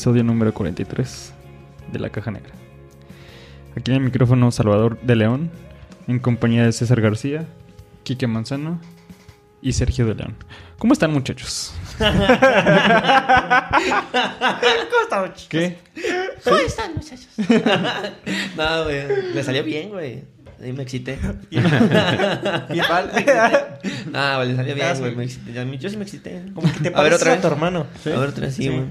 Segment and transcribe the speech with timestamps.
[0.00, 1.34] Episodio número 43
[1.92, 2.54] de La Caja Negra.
[3.76, 5.50] Aquí en el micrófono Salvador de León,
[6.08, 7.44] en compañía de César García,
[8.02, 8.80] Quique Manzano
[9.60, 10.36] y Sergio de León.
[10.78, 11.74] ¿Cómo están muchachos?
[11.98, 12.14] ¿Cómo
[15.02, 15.48] están, muchachos?
[15.50, 15.76] ¿Qué?
[16.44, 17.28] ¿Cómo están, muchachos?
[18.56, 19.02] no, güey.
[19.34, 20.24] Me salió bien, güey.
[20.62, 21.18] Ahí me excité.
[21.50, 23.10] Y mal.
[24.14, 25.00] Ah, güey, le salió bien, sí.
[25.02, 25.14] güey.
[25.14, 25.78] me excité.
[25.78, 26.42] Yo sí me excité.
[26.54, 27.42] Como que te A ver, otra a, vez.
[27.42, 27.86] tu hermano.
[28.06, 28.82] A ver, otra vez, sí, Sí.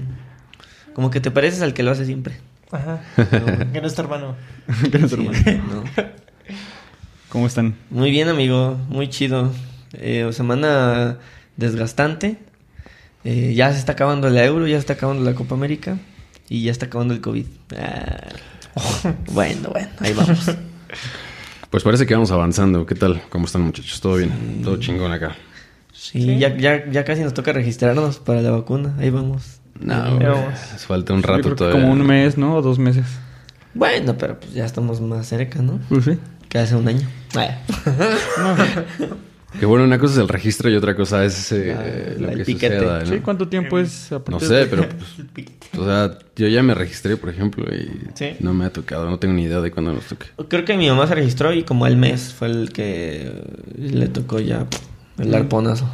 [1.00, 2.34] Como que te pareces al que lo hace siempre.
[2.70, 3.00] Ajá.
[3.16, 4.36] No, Que no es tu hermano.
[4.92, 5.32] ¿Qué es, sí, hermano?
[5.72, 5.84] no.
[7.30, 7.74] ¿Cómo están?
[7.88, 8.76] Muy bien, amigo.
[8.90, 9.50] Muy chido.
[9.94, 11.16] Eh, semana
[11.56, 12.36] desgastante.
[13.24, 15.96] Eh, ya se está acabando el euro, ya se está acabando la Copa América.
[16.50, 17.46] Y ya está acabando el COVID.
[17.78, 18.28] Ah.
[19.32, 20.50] Bueno, bueno, ahí vamos.
[21.70, 22.84] Pues parece que vamos avanzando.
[22.84, 23.22] ¿Qué tal?
[23.30, 24.02] ¿Cómo están muchachos?
[24.02, 24.60] ¿Todo bien?
[24.62, 25.34] Todo chingón acá.
[25.94, 26.38] Sí, Sí.
[26.38, 28.94] Ya, ya, ya casi nos toca registrarnos para la vacuna.
[28.98, 29.59] Ahí vamos.
[29.80, 30.18] No,
[30.86, 31.80] falta un rato todavía.
[31.80, 32.56] como un mes, ¿no?
[32.56, 33.06] O dos meses.
[33.74, 35.78] Bueno, pero pues ya estamos más cerca, ¿no?
[35.88, 36.18] Pues sí.
[36.48, 37.06] Que hace un año.
[39.58, 42.38] Que bueno, una cosa es el registro y otra cosa es eh, La- lo el
[42.38, 42.78] que piquete.
[42.78, 43.06] suceda, ¿no?
[43.06, 44.12] Sí, ¿cuánto tiempo es?
[44.12, 44.86] a No sé, de- pero
[45.34, 48.36] pues, o sea, yo ya me registré, por ejemplo, y Sí.
[48.38, 50.26] no me ha tocado, no tengo ni idea de cuándo nos toque.
[50.48, 53.42] Creo que mi mamá se registró y como al mes fue el que
[53.76, 54.66] le tocó ya
[55.18, 55.90] el arponazo.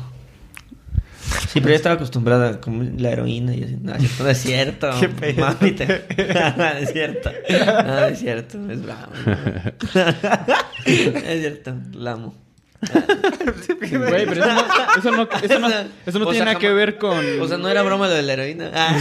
[1.41, 3.77] Sí, pero ella estaba acostumbrada como la heroína y así.
[3.81, 4.91] No, es cierto, no es cierto.
[5.01, 5.41] Qué pedo.
[5.47, 6.05] Mami, te-
[6.57, 7.31] No, es cierto.
[7.51, 8.59] No, es cierto.
[8.71, 9.13] Es bravo.
[10.85, 11.75] Es cierto.
[11.95, 12.35] La amo.
[12.81, 14.61] Güey, pero eso no,
[14.99, 15.69] eso no, eso no,
[16.07, 17.19] eso no tiene sea, nada que ver con...
[17.41, 18.71] O sea, no era broma lo de la heroína.
[18.75, 18.97] Ah,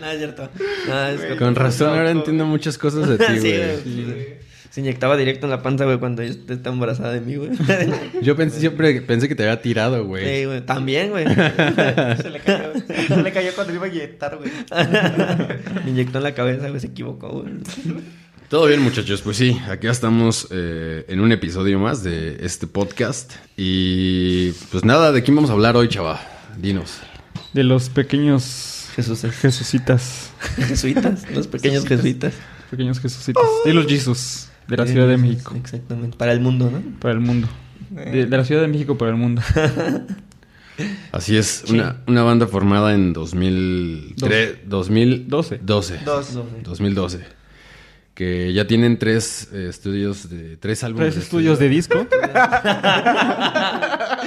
[0.00, 0.48] no, es cierto.
[0.86, 4.04] No, es que- Con razón, ahora entiendo muchas cosas de ti, Sí, güey.
[4.04, 4.49] güey.
[4.70, 7.50] Se inyectaba directo en la panza, güey, cuando ella está embarazada de mí, güey.
[8.22, 10.24] Yo pensé, siempre pensé que te había tirado, güey.
[10.24, 10.60] Sí, güey.
[10.60, 11.24] También, güey.
[11.26, 12.72] Se le cayó.
[13.08, 14.50] Se le cayó cuando le iba a inyectar, güey.
[15.84, 16.80] Me inyectó en la cabeza, güey.
[16.80, 17.54] Se equivocó, güey.
[18.48, 19.22] Todo bien, muchachos.
[19.22, 23.32] Pues sí, aquí estamos eh, en un episodio más de este podcast.
[23.56, 26.20] Y pues nada, ¿de quién vamos a hablar hoy, chava?
[26.58, 27.00] Dinos.
[27.54, 29.34] De los pequeños Jesús es.
[29.34, 30.30] jesucitas.
[30.56, 31.28] Jesuitas.
[31.32, 32.34] Los pequeños jesuitas.
[32.70, 33.44] Pequeños jesucitas.
[33.64, 34.49] De los Jesus.
[34.68, 35.54] De la Ciudad de México.
[35.56, 36.16] Exactamente.
[36.16, 36.82] Para el mundo, ¿no?
[37.00, 37.48] Para el mundo.
[37.90, 39.42] De, de la Ciudad de México para el mundo.
[41.12, 45.60] Así es, una, una banda formada en 2003, 2012.
[45.62, 45.98] Doce.
[46.04, 46.04] 12.
[46.04, 46.62] Dos.
[46.62, 47.40] 2012.
[48.14, 51.14] Que ya tienen tres eh, estudios de tres álbumes.
[51.14, 51.98] Tres estudios de disco.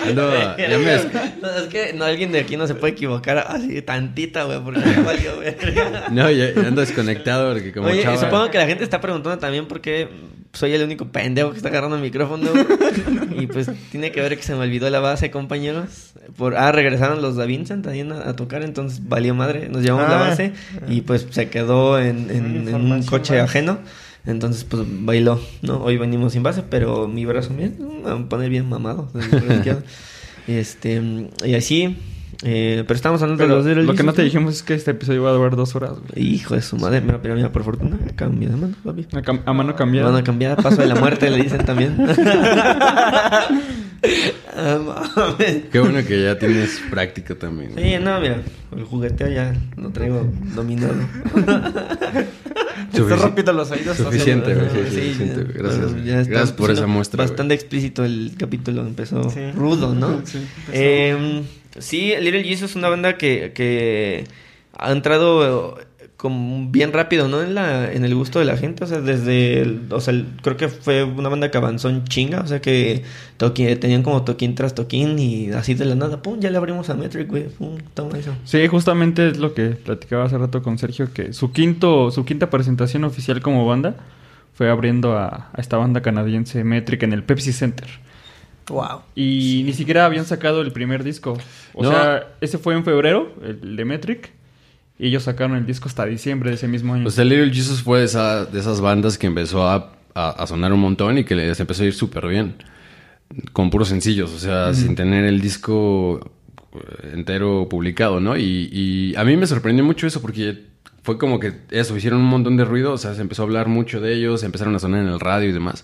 [0.06, 3.82] Ando- ya me No, es que no, alguien de aquí no se puede equivocar así
[3.82, 5.56] tantita, güey, porque ya valió, güey.
[6.12, 8.18] No, ya, ya ando desconectado porque como Oye, chava.
[8.18, 10.08] supongo que la gente está preguntando también por qué
[10.54, 12.50] soy el único pendejo que está agarrando el micrófono.
[12.52, 12.66] güey.
[13.44, 16.14] y pues tiene que ver que se me olvidó la base, compañeros.
[16.38, 19.68] Por, ah, regresaron los Da Vincent también a, a tocar, entonces valió madre.
[19.70, 20.30] Nos llevamos la Ah.
[20.30, 20.54] base
[20.88, 23.80] y pues se quedó en, en- en un coche ajeno.
[24.26, 25.84] Entonces, pues bailó, ¿no?
[25.84, 29.10] Hoy venimos sin base, pero mi brazo, bien, me va a poner bien mamado.
[30.48, 31.02] Este,
[31.46, 31.96] y así,
[32.44, 34.92] eh, pero estamos hablando Pero de los lo que no te dijimos es que este
[34.92, 35.92] episodio va a durar dos horas.
[36.10, 36.34] güey.
[36.34, 39.08] Hijo de su madre, mira, pero mira, por fortuna, cambia de mano, papi.
[39.14, 40.10] A, cam- a mano cambiada.
[40.12, 41.96] Van a cambiar, paso de la muerte, le dicen también.
[44.56, 45.36] Ah.
[45.72, 47.72] Qué bueno que ya tienes práctica también.
[47.76, 48.42] Sí, no, mira,
[48.76, 50.94] el jugueteo ya lo traigo dominado.
[52.94, 53.98] Está rompiendo los oídos.
[53.98, 54.70] Suficiente, güey.
[54.70, 55.44] Sí, Sí, suficiente, ya.
[55.44, 55.54] güey.
[55.58, 55.92] Gracias.
[55.92, 57.24] Bueno, ya está Gracias por esa muestra.
[57.24, 59.52] Bastante explícito el capítulo, empezó Sí.
[59.56, 60.22] rudo, ¿no?
[60.26, 60.40] Sí.
[60.72, 61.44] Eh,
[61.80, 64.26] sí, Little Jesus es una banda que, que
[64.78, 65.86] ha entrado eh,
[66.24, 67.44] como bien rápido, ¿no?
[67.44, 70.26] En la en el gusto de la gente, o sea, desde el- o sea, el-
[70.42, 73.04] creo que fue una banda que avanzó en chinga, o sea, que
[73.38, 76.90] toqui- tenían como toquín tras toquín y así de la nada, pum, ya le abrimos
[76.90, 78.34] a Metric, güey, pum, toma eso.
[78.46, 82.50] Sí, justamente es lo que platicaba hace rato con Sergio, que su quinto, su quinta
[82.50, 83.96] presentación oficial como banda
[84.54, 87.88] fue abriendo a, a esta banda canadiense Metric en el Pepsi Center.
[88.70, 89.02] Wow.
[89.14, 91.38] Y ni siquiera habían sacado el primer disco.
[91.74, 91.92] O No.
[91.92, 94.32] sea, ese fue en febrero, el de Metric.
[95.00, 97.08] Y ellos sacaron el disco hasta diciembre de ese mismo año.
[97.08, 100.48] O sea, Little Jesus fue de, esa- de esas bandas que empezó a, a- a
[100.48, 102.56] sonar un montón y que les empezó a ir súper bien.
[103.52, 106.32] Con puros sencillos, o sea, sin tener el disco
[107.12, 108.38] entero publicado, ¿no?
[108.38, 110.66] Y, y a mí me sorprendió mucho eso porque
[111.02, 113.68] fue como que eso, hicieron un montón de ruido, o sea, se empezó a hablar
[113.68, 115.84] mucho de ellos, empezaron a sonar en el radio y demás.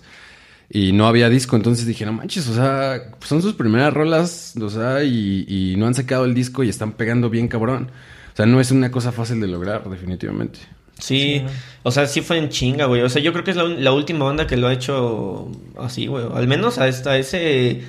[0.72, 4.70] Y no había disco, entonces dije, no manches, o sea, son sus primeras rolas, o
[4.70, 7.90] sea, y, y no han sacado el disco y están pegando bien cabrón.
[8.32, 10.58] O sea, no es una cosa fácil de lograr, definitivamente.
[10.98, 11.42] Sí,
[11.82, 13.00] o sea, sí fue en chinga, güey.
[13.02, 15.50] O sea, yo creo que es la, un- la última banda que lo ha hecho
[15.78, 16.24] así, güey.
[16.34, 17.82] Al menos a, esta, a ese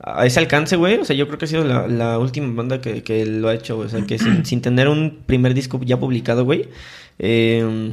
[0.00, 0.98] a ese alcance, güey.
[0.98, 3.54] O sea, yo creo que ha sido la, la última banda que, que lo ha
[3.54, 3.86] hecho, güey.
[3.86, 6.68] O sea, que sin, sin tener un primer disco ya publicado, güey.
[7.20, 7.92] eh,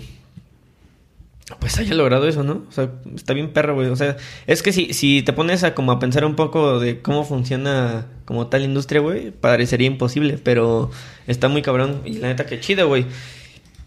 [1.60, 2.64] pues haya logrado eso, ¿no?
[2.70, 3.88] O sea, está bien perro, güey.
[3.88, 4.16] O sea,
[4.48, 8.08] es que si, si te pones a como a pensar un poco de cómo funciona
[8.26, 10.90] como tal industria, güey, parecería imposible, pero
[11.28, 12.02] está muy cabrón.
[12.06, 13.06] Y la neta que chido, güey.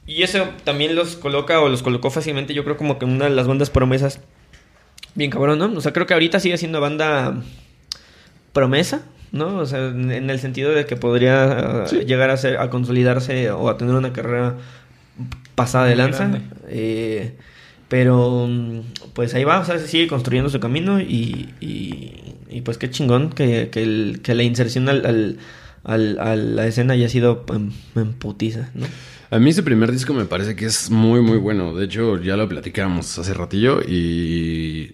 [0.06, 3.30] Y eso también los coloca o los colocó fácilmente, yo creo como que una de
[3.30, 4.20] las bandas promesas.
[5.14, 5.72] Bien cabrón, ¿no?
[5.74, 7.42] O sea, creo que ahorita sigue siendo banda
[8.52, 9.58] promesa, ¿no?
[9.58, 13.78] O sea, en, el sentido de que podría llegar a ser, a consolidarse o a
[13.78, 14.56] tener una carrera
[15.54, 16.30] pasada de lanza.
[16.68, 17.32] Eh,
[17.88, 18.80] pero mm,
[19.14, 22.90] pues ahí va, o sea, se sigue construyendo su camino y, y, y, pues qué
[22.90, 25.38] chingón que, que, el- que la inserción al, al-
[25.84, 28.86] al- a la escena haya sido en, en putiza, ¿no?
[29.30, 31.74] A mí ese primer disco me parece que es muy, muy bueno.
[31.74, 34.92] De hecho, ya lo platicábamos hace ratillo y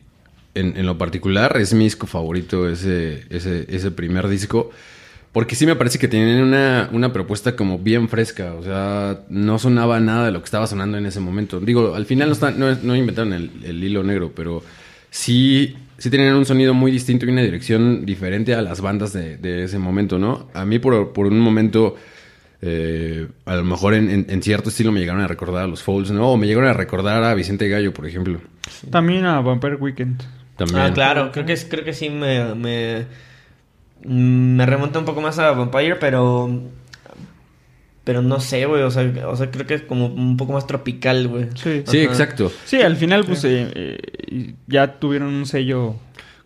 [0.54, 4.70] en, en lo particular es mi disco favorito ese, ese, ese primer disco.
[5.32, 8.52] Porque sí me parece que tienen una, una propuesta como bien fresca.
[8.54, 11.58] O sea, no sonaba nada de lo que estaba sonando en ese momento.
[11.58, 14.62] Digo, al final no, está- no, no inventaron el, el hilo negro, pero
[15.10, 19.38] sí, sí tenían un sonido muy distinto y una dirección diferente a las bandas de,
[19.38, 20.48] de ese momento, ¿no?
[20.54, 21.96] A mí por, por un momento...
[22.64, 25.82] Eh, a lo mejor en, en- en cierto estilo me llegaron a recordar a los
[25.82, 26.28] Folds, ¿no?
[26.30, 28.40] O me llegaron a recordar a Vicente Gallo, por ejemplo.
[28.90, 30.22] También a Vampire Weekend.
[30.56, 30.78] También.
[30.80, 33.06] Ah, claro, creo que, creo que sí me, me,
[34.04, 36.50] me remonta un poco más a Vampire, pero
[38.04, 40.66] pero no sé, güey, o sea, o sea, creo que es como un poco más
[40.66, 41.46] tropical, güey.
[41.54, 41.84] Sí.
[41.86, 42.50] Sí, exacto.
[42.64, 45.94] Sí, al final, pues, eh, eh, ya tuvieron un sello.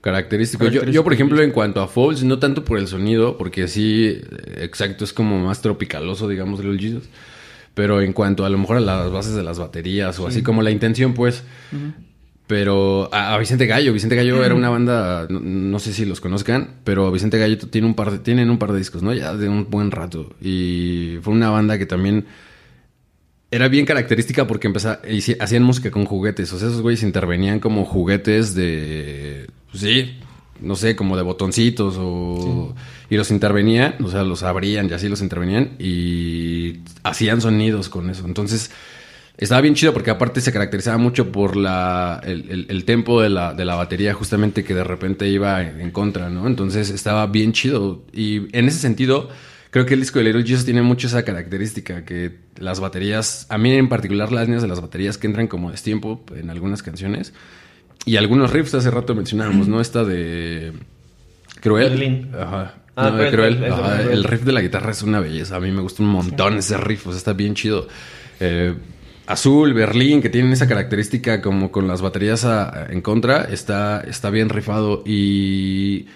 [0.02, 0.64] Característico.
[0.64, 3.68] Yo, Característico yo, por ejemplo, en cuanto a Folds, no tanto por el sonido, porque
[3.68, 4.20] sí,
[4.56, 7.08] exacto, es como más tropicaloso, digamos, Little Jesus.
[7.74, 10.62] Pero en cuanto a lo mejor a las bases de las baterías o así como
[10.62, 11.42] la intención, pues.
[12.46, 16.20] Pero a, a Vicente Gallo, Vicente Gallo era una banda, no, no sé si los
[16.20, 19.12] conozcan, pero Vicente Gallo tiene un par de, tienen un par de discos, ¿no?
[19.12, 20.34] Ya de un buen rato.
[20.40, 22.26] Y fue una banda que también
[23.50, 25.00] era bien característica porque empezaba,
[25.40, 26.52] hacían música con juguetes.
[26.52, 29.48] O sea, esos güeyes intervenían como juguetes de.
[29.70, 30.18] pues sí,
[30.60, 32.74] no sé, como de botoncitos o.
[33.08, 38.10] Y los intervenían, o sea, los abrían y así los intervenían y hacían sonidos con
[38.10, 38.24] eso.
[38.24, 38.70] Entonces.
[39.38, 43.28] Estaba bien chido porque aparte se caracterizaba mucho por la, el, el- el tempo de
[43.28, 46.46] la, de la batería justamente que de repente iba en, en contra, ¿no?
[46.46, 48.02] Entonces estaba bien chido.
[48.14, 49.28] Y en ese sentido,
[49.70, 53.58] creo que el disco de Little Jesus tiene mucho esa característica que las baterías, a
[53.58, 57.34] mí en particular las líneas de las baterías que entran como destiempo en algunas canciones
[58.06, 59.82] y algunos riffs hace rato mencionábamos, ¿no?
[59.82, 60.72] Esta de
[61.60, 61.90] Cruel.
[61.90, 62.30] Berlín.
[62.34, 62.74] Ajá.
[62.96, 63.56] Ah, No, de Cruel, Cruel.
[63.56, 65.56] el- el- Ajá, el- el riff de la guitarra es una belleza.
[65.56, 67.06] A mí me gusta un montón ese riff.
[67.06, 67.86] O sea, está bien chido.
[68.40, 68.74] Eh,
[69.26, 74.30] Azul, Berlín, que tienen esa característica como con las baterías a- en contra, está, está
[74.30, 75.02] bien rifado.
[75.06, 76.06] Y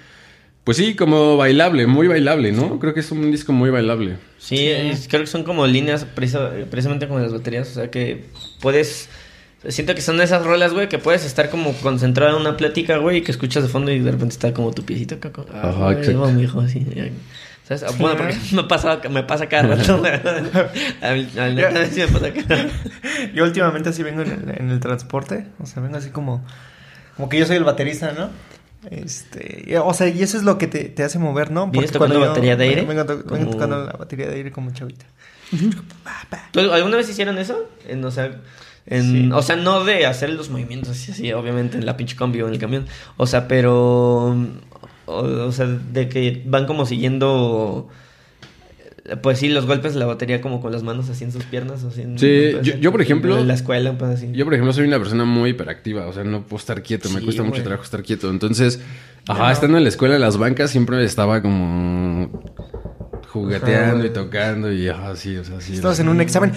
[0.65, 2.79] pues sí, como bailable, muy bailable, ¿no?
[2.79, 4.17] Creo que es un disco muy bailable.
[4.39, 8.25] Sí, es- creo que son como líneas precisamente como las baterías, o sea que
[8.61, 9.09] puedes...
[9.69, 13.19] Siento que son esas rolas, güey, que puedes estar como concentrado en una plática, güey,
[13.19, 15.93] y que escuchas de fondo y de repente está como tu piecito como, Ah, Ajá,
[15.99, 16.21] exacto.
[16.21, 16.87] va, mijo, así.
[17.79, 17.97] ¿Sabes?
[17.99, 19.99] Bueno, porque me pasa, me pasa cada rato.
[19.99, 20.13] güey.
[21.01, 22.75] Al- al neta, sí me pasa cada rato.
[23.35, 26.45] Yo últimamente así vengo en el, en el transporte, o sea, vengo así como,
[27.17, 28.31] como que yo soy el baterista, ¿no?
[28.91, 31.67] Este, o sea, y eso es lo que te, te hace mover, ¿no?
[31.69, 32.83] ¿Vienes Porque tocando cuando yo- batería de aire?
[32.83, 35.05] Vengo, to- vengo tocando la batería de aire como chavita.
[36.53, 37.69] ¿Tú ¿Alguna vez hicieron eso?
[37.87, 38.31] En, o sea,
[38.87, 39.31] en, Sí.
[39.33, 42.49] o sea, no de hacer los movimientos así, así, obviamente en la pinche combi o
[42.49, 42.87] en el camión.
[43.17, 44.37] O sea, pero.
[45.07, 47.89] O, o sea, de que van como siguiendo.
[49.23, 51.83] Pues sí, los golpes de la batería como con las manos así en sus piernas.
[51.83, 54.29] Así en- Sí, yo- yo, por ejemplo- En la escuela, pues así.
[54.33, 57.21] Yo, por ejemplo, soy una persona muy hiperactiva, o sea, no puedo estar quieto, me
[57.21, 58.31] cuesta mucho trabajo estar quieto.
[58.31, 58.81] Entonces,
[59.27, 59.51] ajá, No.
[59.51, 62.31] estando en la escuela, en las bancas, siempre estaba como
[63.33, 65.75] jugueteando y tocando y así, o sea, así.
[65.75, 66.53] Estabas en un examen.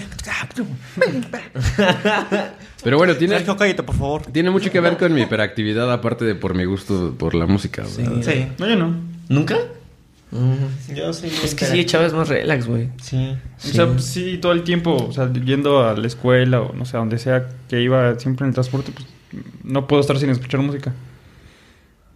[2.82, 4.22] Pero bueno, tiene, Sergio, cállate, por favor.
[4.26, 7.82] tiene mucho que ver con mi hiperactividad, aparte de por mi gusto por la música.
[7.82, 8.22] ¿verdad?
[8.22, 8.48] Sí.
[8.58, 8.96] No, yo no.
[9.28, 9.56] ¿Nunca?
[10.92, 11.30] Yo sí.
[11.44, 12.88] Es que sí, Chávez es más relax, güey.
[13.00, 13.36] Sí.
[13.56, 16.84] O sea, pues, sí, todo el tiempo, o sea, yendo a la escuela o no
[16.84, 19.06] sé, a donde sea que iba siempre en el transporte, pues
[19.62, 20.92] no puedo estar sin escuchar música.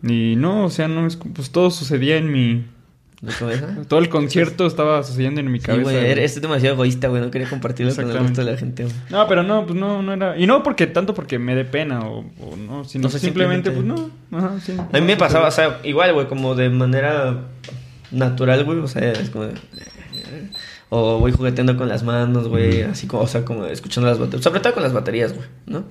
[0.03, 2.65] Y no, o sea, no es, pues todo sucedía en mi...
[3.21, 3.67] ¿De cabeza?
[3.89, 5.83] Todo el concierto estaba sucediendo en mi Sí, cabeza.
[5.83, 6.11] güey, güey.
[6.11, 7.21] eres demasiado egoísta, güey.
[7.21, 8.95] No quería compartirlo con el resto de la gente, güey.
[9.11, 10.39] No, pero no, pues no, no era...
[10.39, 13.85] Y no porque tanto porque me dé pena o, o no, sino simplemente, simplemente- pues
[13.85, 14.11] no.
[14.39, 14.77] Ajá, sí.
[14.79, 17.41] A mí me pasaba, o sea, igual, güey, como de manera
[18.13, 18.79] natural, güey.
[18.79, 19.47] O sea, es como.
[19.47, 19.55] de-
[20.91, 22.83] O voy jugueteando con las manos, güey.
[22.83, 24.45] Así como, o sea, como escuchando las baterías.
[24.45, 25.85] Sobre todo con las baterías, güey, ¿no?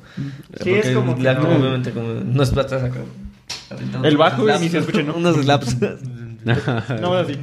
[0.64, 1.50] Sí, es como que la- no.
[1.50, 2.08] obviamente, como.
[2.14, 3.00] No es estás acá.
[4.04, 5.14] El bajo y slaps, ni se escucha, ¿no?
[5.18, 5.76] Unos slaps.
[7.02, 7.38] No, así.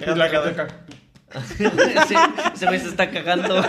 [0.00, 0.66] Es la gente
[2.08, 2.14] sí,
[2.54, 3.64] ese güey se está cagando.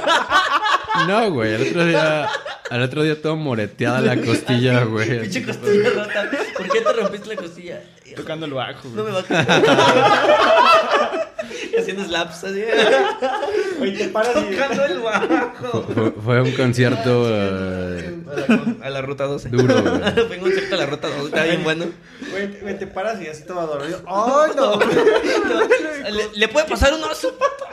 [1.07, 2.27] No, güey, al otro día,
[2.71, 5.21] al otro día todo moreteada la costilla, güey.
[5.21, 6.27] Pinche costilla rota.
[6.57, 7.81] ¿Por qué te rompiste la costilla?
[8.15, 9.05] Tocando el bajo, No güey.
[9.05, 9.47] me va caer.
[11.79, 12.63] Haciendo slaps así.
[13.79, 14.55] Oye, te paras y...
[14.55, 15.83] Tocando el bajo.
[15.93, 19.49] Fue, fue un concierto eh, A la, a la ruta 12.
[19.49, 20.01] Duro, güey.
[20.27, 21.25] Fue un concierto a la ruta 12.
[21.25, 21.85] Está bien bueno.
[22.31, 24.01] Güey, güey, te paras y así todo dormido.
[24.07, 24.79] ¡Ay, no!
[26.09, 27.65] Le, le puede pasar un oso, pato.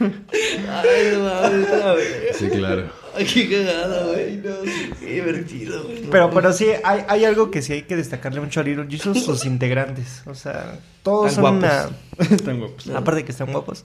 [0.00, 2.36] Ay, no mames.
[2.36, 2.90] Sí, claro.
[3.14, 4.36] Ay, qué cagada, güey.
[4.38, 4.54] No,
[5.00, 6.02] qué divertido, güey.
[6.10, 9.24] Pero, pero sí, hay, hay algo que sí hay que destacarle mucho a Little Jesus,
[9.24, 10.22] sus integrantes.
[10.26, 11.92] O sea, todos Están son guapos.
[12.18, 12.36] una...
[12.36, 12.88] Están guapos.
[12.88, 13.82] Aparte de que están guapos.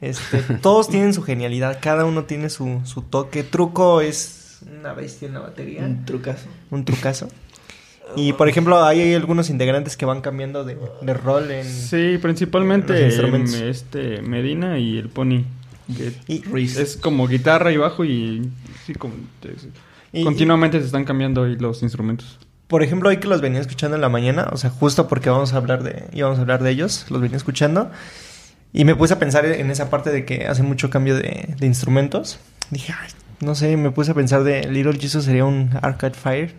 [0.00, 3.42] Este, todos tienen su genialidad, cada uno tiene su, su toque.
[3.42, 6.46] Truco es una bestia en la batería, Un trucazo.
[6.70, 7.28] un trucazo.
[8.14, 11.64] Y por ejemplo, hay algunos integrantes que van cambiando de, de rol en...
[11.64, 13.54] Sí, principalmente Los instrumentos.
[13.54, 15.42] este Medina y el Pony.
[15.96, 16.76] Que Y, Ruiz.
[16.76, 18.48] es como guitarra y bajo y
[18.86, 19.66] sí, como es-
[20.12, 22.38] Y- continuamente se están cambiando ahí los instrumentos.
[22.68, 25.52] por ejemplo, hoy que los venía escuchando en la mañana, o sea, justo porque vamos
[25.52, 27.90] a hablar de, íbamos a hablar de ellos, los venía escuchando.
[28.76, 31.66] Y me puse a pensar en esa parte de que hace mucho cambio de, de
[31.66, 32.38] instrumentos.
[32.70, 33.08] Dije, ay,
[33.40, 36.52] no sé, me puse a pensar de Little Jesus sería un Arcade Fire.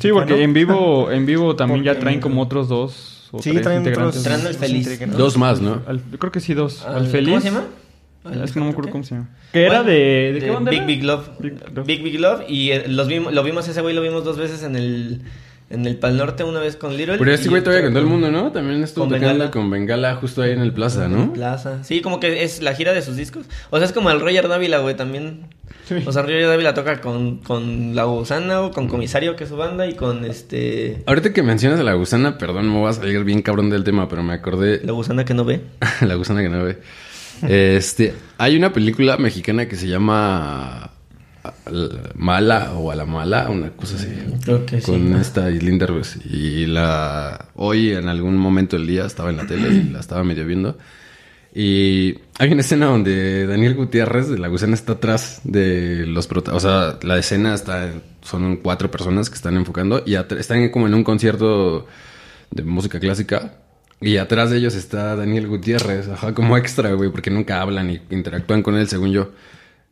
[0.00, 3.62] Sí, porque en vivo en vivo también ya traen como otros dos o Sí, tres
[3.62, 4.20] traen integrantes.
[4.20, 5.00] otros- Traen al feliz.
[5.16, 5.80] Dos más, ¿no?
[5.86, 6.84] Al- yo creo que sí dos.
[6.84, 7.30] Al- Al feliz.
[7.30, 7.64] ¿Cómo se llama?
[8.44, 8.92] Es que no me acuerdo ¿Qué?
[8.92, 9.28] cómo se llama.
[9.52, 10.86] Que era de, de qué banda Big era?
[10.86, 11.28] Big Love.
[11.40, 11.86] Big Love.
[11.86, 12.40] Big Big Love.
[12.48, 15.22] Y eh, los vimos, lo vimos ese güey, lo vimos dos veces en el,
[15.74, 17.18] en el Pal Norte, una vez con Little.
[17.18, 18.50] Pero este güey todavía con todo el mundo, ¿no?
[18.52, 19.50] También estuvo Con tocando Bengala.
[19.50, 21.32] con Bengala justo ahí en el plaza, ¿no?
[21.32, 21.84] Plaza.
[21.84, 23.44] Sí, como que es la gira de sus discos.
[23.70, 25.48] O sea, es como el Roger Dávila, güey, también.
[25.86, 25.96] Sí.
[26.06, 29.56] O sea, Roger Dávila toca con, con La Gusana o con Comisario, que es su
[29.56, 31.02] banda, y con este...
[31.06, 34.08] Ahorita que mencionas a la gusana, perdón, me voy a salir bien cabrón del tema,
[34.08, 35.60] pero me acordé La Gusana que no ve.
[36.00, 36.78] la gusana que no ve.
[37.48, 40.92] Este, hay una película mexicana que se llama
[42.14, 44.08] Mala o a la Mala, una cosa así.
[44.44, 44.90] Creo que sí.
[44.90, 46.16] Con esta Aislinn Derbez.
[46.26, 50.24] Y la hoy en algún momento del día estaba en la tele y la estaba
[50.24, 50.78] medio viendo.
[51.56, 56.52] Y hay una escena donde Daniel Gutiérrez de la gusana está atrás de los prota-
[56.54, 57.90] O sea, la escena está.
[58.22, 61.86] Son cuatro personas que están enfocando y están como en un concierto
[62.50, 63.58] de música clásica.
[64.00, 68.00] Y atrás de ellos está Daniel Gutiérrez, ajá, como extra, güey, porque nunca hablan y
[68.10, 69.30] interactúan con él, según yo.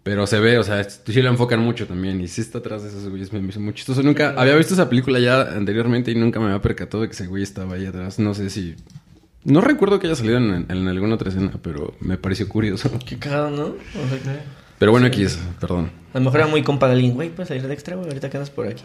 [0.03, 2.21] Pero se ve, o sea, sí lo enfocan mucho también.
[2.21, 4.03] Y sí está atrás de esos güeyes, me hizo muy chistoso.
[4.03, 7.27] Nunca había visto esa película ya anteriormente y nunca me había percatado de que ese
[7.29, 8.19] güey estaba ahí atrás.
[8.19, 8.75] No sé si.
[9.45, 12.91] No recuerdo que haya salido en, en alguna otra escena, pero me pareció curioso.
[13.07, 13.63] Qué cagado, ¿no?
[13.67, 14.41] O sea, que-
[14.79, 15.91] Pero bueno, aquí es, perdón.
[16.13, 18.29] A lo mejor era muy compa de alguien, güey, puedes salir de extra, güey, ahorita
[18.29, 18.83] quedas por aquí.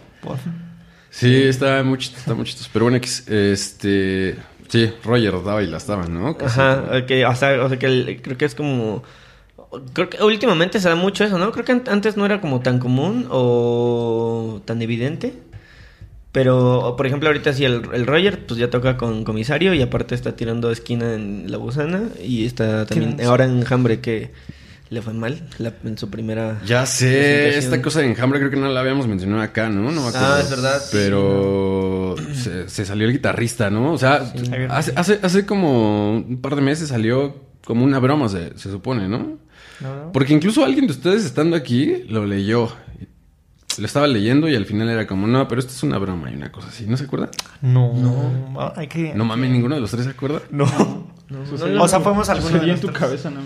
[1.09, 2.69] Sí, está muy chistoso, está muy chistoso.
[2.73, 4.35] Pero bueno, X, este.
[4.67, 6.37] Sí, Roger Dávila estaba, ¿no?
[6.37, 6.97] Que Ajá, sí.
[6.97, 9.03] eh, que, o sea, o sea, que el- creo que es como...
[9.93, 11.51] Creo que últimamente se da mucho eso, ¿no?
[11.51, 15.33] Creo que an- antes no era como tan común o tan evidente.
[16.31, 20.13] Pero, por ejemplo, ahorita sí el, el Roger, pues ya toca con comisario y aparte
[20.13, 24.31] está tirando esquina en la gusana y está también Tienes- ahora en Hambre que
[24.89, 26.61] le fue mal la- en su primera...
[26.65, 29.91] Ya sé, esta cosa de enjambre creo que no la habíamos mencionado acá, ¿no?
[29.91, 30.27] No me acuerdo.
[30.35, 30.81] Ah, es verdad.
[30.91, 33.93] Pero se, se salió el guitarrista, ¿no?
[33.93, 34.31] O sea,
[34.69, 39.07] hace, hace, hace como un par de meses salió como una broma, se, se supone,
[39.09, 39.39] ¿no?
[40.13, 42.69] Porque incluso alguien de ustedes estando aquí lo leyó.
[43.77, 46.35] Lo estaba leyendo y al final era como, no, pero esto es una broma y
[46.35, 46.85] una cosa así.
[46.87, 47.29] ¿No se acuerda?
[47.61, 48.73] No, no.
[48.75, 49.13] Hay que...
[49.13, 50.41] No mames, ninguno de los tres se acuerda.
[50.49, 50.65] No.
[51.29, 53.41] No, Sucedió- no, O sea, fuimos Sucedió en tu cabeza, ¿no?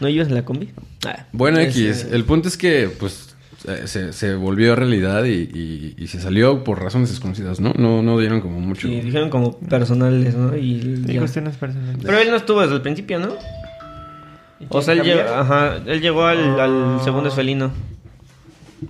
[0.00, 0.70] ¿no ibas en la combi?
[1.06, 3.36] Ah, Bueno, es, X, eh, el punto es que, pues,
[3.68, 7.72] eh, se, se volvió realidad y, y- y se salió por razones desconocidas, ¿no?
[7.78, 8.88] No, no dieron como mucho.
[8.88, 10.56] Y dijeron como personales, ¿no?
[10.56, 11.98] Y cuestiones personales.
[12.02, 13.36] Pero él no estuvo desde el principio, ¿no?
[14.60, 17.00] ¿Y O sea, él llegó, ajá, él llegó al, al Ah.
[17.04, 17.70] segundo felino.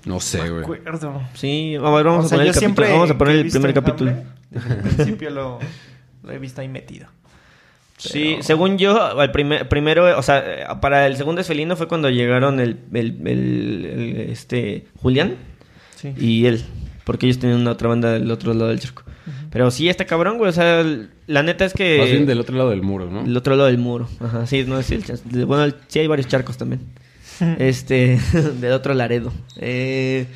[0.04, 0.62] No sé, güey.
[0.62, 1.22] acuerdo.
[1.34, 2.88] Sí, a ver, vamos O a sea, poner yo el capítulo.
[2.92, 4.12] Vamos a poner que he el visto primer capítulo.
[4.50, 5.58] Desde el principio lo,
[6.22, 7.06] lo he visto ahí metido.
[7.98, 11.88] Sí, Pero- según yo, al primer, primero, o sea, eh, para el segundo felino fue
[11.88, 15.36] cuando llegaron el, el, el- el, este, Julián
[15.94, 16.12] Sí.
[16.18, 16.62] y él,
[17.04, 19.02] porque ellos tenían una otra banda del otro lado del charco.
[19.56, 20.84] Pero sí, está cabrón, güey, o sea,
[21.26, 21.96] la neta es que...
[21.98, 23.24] Más bien del otro lado del muro, ¿no?
[23.24, 24.06] El otro lado del muro.
[24.20, 25.02] Ajá, sí, no es el
[25.46, 26.82] Bueno, el- sí hay varios charcos también.
[27.58, 28.18] este,
[28.60, 29.32] del otro Laredo.
[29.56, 30.26] Eh,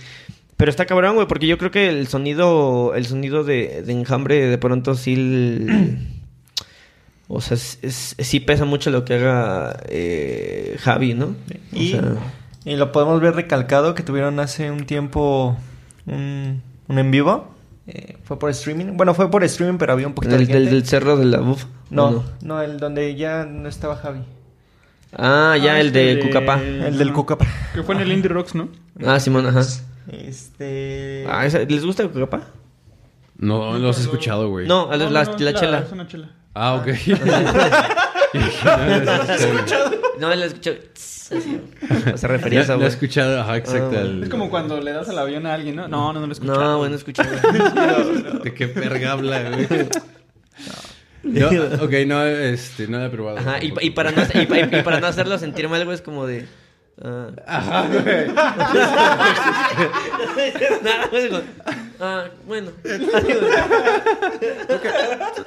[0.56, 4.46] pero está cabrón, güey, porque yo creo que el sonido, el sonido de, de enjambre
[4.46, 5.12] de pronto sí.
[5.12, 5.98] el-
[7.28, 11.26] o sea, es- es- sí pesa mucho lo que haga eh, Javi, ¿no?
[11.26, 11.34] O
[11.76, 12.14] Y, sea,
[12.64, 15.58] y lo podemos ver recalcado que tuvieron hace un tiempo
[16.06, 17.54] un, un en vivo.
[17.92, 18.96] Eh, fue por streaming.
[18.96, 20.74] Bueno, fue por streaming, pero había un poquito del, de del, gente.
[20.76, 21.64] del cerro de la buf.
[21.90, 24.20] No, ¿o no, el donde ya no estaba Javi.
[25.12, 26.60] Ah, ya, Ah, el este de de- Cucapá.
[26.62, 27.16] El del Ajá.
[27.16, 27.46] Cucapa.
[27.74, 28.68] Que fue en el Indie Rocks, ¿no?
[29.04, 29.62] Ah, Simón, ajá.
[30.08, 31.24] Este.
[31.28, 32.42] Ah, ¿esa- ¿Les gusta Cucapá?
[33.38, 34.68] No, los he escuchado, güey.
[34.68, 35.78] No, la, la- no, la es chela.
[35.80, 36.30] Es una chela.
[36.54, 36.86] Ah, ok.
[38.32, 38.68] Y dije,
[40.20, 40.82] no, no, no, no, No, la escuché.
[40.94, 41.60] Así,
[42.16, 42.88] Se refería a esa, Lo he güey.
[42.92, 43.96] escuchado, ajá, exacto.
[43.96, 45.88] Ah, al- Es como cuando le das el avión a alguien, ¿no?
[45.88, 46.50] No, no, no lo escuché.
[46.52, 47.22] No, bueno, escuché.
[48.44, 49.66] ¿De qué perga habla, güey?
[51.22, 51.48] Yo,
[51.82, 53.38] ok, no, este, no la he probado.
[53.38, 56.02] Ajá, y, y para no, y, pa- y para no hacerlo sentir mal, güey, es
[56.02, 56.46] como de.
[57.04, 57.28] ah.
[57.46, 58.26] Ajá, güey.
[60.82, 61.42] Nada, güey, es como,
[62.00, 62.70] ah, bueno.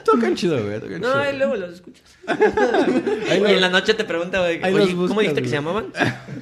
[0.06, 0.80] Tocan chido, güey.
[0.80, 1.30] Tocan No, chido.
[1.34, 2.04] y luego los escuchas.
[3.30, 5.42] Ahí y lo- en la noche te pregunta, güey, ahí oye, los buscas, ¿cómo dijiste
[5.42, 5.50] que güey.
[5.50, 5.94] se llamaban?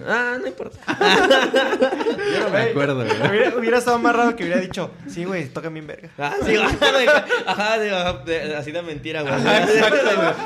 [0.07, 0.77] Ah, no importa.
[2.33, 3.29] Yo no me acuerdo, güey.
[3.29, 6.09] Hubiera, hubiera estado más raro que hubiera dicho, sí, güey, tocan bien verga.
[6.17, 7.07] Ah, sí, ajá, de,
[7.45, 9.33] ajá, de- ajá, de- así de mentira, güey.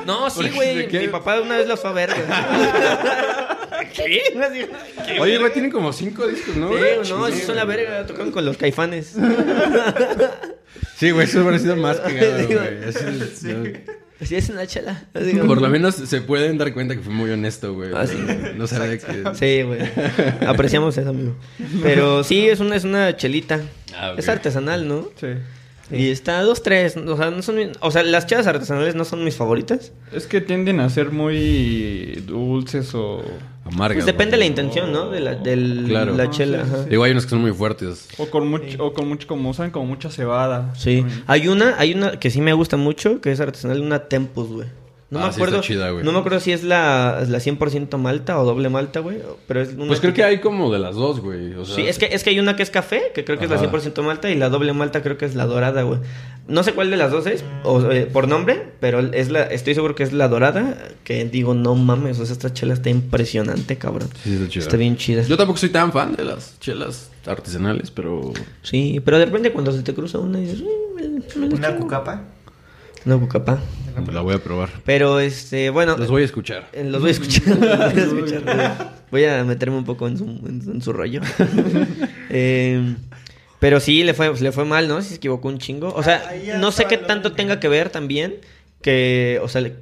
[0.06, 0.88] No, sí, Porque, güey.
[1.02, 2.26] Mi papá una vez los fue a ver, güey.
[3.94, 4.22] ¿Qué?
[4.42, 4.66] Así,
[5.06, 6.70] ¿qué, Oye, güey, tienen como cinco discos, ¿no?
[6.70, 6.98] Sí, güey?
[7.10, 9.14] no, sí son la verga, tocan con los caifanes.
[10.98, 12.84] Sí, güey, eso hubiera sido más cagado, güey.
[12.88, 13.04] Así,
[13.54, 13.64] no.
[14.22, 15.04] Así es una chela.
[15.14, 17.92] Así como- Por lo menos se pueden dar cuenta que fue muy honesto, güey.
[17.94, 18.18] Ah, sí.
[18.56, 19.24] No sabía que...
[19.34, 19.80] Sí, güey.
[20.48, 21.36] Apreciamos eso, amigo.
[21.84, 23.60] Pero sí, es una, es una chelita.
[23.94, 24.20] Ah, ok.
[24.20, 25.10] Es artesanal, ¿no?
[25.20, 25.28] Sí.
[25.92, 26.98] Y está dos, tres.
[26.98, 29.94] O sea, no son o sea, las chelas artesanales no son mis favoritas.
[30.12, 33.22] Es que tienden a ser muy dulces o...
[33.66, 33.96] Amarga.
[33.96, 35.10] Pues depende de la intención, ¿no?
[35.10, 36.14] De la, del, Claro.
[36.16, 36.60] la chela.
[36.64, 36.84] sí, sí, ajá.
[36.84, 36.90] sí.
[36.92, 38.08] Digo, hay unos que son muy fuertes.
[38.20, 40.74] O con mucho, o con mucho, como usan como mucha cebada.
[40.76, 40.98] Sí.
[41.02, 41.24] También.
[41.26, 44.68] Hay una, hay una que sí me gusta mucho, que es artesanal, una Tempus, güey.
[45.12, 45.58] No Ah, me sí acuerdo.
[45.58, 46.04] está chida, güey.
[46.04, 49.20] no me acuerdo si es la, la 100% malta o doble malta, güey.
[49.48, 51.54] Pero es una Pues creo que hay como de las dos, güey.
[51.54, 53.46] O sea, Sí, es que, es que hay una que es café, que creo que
[53.46, 56.00] es la 100% malta, y la doble malta creo que es la dorada, güey.
[56.48, 59.76] No sé cuál de las dos es, o, eh, por nombre, pero es la, estoy
[59.76, 63.78] seguro que es la dorada, que digo, no mames, o sea, esta chela está impresionante,
[63.78, 64.10] cabrón.
[64.24, 64.64] Sí, está chida.
[64.64, 65.22] Está bien chida.
[65.24, 68.32] Yo tampoco soy tan fan de las chelas artesanales, pero...
[68.64, 71.56] Sí, pero de repente cuando se te cruza una y dices, "Mm, me- me la
[71.56, 71.80] Una chingo".
[71.82, 72.24] cucapa.
[74.12, 74.70] La voy a probar.
[74.86, 75.98] Pero, este, bueno...
[75.98, 76.68] Los voy a escuchar.
[76.74, 77.58] eh, Los voy a escuchar.
[77.60, 78.94] voy a escuchar.
[79.12, 81.22] Voy a meterme un poco en su, en, en su rollo.
[82.30, 82.96] Eh,
[83.60, 85.02] pero sí, le fue, le fue mal, ¿no?
[85.02, 85.94] Si se equivocó un chingo.
[85.96, 86.22] O sea,
[86.60, 88.36] no sé qué tanto tenga que ver también
[88.82, 89.76] que, o sea, le-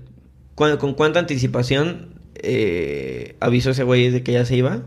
[0.56, 4.84] cu- con cuánta anticipación eh, avisó ese güey de que ya se iba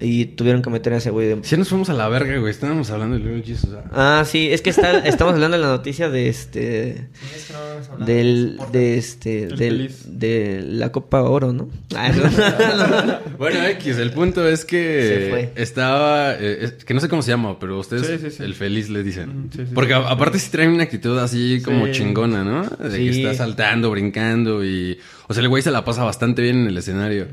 [0.00, 1.38] y tuvieron que meter a ese güey de...
[1.42, 2.50] Si nos fuimos a la verga, güey.
[2.50, 3.70] Estábamos hablando de Little Jesus.
[3.92, 4.20] ah.
[4.20, 7.08] Ah, sí, es que está, estamos hablando de la noticia de este...
[7.12, 11.52] Sí, es que no hemos hablado Del, de este, El del, de la Copa Oro,
[11.52, 11.68] ¿no?
[11.94, 12.10] Ah,
[13.38, 15.52] Bueno, X, el punto es que Se fue.
[15.56, 16.34] estaba...
[16.34, 18.42] eh, es- que no sé cómo se llama, pero ustedes Sí, sí, sí.
[18.42, 19.50] el feliz le dicen.
[19.54, 19.98] Sí, sí, Porque sí.
[20.00, 21.92] a- aparte sí traen una actitud así como Sí.
[21.92, 22.62] chingona, ¿no?
[22.64, 23.22] De que Sí.
[23.24, 24.98] está saltando, brincando y...
[25.28, 27.26] O sea, el güey se la pasa bastante bien en el escenario.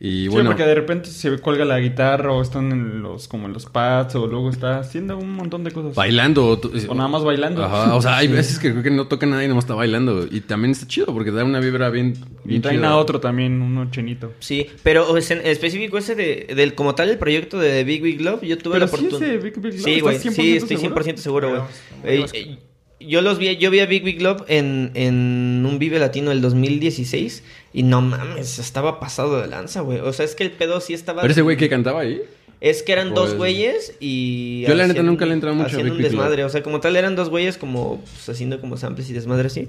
[0.00, 0.50] Y Sí, bueno...
[0.50, 4.14] porque de repente se cuelga la guitarra o están en los como en los pads
[4.14, 5.96] o luego está haciendo un montón de cosas.
[5.96, 6.46] Bailando.
[6.88, 7.64] O, nada más bailando.
[7.64, 10.26] Ajá, o sea, hay veces que creo que no toca nada y nomás está bailando.
[10.30, 12.90] Y también está chido porque da una vibra bien, Y bien traen chida.
[12.90, 14.32] a otro también, uno chinito.
[14.38, 18.20] Sí, pero es en específico ese de, del como tal el proyecto de Big Big
[18.20, 19.34] Love, yo tuve Pero la sí oportunidad.
[19.34, 21.04] ese Big Big Love, Sí, ¿estás güey, 100% sí, estoy seguro?
[21.04, 21.62] 100% seguro, güey.
[22.04, 22.58] Eh,
[23.00, 26.40] yo los vi, yo vi a Big Big Love en, en un Vive Latino del
[26.40, 30.00] 2016 y no mames, estaba pasado de lanza, güey.
[30.00, 32.20] O sea, es que el pedo sí estaba Pero ese güey que cantaba ahí.
[32.60, 34.64] Es que eran dos Pues- güeyes y...
[34.66, 36.12] Yo la neta nunca le he entrado mucho a Big un Big Love.
[36.12, 39.46] desmadre, o sea, como tal eran dos güeyes como pues, haciendo como samples y desmadre
[39.46, 39.68] así.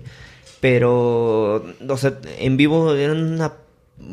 [0.59, 3.53] Pero, o sea, en vivo eran una,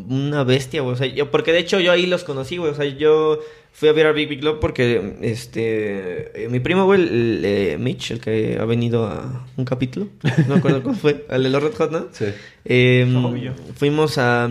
[0.08, 0.94] una bestia, güey.
[0.94, 2.70] O sea, yo, porque de hecho yo ahí los conocí, güey.
[2.70, 3.40] O sea, yo
[3.76, 7.76] fui a ver a Big Big Love porque este eh, mi primo, güey, el, eh,
[7.78, 11.50] Mitch, el que ha venido a un capítulo, no me acuerdo cuál fue, al de
[11.50, 12.06] los Red Hot, ¿no?
[12.10, 12.24] Sí.
[12.64, 13.52] Eh, Obvio.
[13.74, 14.48] fuimos a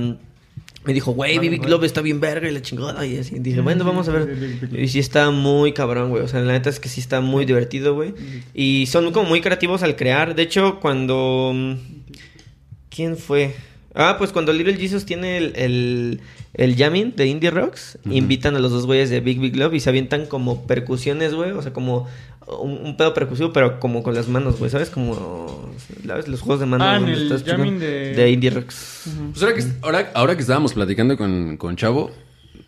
[0.86, 1.66] me dijo, güey, Big Big.
[1.68, 3.40] Love está bien verga y la chingada y así.
[3.40, 4.70] Dije, bueno, vamos a ver.
[4.72, 6.22] Y sí está muy cabrón, güey.
[6.22, 8.14] O sea, la neta es que sí está muy divertido, güey.
[8.54, 10.36] Y son como muy creativos al crear.
[10.36, 11.76] De hecho, cuando...
[12.90, 13.56] ¿Quién fue?
[13.96, 16.20] Ah, pues cuando Little Jesus tiene el, el,
[16.54, 19.80] el jamming de Indie Rocks, invitan a los dos güeyes de Big Big Love y
[19.80, 21.52] se avientan como percusiones, güey.
[21.52, 22.08] O sea, como
[22.62, 24.70] un, un pedo percusivo, pero como con las manos, güey.
[24.70, 24.90] ¿Sabes?
[24.90, 25.72] Como
[26.06, 26.28] ¿sabes?
[26.28, 26.86] los juegos de manos.
[26.88, 29.04] Ah, en donde el estás jamming de- de Indie Rocks.
[29.32, 32.12] Pues ahora que, ahora, ahora que estábamos platicando con, con Chavo,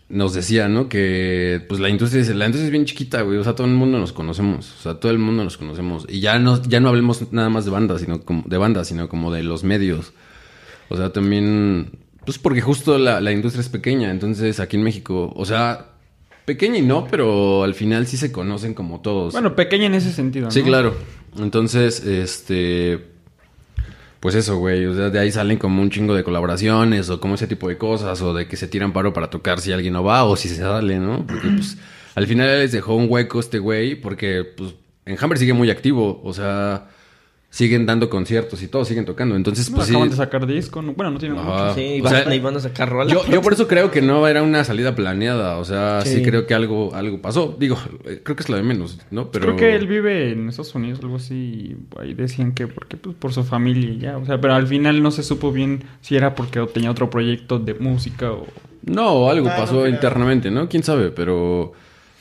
[0.09, 0.87] nos decía, ¿no?
[0.87, 3.37] Que pues la industria, es- la industria es bien chiquita, güey.
[3.37, 4.73] O sea, todo el mundo nos conocemos.
[4.79, 6.05] O sea, todo el mundo nos conocemos.
[6.07, 9.09] Y ya no, ya no hablemos nada más de bandas, sino como, de bandas, sino
[9.09, 10.13] como de los medios.
[10.89, 11.91] O sea, también.
[12.25, 14.11] Pues porque justo la, la industria es pequeña.
[14.11, 15.91] Entonces, aquí en México, o sea,
[16.45, 19.33] pequeña y no, pero al final sí se conocen como todos.
[19.33, 20.51] Bueno, pequeña en ese sentido, ¿no?
[20.51, 20.95] Sí, claro.
[21.37, 23.05] Entonces, este.
[24.19, 24.85] Pues eso, güey.
[24.85, 27.77] O sea, de ahí salen como un chingo de colaboraciones o como ese tipo de
[27.77, 28.21] cosas.
[28.21, 30.55] O de que se tiran paro para tocar si alguien no va o si se
[30.55, 31.27] sale, ¿no?
[31.27, 31.77] Porque, pues,
[32.15, 33.95] al final les dejó un hueco este güey.
[33.95, 34.73] Porque, pues,
[35.05, 36.21] Enjambre sigue muy activo.
[36.23, 36.89] O sea,
[37.57, 39.35] siguen dando conciertos y todo, siguen tocando.
[39.35, 39.93] Entonces, No, pues sí.
[39.93, 40.83] acaban de sacar disco.
[40.83, 41.63] no- Bueno, no tiene Ajá.
[41.69, 41.73] mucho.
[41.73, 43.11] Sí, y O van, sea, y van a sacar rola.
[43.11, 45.57] Yo, yo por eso creo que no era una salida planeada.
[45.57, 46.21] O sea, sí, Sí.
[46.21, 47.55] creo que algo, algo pasó.
[47.59, 49.31] Digo, eh, creo que es lo de menos, ¿no?
[49.31, 49.45] Pero.
[49.45, 51.33] Creo que él vive en Estados Unidos, algo así.
[51.33, 54.17] y Ahí decían que porque pues, por su familia y ya.
[54.19, 57.57] O sea, pero al final no se supo bien si era porque tenía otro proyecto
[57.57, 58.45] de música o...
[58.83, 60.69] No, algo Ah, pasó internamente, ¿no?
[60.69, 61.09] ¿Quién sabe?
[61.09, 61.73] Pero,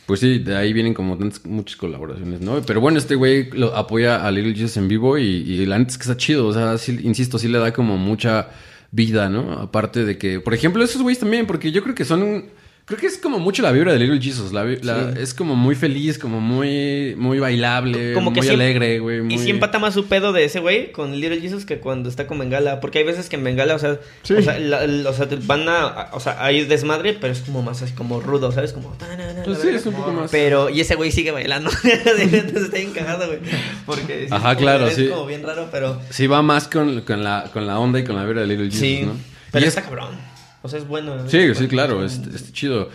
[0.06, 2.62] pues sí, de ahí vienen como tantas, muchas colaboraciones, ¿no?
[2.62, 5.90] Pero bueno, este güey lo apoya a Little Jesus en vivo y, y la neta
[5.90, 8.48] es que está chido, o sea, insisto, sí le da como mucha
[8.92, 9.52] vida, ¿no?
[9.54, 12.44] Aparte de que, por ejemplo, esos güeyes también, porque yo creo que son un...
[12.86, 15.18] Creo que es como mucho la vibra de Little Jesus, la, vi- la- Sí.
[15.20, 19.26] es como muy feliz, como muy, muy bailable, Como que muy siempre- alegre, güey.
[19.28, 22.28] Y sí empata más su pedo de ese güey con Little Jesus que cuando está
[22.28, 22.78] con Bengala.
[22.78, 24.34] Porque hay veces que en Bengala, o sea, Sí.
[24.34, 27.82] o sea, la- o sea, van a, O sea, hay desmadre, pero es como más
[27.82, 28.72] así como rudo, ¿sabes?
[28.72, 28.96] Como.
[29.44, 30.30] Pues sí, es un poco más...
[30.30, 31.70] Pero, y ese güey sigue bailando.
[31.82, 33.40] Entonces está bien cagado, güey.
[33.84, 34.28] Porque.
[34.30, 35.08] Ajá, es como- claro, es sí.
[35.08, 36.00] como bien raro, pero.
[36.10, 38.66] Sí va más con, con, la, con la onda y con la vibra de Little
[38.66, 39.02] Jesus, Sí.
[39.04, 39.16] ¿no?
[39.50, 40.35] Pero Y es- está cabrón.
[40.66, 41.14] O sea, es bueno.
[41.28, 41.68] Sí, sí, bueno.
[41.68, 42.90] claro, es, es chido.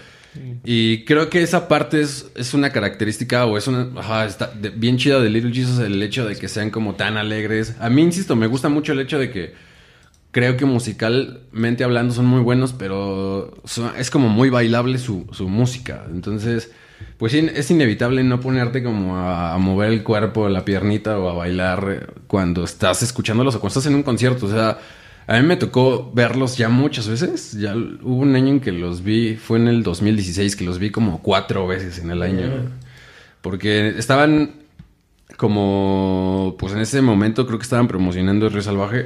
[0.64, 4.70] Y creo que esa parte es, es una característica o es una ajá, está de-
[4.70, 7.76] bien chida de Little Jesus el hecho de que sean como tan alegres.
[7.82, 9.54] A mí, insisto, me gusta mucho el hecho de que
[10.32, 15.50] creo que musicalmente hablando son muy buenos, pero son- es como muy bailable su, su
[15.50, 16.06] música.
[16.10, 16.72] Entonces,
[17.18, 21.34] pues es inevitable no ponerte como a, a mover el cuerpo, la piernita o a
[21.34, 24.46] bailar cuando estás escuchándolos o cuando estás en un concierto.
[24.46, 24.80] O sea,
[25.32, 27.54] a mí me tocó verlos ya muchas veces.
[27.54, 30.90] Ya hubo un año en que los vi, fue en el 2016, que los vi
[30.90, 32.50] como cuatro veces en el año.
[33.40, 34.56] Porque estaban
[35.38, 39.06] como, pues en ese momento creo que estaban promocionando el Río Salvaje.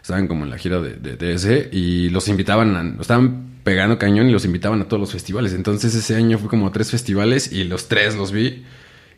[0.00, 3.98] Estaban como en la gira de, de, de ese y los invitaban, a, estaban pegando
[3.98, 5.52] cañón y los invitaban a todos los festivales.
[5.52, 8.64] Entonces ese año fue como a tres festivales y los tres los vi.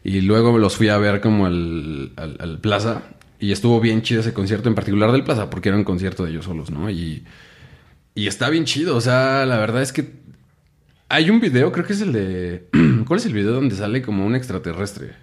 [0.03, 3.03] Y luego los fui a ver como al, al, al Plaza.
[3.40, 6.31] Y estuvo bien chido ese concierto, en particular del Plaza, porque era un concierto de
[6.33, 6.90] ellos solos, ¿no?
[6.90, 7.24] Y,
[8.14, 10.12] y está bien chido, o sea, la verdad es que
[11.09, 12.68] hay un video, creo que es el de...
[13.07, 15.14] ¿Cuál es el video donde sale como un extraterrestre?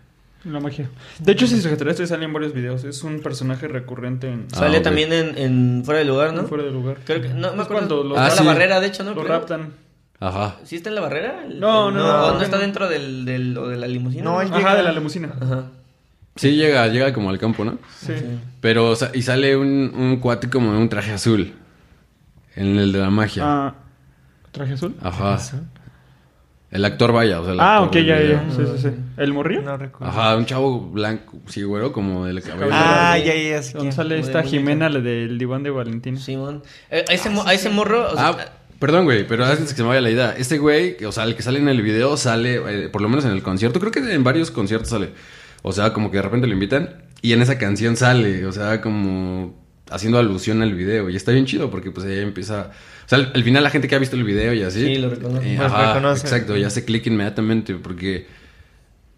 [0.44, 0.90] La magia.
[1.20, 2.84] De hecho, ese extraterrestre sale en varios videos.
[2.86, 4.48] Es un personaje recurrente en...
[4.54, 6.44] Ah, Sale también en, en Fuera de Lugar, ¿no?
[6.46, 6.98] Fuera de lugar.
[7.06, 7.30] Creo que.
[7.30, 7.68] No me Es acuerdo.
[7.88, 8.44] cuando los- Ah, sí.
[8.46, 9.14] la barrera, de hecho, ¿no?
[9.14, 9.34] Lo Creo.
[9.40, 9.74] raptan.
[10.20, 10.58] Ajá.
[10.64, 11.44] ¿Sí está en la barrera?
[11.46, 12.34] El- No, el- no, ¿O no.
[12.36, 14.24] no está dentro del, del, o de la limusina?
[14.24, 15.34] No, él Ajá, llega- de la limusina.
[15.42, 15.66] Ajá.
[16.38, 17.78] Sí, llega, llega como al campo, ¿no?
[18.00, 18.14] Sí.
[18.62, 21.54] Pero, o sea, y sale un, un cuate como en un traje azul.
[22.56, 23.44] En el de la magia.
[23.46, 23.76] Ah,
[24.52, 24.96] ¿Traje azul?
[25.02, 25.38] Ajá.
[26.70, 28.46] El actor vaya, o sea, el Ah, actor ok, ya, ya.
[28.50, 28.90] Sí, sí, sí.
[29.16, 29.62] ¿El morrillo?
[29.62, 30.12] No recuerdo.
[30.14, 32.72] Ajá, un chavo blanco, sí, güero, como del cabello.
[32.74, 33.92] Ah, ya, ya, ya.
[33.92, 34.44] sale de esta.
[34.44, 36.20] Jimena, la del diván de Valentina.
[36.20, 36.64] Simón.
[36.92, 38.08] Eh, a, ese, mo- a ese morro.
[38.12, 38.38] o sea, Ah,
[38.80, 40.36] perdón, güey, pero antes que se me vaya la idea.
[40.38, 43.24] Este güey, o sea, el que sale en el video sale, eh, por lo menos
[43.24, 45.12] en el concierto, creo que en varios conciertos sale.
[45.68, 48.80] O sea, como que de repente lo invitan y en esa canción sale, o sea,
[48.82, 49.54] como
[49.90, 51.10] haciendo alusión al video.
[51.10, 52.72] Y está bien chido porque pues ahí empieza...
[53.06, 54.86] O sea, al, al final la gente que ha visto el video y así...
[54.86, 55.54] Sí, lo reconoce.
[55.54, 56.22] eh, ajá, reconoce.
[56.28, 58.28] Exacto, ya se clic inmediatamente porque...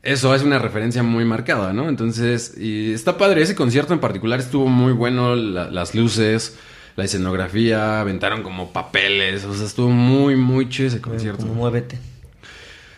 [0.02, 1.90] Eso es una referencia muy marcada, ¿no?
[1.90, 3.42] Entonces, y está padre.
[3.42, 5.36] Ese concierto en particular estuvo muy bueno.
[5.36, 6.58] la- las luces,
[6.96, 9.44] la escenografía, aventaron como papeles.
[9.44, 11.42] O sea, estuvo muy, muy chido ese concierto.
[11.42, 11.98] como muévete.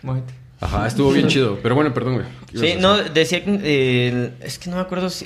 [0.04, 0.34] Muévete.
[0.62, 1.60] Ajá, estuvo bien chido.
[1.62, 2.26] Pero bueno, perdón, güey.
[2.52, 3.60] ¿Qué ibas Sí, no, decía que.
[3.64, 5.26] eh, es que no me acuerdo si.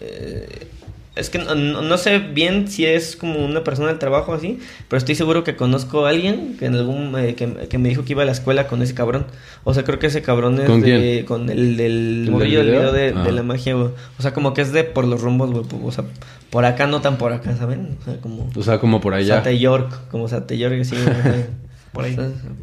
[0.00, 0.66] eh,
[1.14, 5.14] Es que no, sé bien si es como una persona del trabajo así, pero estoy
[5.14, 8.22] seguro que conozco a alguien que en algún eh, que, que me dijo que iba
[8.22, 9.24] a la escuela con ese cabrón.
[9.64, 11.26] O sea, creo que ese cabrón es ¿Con de quién?
[11.26, 12.80] con el del morrillo del video?
[12.80, 13.32] video de, de Ah.
[13.32, 13.88] la magia, güey.
[14.18, 15.64] O sea, como que es de por los rumbos, güey.
[15.84, 16.04] O sea,
[16.50, 17.96] por acá no tan por acá, ¿saben?
[18.00, 19.36] O sea, como O sea, como por allá.
[19.36, 21.44] Santa York, como Santa York así, güey.
[21.96, 22.16] Por ahí.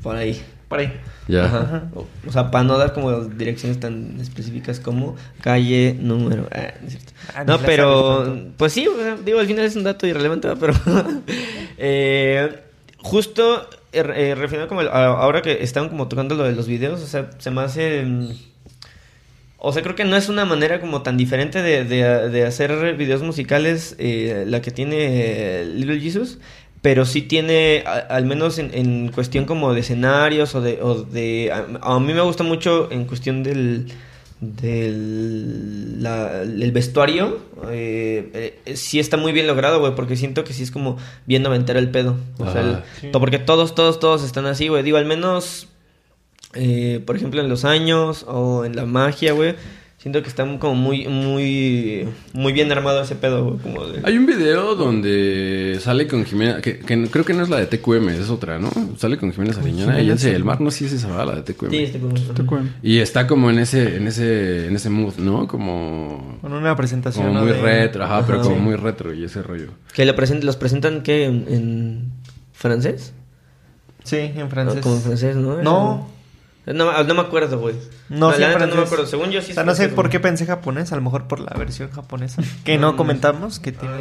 [0.03, 0.39] Por ahí.
[0.73, 0.91] Por ahí.
[1.27, 1.45] Ya.
[1.45, 1.83] Ajá.
[1.93, 6.47] O, o sea, para no dar como direcciones tan específicas como calle, número.
[6.51, 7.13] ah, no es cierto.
[7.35, 8.37] Ah, no, pero.
[8.57, 10.73] Pues sí, o sea, digo, al final es un dato irrelevante, pero.
[11.77, 12.59] eh,
[12.97, 17.01] justo eh, eh, refiriendo como el- ahora que están como tocando lo de los videos,
[17.01, 18.03] o sea, se me hace.
[18.03, 18.29] mm,
[19.65, 22.95] O sea, creo que no es una manera como tan diferente de, de- de hacer
[22.97, 26.39] videos musicales eh, la que tiene Little Jesus,
[26.83, 30.79] pero sí tiene, a- al menos en, en cuestión como de escenarios o de...
[30.83, 31.65] O de a,
[31.95, 33.87] a mí me gusta mucho en cuestión del,
[34.41, 37.39] del la- el vestuario,
[37.71, 41.43] eh, eh, sí está muy bien logrado, güey, porque siento que sí es como bien
[41.43, 42.17] noventero el pedo.
[42.37, 42.69] O sea, Ajá.
[42.69, 43.11] el- Sí.
[43.11, 44.83] to- porque todos, todos, todos están así, güey.
[44.83, 45.67] Digo, al menos
[46.55, 49.55] eh, por ejemplo, en los años o en la magia, güey.
[50.03, 53.57] Siento que está como muy, muy, muy bien armado ese pedo.
[53.63, 54.01] Como de...
[54.03, 57.67] Hay un video donde sale con Jimena, que, que creo que no es la de
[57.67, 58.69] TQM, es otra, ¿no?
[58.97, 61.27] Sale con Jimena Sariñana y Yance del Mar, no sé si es esa, ¿verdad?
[61.27, 61.69] la de TQM.
[61.71, 61.99] Sí,
[62.45, 62.69] cuento.
[62.81, 65.47] Y está como en ese, en ese, en ese mood, ¿no?
[65.47, 67.25] Como, Con una presentación.
[67.27, 67.45] como ¿no?
[67.45, 68.61] muy de- retro, ajá, pero como Sí.
[68.61, 69.69] muy retro y ese rollo.
[69.93, 71.23] Que lo present- los presentan, ¿qué?
[71.27, 72.11] ¿En, en
[72.51, 73.13] francés?
[74.03, 74.81] Sí, en francés.
[74.81, 75.61] Como en francés, ¿no?
[75.61, 76.09] No.
[76.65, 77.75] No, no me acuerdo, güey.
[78.09, 79.05] No, sí, la en neta no me acuerdo.
[79.05, 81.39] Según yo sí O sea, no sé por qué pensé japonés, a lo mejor por
[81.39, 82.41] la versión japonesa.
[82.63, 83.95] Que no comentamos, que tiene...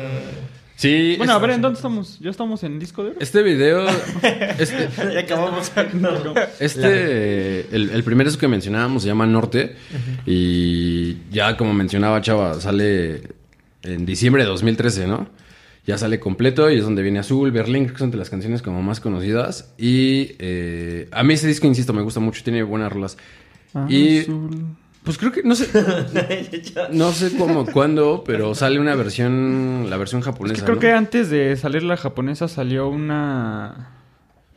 [0.77, 1.15] Sí.
[1.17, 2.19] Bueno, a ver, ¿en dónde estamos?
[2.19, 3.19] ¿Ya estamos en disco de oro?
[3.21, 3.87] Este video,
[4.59, 5.71] este, ya acabamos.
[6.61, 9.77] este el, el primer disco que mencionábamos se llama Norte
[10.27, 13.23] y ya como mencionaba Chava, sale
[13.83, 15.29] en diciembre de 2013, ¿no?
[15.85, 18.63] Ya sale completo y es donde viene Azul, Berlín, creo que son de las canciones
[18.63, 19.75] como más conocidas.
[19.77, 23.17] Y eh, a mí ese disco, insisto, me gusta mucho, tiene buenas rolas.
[23.89, 24.77] y Azul.
[25.03, 25.67] pues creo que, no sé,
[26.93, 30.61] no sé cómo, cuándo, pero sale una versión, la versión Es japonesa.
[30.61, 30.81] que creo ¿no?
[30.81, 33.89] que antes de salir la japonesa salió una...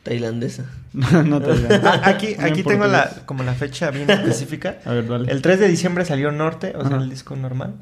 [0.04, 0.66] Tailandesa.
[0.92, 1.68] no, no digo.
[1.82, 4.78] Ah, aquí aquí tengo la, como la fecha bien específica.
[4.84, 5.32] A ver, dale.
[5.32, 7.74] El 3 de diciembre salió Norte, o sea, el disco normal.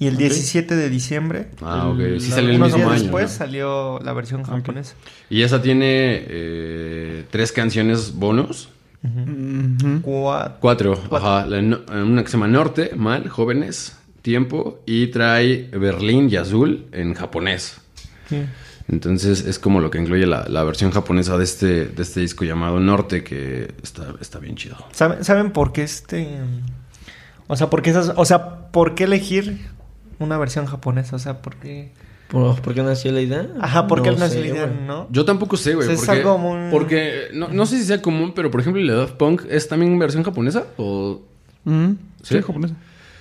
[0.00, 0.20] Y el Ok.
[0.20, 2.18] 17 de diciembre, Ah, ok.
[2.18, 3.02] Sí salió el unos mismo días año.
[3.02, 3.36] después, ¿no?
[3.36, 4.94] salió la versión japonesa.
[5.28, 8.70] Y esa tiene eh, tres canciones bonus.
[9.04, 10.00] Ujú.
[10.02, 10.98] Cua- Cuatro.
[11.12, 11.46] Ajá.
[11.46, 11.58] La
[12.02, 14.80] una que se llama Norte, Mal, Jóvenes, Tiempo.
[14.86, 17.80] Y trae Berlín y Azul en japonés.
[18.28, 18.42] Sí.
[18.88, 22.44] Entonces es como lo que incluye la, la versión japonesa de este, de este disco
[22.44, 24.76] llamado Norte, que está, está bien chido.
[24.92, 26.38] ¿Saben, ¿Saben por qué este...?
[27.46, 29.60] O sea, ¿por qué esas, o sea, ¿por qué elegir
[30.20, 31.16] una versión japonesa?
[31.16, 31.90] O sea, ¿por qué...?
[32.28, 33.48] ¿Por, por qué nació la idea?
[33.60, 35.08] Ajá, ¿por qué No nació sé, la idea, no?
[35.10, 35.88] Yo tampoco sé, güey.
[35.88, 38.60] O sea, es porque, algo muy- porque no, no sé si sea común, pero por
[38.60, 40.66] ejemplo, de Daft Punk es también versión japonesa.
[40.76, 41.22] O,
[41.64, 41.96] Ujú.
[42.22, 42.40] Sí, ¿Sí?
[42.42, 42.74] japonesa.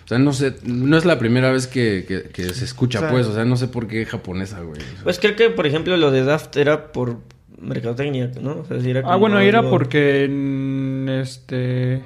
[0.06, 3.02] o sea, no sé, no es la primera vez que, que- que se escucha, O
[3.02, 3.26] sea- pues.
[3.26, 4.80] O sea, no sé por qué japonesa, güey.
[4.80, 7.18] O sea, Pues creo que, por ejemplo, lo de Daft era por
[7.60, 8.58] mercadotecnia, ¿no?
[8.60, 10.28] O sea, era Ah, bueno, era algo- porque...
[10.30, 12.04] mm, Este...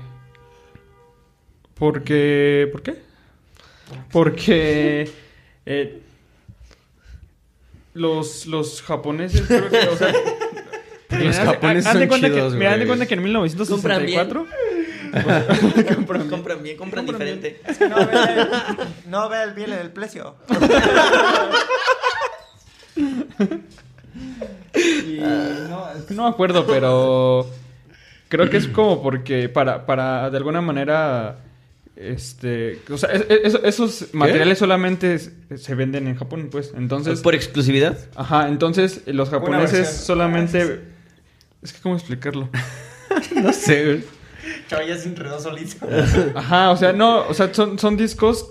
[1.76, 2.70] Porque...
[2.72, 3.03] ¿Por qué?
[4.12, 5.10] Porque...
[5.66, 6.00] eh,
[7.94, 9.88] los, los japoneses creo que...
[9.90, 10.12] O sea,
[11.20, 14.48] Los japoneses son cuenta que- chidos, mira, haz de cuenta que en 1964...
[15.96, 17.62] Compran, compran bien, compran diferente.
[17.88, 18.48] No ve,
[19.06, 20.36] no ve el bien en el precio.
[24.76, 25.20] Y
[25.70, 27.48] no, es que no me acuerdo, pero
[28.28, 31.38] creo que es como porque para, para de alguna manera,
[31.96, 37.36] este, o sea, es- es- esos materiales solamente se venden en Japón, pues, entonces, ¿Por
[37.36, 37.98] exclusividad?
[38.16, 40.82] ajá, entonces los japoneses solamente,
[41.62, 42.50] es que cómo explicarlo,
[43.36, 44.04] no sé, güey.
[44.68, 45.88] Chaval, ya se enredó solito.
[46.36, 48.50] ajá, o sea, no, o sea, son, son discos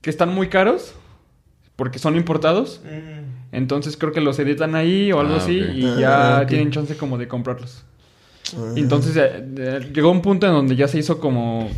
[0.00, 0.94] que están muy caros
[1.74, 3.54] porque son importados, Mm.
[3.54, 6.48] entonces creo que los editan ahí o algo Ah, así y Ah, ya ok.
[6.48, 7.82] tienen chance como de comprarlos.
[8.76, 11.68] Entonces eh, eh, llegó un punto en donde ya se hizo como.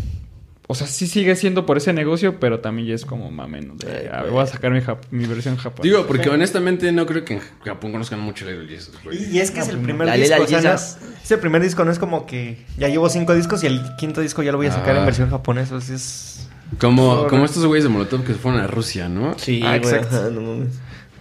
[0.70, 3.78] O sea, sí sigue siendo por ese negocio, pero también ya es como más menos.
[3.78, 4.32] De, Ay, a ver, güey.
[4.32, 5.82] voy a sacar mi, jap- mi versión japonesa.
[5.82, 9.16] Digo, porque honestamente no creo que en Japón conozcan mucho Little Jesus, güey.
[9.32, 10.42] Y, y es que es el primer La disco.
[10.42, 13.64] O sea, no- es el primer disco, no es como que ya llevo cinco discos
[13.64, 14.98] y el quinto disco ya lo voy a sacar Ah.
[15.00, 15.80] en versión japonesa.
[15.80, 19.38] Sea, es Como, como estos güeyes de Molotov que se fueron a Rusia, ¿no?
[19.38, 20.30] Sí, Ah, güey, exacto.
[20.30, 20.66] no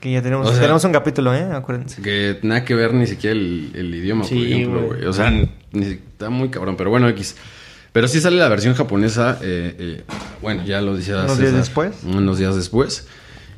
[0.01, 1.47] que ya tenemos, O sea- tenemos un capítulo, ¿eh?
[1.53, 2.01] Acuérdense.
[2.01, 5.05] Que nada que ver ni siquiera el, el idioma, por ejemplo, güey.
[5.05, 7.35] O sea, ni- ni- está muy cabrón, pero bueno, X.
[7.97, 10.03] Pero sí sale la versión japonesa, eh, eh,
[10.39, 11.95] bueno, ya lo decía Unos César, días después.
[12.03, 13.07] Unos días después.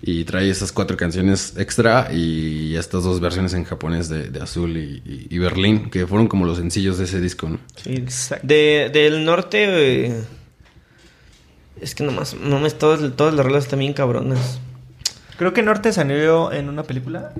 [0.01, 4.77] Y trae esas cuatro canciones extra y estas dos versiones en japonés de, de Azul
[4.77, 7.59] y, y- y Berlín, que fueron como los sencillos de ese disco, ¿no?
[7.83, 7.95] Sí.
[7.95, 8.47] Exacto.
[8.47, 10.21] De, del norte, eh,
[11.81, 14.61] es que nomás, nomás todas, todas las rolas están bien cabronas.
[15.37, 17.33] Creo que Norte salió en una película.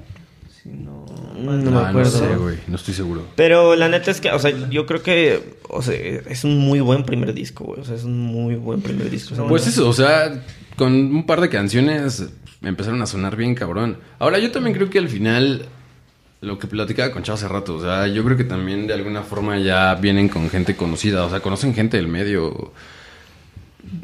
[0.61, 0.98] Si no...
[1.39, 2.11] No me Ah, acuerdo.
[2.11, 2.57] sé, güey.
[2.67, 3.25] No estoy seguro.
[3.35, 6.79] Pero la neta es que, o sea, yo creo que, o sea, es un muy
[6.79, 7.81] buen primer disco, güey.
[7.81, 9.33] O sea, es un muy buen primer disco.
[9.33, 10.43] O sea, Pues no- eso, o sea,
[10.75, 12.25] con un par de canciones
[12.61, 13.97] empezaron a sonar bien cabrón.
[14.19, 15.65] Ahora, yo también creo que al final,
[16.41, 19.23] lo que platicaba con Chavo hace rato, o sea, yo creo que también de alguna
[19.23, 22.71] forma ya vienen con gente conocida, o sea, conocen gente del medio.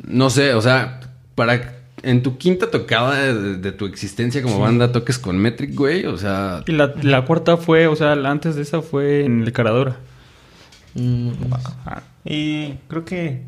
[0.08, 1.00] No sé, o sea,
[1.36, 6.06] para en tu quinta tocada de, de tu existencia como banda toques con Metric, güey,
[6.06, 9.44] o sea, Y la, la cuarta fue, o sea, la antes de esa fue en
[9.44, 9.98] el Caradora.
[10.94, 11.30] Mm,
[11.86, 13.42] Ah, Y creo que...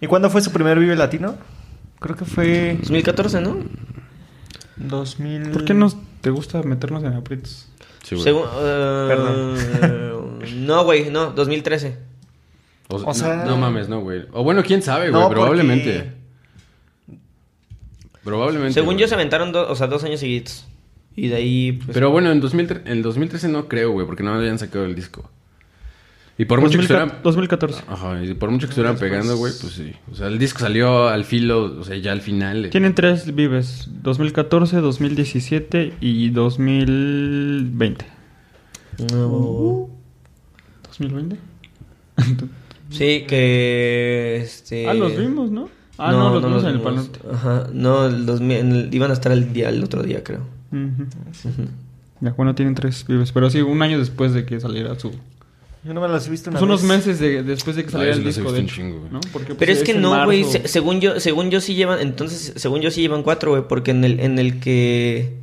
[0.00, 1.34] ¿Y cuándo fue su primer Vive Latino?
[2.00, 3.56] Creo que fue 2014, ¿no?
[4.76, 5.50] 2000...
[5.50, 5.88] ¿Por qué no
[6.20, 7.68] te gusta meternos en aprietos?
[8.02, 8.24] sí, güey.
[8.24, 10.12] Según- eh,
[10.56, 11.98] no, güey, no, 2013.
[12.88, 14.24] O, o sea- no, no mames, no, güey.
[14.32, 16.12] O bueno, quién sabe, güey, No, probablemente.
[18.26, 18.74] Probablemente.
[18.74, 18.98] Según güey.
[18.98, 20.66] yo se aventaron dos, o sea, dos años seguidos.
[21.14, 21.94] Y de ahí, pues...
[21.94, 25.30] Pero bueno, en 2013, en 2013 no creo, güey, porque no habían sacado el disco.
[26.36, 27.20] Y por mucho que estuvieran...
[27.22, 27.84] 2014.
[27.86, 29.92] Ajá, y por mucho que estuvieran pegando, güey, pues sí.
[30.10, 32.68] O sea, el disco salió al filo, o sea, ya al final.
[32.70, 38.06] Tienen tres vives, 2014, 2017 y 2020.
[39.12, 39.88] No.
[40.98, 41.36] ¿2020?
[42.90, 44.40] Sí, que...
[44.42, 44.88] Este...
[44.88, 45.75] Ah, los vimos, ¿no?
[45.98, 46.96] Ah, no, los vimos en el Pal.
[46.96, 47.20] Norte.
[47.32, 50.40] Ajá, no, el 2000 en el- iban a estar el día el otro día, creo.
[50.72, 51.06] Ujú.
[52.20, 55.12] Ya, bueno, tienen tres vives, pero sí, un año después de que saliera su...
[55.84, 56.88] Yo no me las he visto una Pues unos vez.
[57.06, 59.06] meses de- después de que Ah, saliera el los disco, de hecho, chingo.
[59.12, 59.20] ¿no?
[59.32, 60.42] Porque, pues, Pero es que no, güey.
[60.44, 63.92] se- según yo, según yo sí llevan, entonces, según yo sí llevan cuatro, güey, porque
[63.92, 65.36] en el, en el que,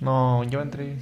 [0.00, 0.98] No, llevan tres.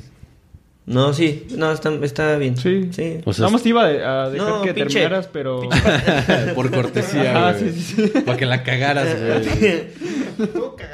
[0.90, 2.56] No, sí, no, está, está bien.
[2.56, 2.88] Sí.
[2.92, 3.18] sí.
[3.24, 5.68] O sea, Nada más te iba a dejar No, que pinche- terminaras, pero...
[6.54, 7.72] por cortesía, Ah, güey.
[7.72, 8.20] sí, sí, sí.
[8.20, 9.86] Para que la cagaras, güey.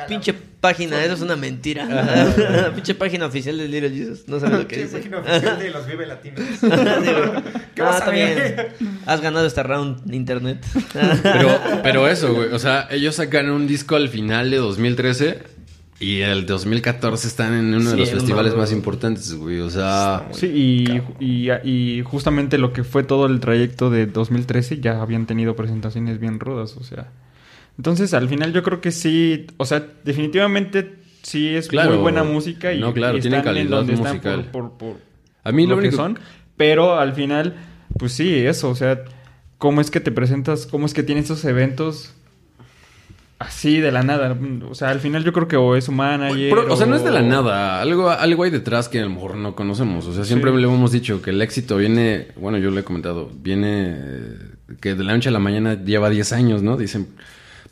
[0.09, 1.87] Pinche página, eso es una mentira.
[2.75, 4.29] Pinche página oficial de Little Jesus.
[4.29, 5.01] No sabes lo que dice.
[5.01, 6.41] de los Vive Latinos.
[7.75, 8.73] ¿Qué Ah, a ver?
[9.07, 10.65] Has ganado esta round internet.
[11.23, 12.53] Pero, pero eso, güey.
[12.53, 15.56] O sea, ellos sacan un disco al final de 2013
[15.99, 19.61] y el 2014 están en uno de los festivales más importantes, güey.
[19.61, 24.81] O sea, Sí, y, y, y justamente lo que fue todo el trayecto de 2013
[24.81, 27.11] ya habían tenido presentaciones bien rudas, o sea.
[27.79, 31.91] Entonces, al final yo creo que sí, o sea, definitivamente sí es Claro.
[31.93, 34.45] muy buena música y, No, claro, y tienen están en calidad donde están musical.
[34.53, 34.97] por, por, por
[35.45, 36.19] a mí lo, lo que único son,
[36.57, 37.55] pero al final,
[37.99, 39.03] pues sí, eso, o sea,
[39.59, 42.15] cómo es que te presentas, cómo es que tienes esos eventos
[43.39, 44.37] así de la nada,
[44.69, 47.05] o sea, al final yo creo que o es manager Pero, o sea, no es
[47.05, 47.81] de la nada.
[47.83, 50.07] Algo, algo hay detrás que a lo mejor no conocemos.
[50.07, 50.57] O sea, siempre Sí.
[50.57, 54.39] le hemos dicho que el éxito viene, bueno, yo lo he comentado, viene eh,
[54.81, 56.77] que de la noche a la mañana lleva 10 años, ¿no?
[56.79, 57.09] Dicen,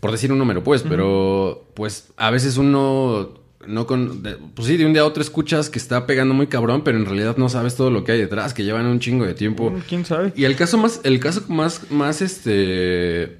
[0.00, 4.76] por decir un número, pues, pero pues a veces uno no con, de- pues sí,
[4.76, 7.48] de un día a otro escuchas que está pegando muy cabrón, pero en realidad no
[7.48, 9.70] sabes todo lo que hay detrás, que llevan un chingo de tiempo.
[9.70, 10.34] Mm, ¿Quién sabe?
[10.36, 13.38] Y el caso más, el caso más, más este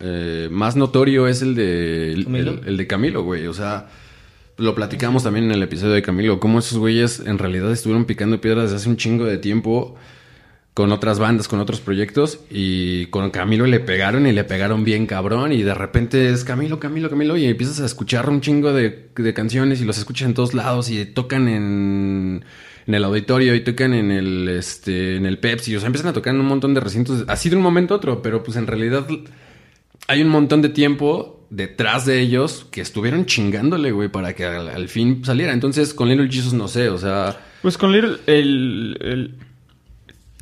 [0.00, 2.50] eh, más notorio es el de el, ¿Camilo?
[2.52, 3.46] el- el de Camilo, güey.
[3.46, 3.88] O sea,
[4.56, 8.40] lo platicamos también en el episodio de Camilo, cómo esos güeyes en realidad estuvieron picando
[8.40, 9.96] piedras desde hace un chingo de tiempo
[10.74, 15.06] con otras bandas, con otros proyectos, y con Camilo le pegaron y le pegaron bien
[15.06, 19.08] cabrón, y de repente es Camilo, Camilo, Camilo, y empiezas a escuchar un chingo de,
[19.14, 22.44] de canciones y los escuchas en todos lados y tocan en,
[22.86, 26.12] en el auditorio y tocan en el, este, en el Pepsi, o sea, empiezan a
[26.14, 28.66] tocar en un montón de recintos, así de un momento a otro, pero pues en
[28.68, 29.06] realidad
[30.08, 34.68] hay un montón de tiempo detrás de ellos que estuvieron chingándole, güey, para que al,
[34.68, 35.52] al fin saliera.
[35.52, 37.36] Entonces, con Little Jesus no sé, o sea...
[37.62, 39.34] Pues con Little, el, el-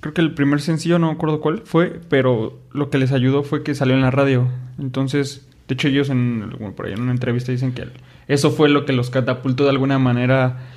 [0.01, 3.43] Creo que el primer sencillo, no me acuerdo cuál fue, pero lo que les ayudó
[3.43, 4.47] fue que salió en la radio.
[4.79, 7.85] Entonces, de hecho ellos en, bueno, por ahí en una entrevista dicen que
[8.29, 10.69] eso fue lo que los catapultó de alguna manera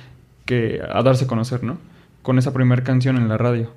[0.44, 1.78] que a darse a conocer, ¿no?
[2.22, 3.72] Con esa primera canción en la radio.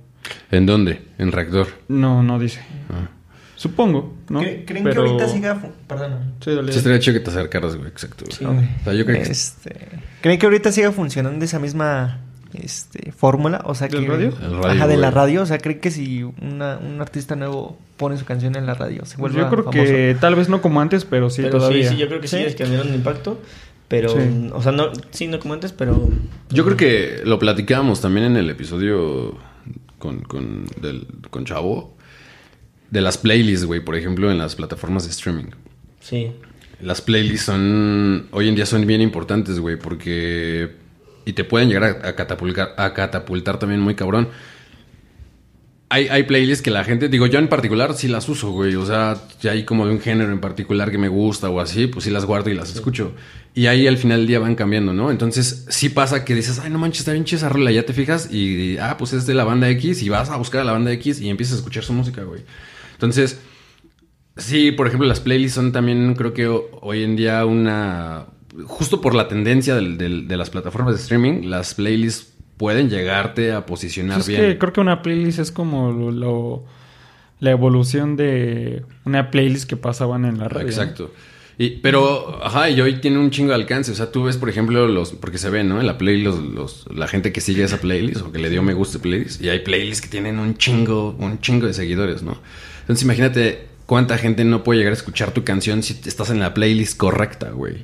[0.50, 1.04] ¿En dónde?
[1.20, 1.68] En Reactor.
[1.90, 2.62] No, no dice.
[2.90, 3.10] Ah.
[3.56, 4.40] Supongo, ¿no?
[4.42, 5.62] ¿Creen que Pero- ahorita siga...
[5.88, 6.34] Perdón.
[6.44, 8.26] Sí, dale, Sí, estaría chido que te acercaras, güey, exacto.
[8.26, 8.38] güey.
[8.38, 8.46] Sí.
[8.46, 9.32] O sea, yo creo que...
[9.32, 9.88] Este,
[10.22, 12.20] ¿Creen que ahorita siga funcionando esa misma
[12.54, 13.62] este, fórmula?
[13.66, 14.28] O sea, ¿Del que, radio?
[14.42, 15.16] El radio, Ajá, de la güey.
[15.16, 15.42] radio.
[15.44, 19.06] O sea, ¿creen que si una- un artista nuevo pone su canción en la radio
[19.06, 19.84] se vuelve yo creo famoso?
[19.86, 21.88] que tal vez no como antes, pero sí pero todavía.
[21.90, 22.44] sí, sí, yo creo que sí, ¿Sí?
[22.44, 23.40] es que un impacto.
[23.88, 24.50] Pero, Sí.
[24.52, 26.10] o sea, no, sí, no como antes, pero...
[26.50, 29.38] Yo creo que lo platicábamos también en el episodio
[30.00, 31.95] con, con, del, con Chavo.
[32.92, 35.52] De las playlists, güey, por ejemplo, en las plataformas de streaming.
[36.00, 36.32] Sí.
[36.82, 40.76] las playlists son, hoy en día son bien importantes, güey, porque...
[41.26, 44.30] Y te pueden llegar a, a catapultar, a catapultar también muy cabrón.
[45.90, 48.76] Hay, hay playlists que la gente, digo, yo en particular sí las uso, güey.
[48.76, 51.88] O sea, si hay como de un género en particular que me gusta o así,
[51.88, 53.14] pues sí las guardo y las escucho.
[53.54, 55.10] Y ahí al final del día van cambiando, ¿no?
[55.12, 58.32] Entonces sí pasa que dices, ay, no manches, está bien chida rola, ya te fijas
[58.32, 60.92] y, ah, pues es de la banda X y vas a buscar a la banda
[60.92, 62.42] X y empiezas a escuchar su música, güey.
[62.96, 63.40] Entonces,
[64.38, 68.26] sí, por ejemplo, las playlists son también, creo que ho- hoy en día una...
[68.66, 73.52] Justo por la tendencia del- del- de las plataformas de streaming, las playlists pueden llegarte
[73.52, 74.40] a posicionar Es bien.
[74.42, 76.64] que creo que una playlist es como lo, lo-
[77.42, 80.68] la evolución de una playlist que pasaban en la radio.
[80.68, 81.12] Exacto.
[81.58, 83.92] Y, pero, ajá, y hoy tiene un chingo de alcance.
[83.92, 85.80] O sea, tú ves, por ejemplo, los, porque se ve, ¿no?
[85.82, 88.64] En la playlist, los, los- la gente que sigue esa playlist o que le dio
[88.64, 89.42] me gusta playlist.
[89.42, 92.38] Y hay playlists que tienen un chingo, un chingo de seguidores, ¿no?
[92.86, 96.54] Entonces, imagínate cuánta gente no puede llegar a escuchar tu canción si estás en la
[96.54, 97.84] playlist correcta, güey.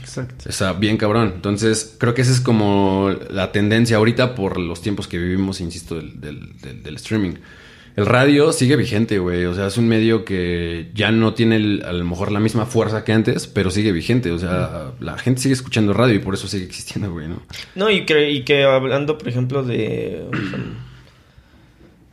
[0.00, 0.46] Exacto.
[0.48, 1.32] O sea, bien cabrón.
[1.34, 5.96] Entonces, creo que esa es como la tendencia ahorita por los tiempos que vivimos, insisto,
[5.96, 7.34] del, del- del- del streaming.
[7.96, 9.46] El radio sigue vigente, güey.
[9.46, 12.66] O sea, es un medio que ya no tiene el- a lo mejor la misma
[12.66, 14.30] fuerza que antes, pero sigue vigente.
[14.32, 17.42] O sea, la gente sigue escuchando radio y por eso sigue existiendo, güey, ¿no?
[17.74, 20.26] No, y que, y que hablando, por ejemplo, de...
[20.30, 20.58] o sea,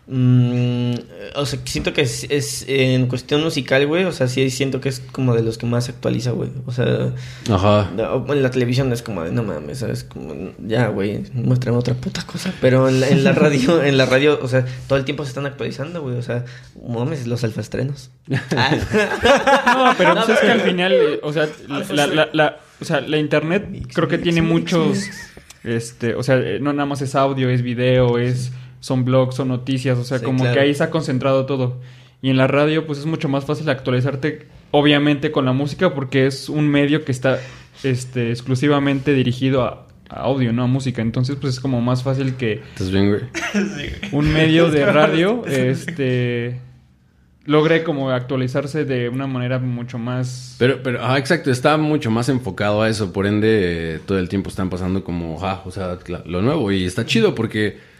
[0.08, 0.94] mm,
[1.36, 4.04] o sea, siento que es, es en cuestión musical, güey.
[4.06, 6.50] O sea, sí siento que es como de los que más se actualiza, güey.
[6.66, 7.12] O sea,
[7.50, 7.92] Ajá.
[7.96, 10.04] no, en la televisión es como de no mames, ¿sabes?
[10.04, 12.54] Como, ya, güey, muéstrame otra puta cosa.
[12.62, 15.30] Pero en la, en la radio, en la radio, o sea, todo el tiempo se
[15.30, 16.18] están actualizando, güey.
[16.18, 16.46] O sea,
[16.88, 18.12] mames, los alfaestrenos.
[18.30, 20.94] No, pero pues es que al final,
[21.24, 25.00] o sea, la, la- la- o sea, la internet creo que tiene muchos,
[25.64, 28.52] este, o sea, eh, no nada más es audio, es video, es,
[28.84, 30.56] son blogs, son noticias, o sea, Sí, como claro.
[30.56, 31.80] que ahí se ha concentrado todo.
[32.22, 36.28] Y en la radio, pues es mucho más fácil actualizarte, obviamente, con la música, porque
[36.28, 37.40] es un medio que está,
[37.84, 41.02] este, exclusivamente dirigido a, a audio, no a música.
[41.02, 43.22] Entonces, pues es como más fácil que ¿Estás bien, güey?
[44.12, 46.60] un medio de radio, este
[47.46, 52.28] logre como actualizarse de una manera mucho más Pero, pero, ah, exacto, está mucho más
[52.28, 55.98] enfocado a eso, por ende, eh, todo el tiempo están pasando como, ah, o sea,
[56.26, 57.93] lo nuevo, y está chido porque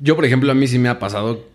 [0.00, 1.46] yo, por ejemplo, a mí sí me ha pasado,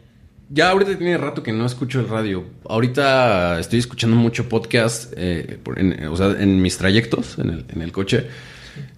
[0.49, 5.59] ya ahorita tiene rato que no escucho el radio, ahorita estoy escuchando mucho podcast, eh,
[5.75, 8.27] en- o sea, en mis trayectos, en el, coche,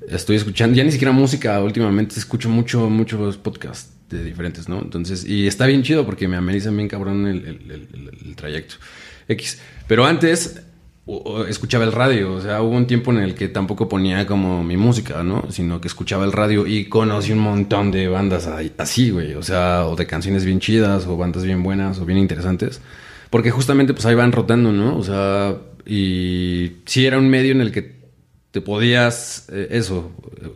[0.09, 4.79] estoy escuchando, ya ni siquiera música, últimamente escucho mucho, muchos podcasts de diferentes, ¿no?
[4.81, 8.75] Entonces, y está bien chido porque me amenizan bien cabrón el, el- trayecto.
[9.29, 9.59] X.
[9.87, 10.61] Pero antes
[11.47, 14.75] escuchaba el radio, o sea, hubo un tiempo en el que tampoco ponía como mi
[14.75, 15.45] música, ¿no?
[15.49, 18.47] Sino que escuchaba el radio y conocí un montón de bandas
[18.77, 22.19] así, güey, o sea, o de canciones bien chidas, o bandas bien buenas, o bien
[22.19, 22.81] interesantes,
[23.29, 24.97] porque justamente pues ahí van rotando, ¿no?
[24.97, 25.55] O sea,
[25.85, 27.95] y sí era un medio en el que
[28.51, 30.11] te podías, eh, eso,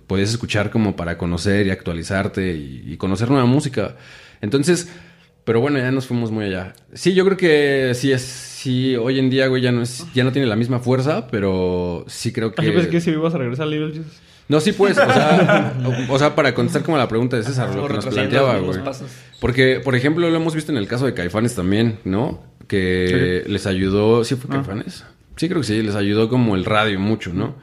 [0.08, 3.96] podías escuchar como para conocer y actualizarte y conocer nueva música.
[4.42, 4.90] Entonces,
[5.44, 6.74] pero bueno, ya nos fuimos muy allá.
[6.94, 10.24] Sí, yo creo que sí es, sí, hoy en día, güey, ya no es, ya
[10.24, 12.66] no tiene la misma fuerza, pero sí creo que...
[12.66, 14.20] Yo pensé que si ibas a regresar a Little Jesus.
[14.48, 15.74] No, sí, pues, o sea,
[16.10, 18.80] o, o sea, para contestar como la pregunta de César, lo que nos planteaba, güey.
[19.40, 22.44] Porque, por ejemplo, lo hemos visto en el caso de Caifanes también, ¿no?
[22.68, 24.56] Que les ayudó, ¿sí fue Ah.
[24.56, 25.04] Caifanes?
[25.38, 27.56] Sí, creo que sí, les ayudó como el radio mucho, ¿no?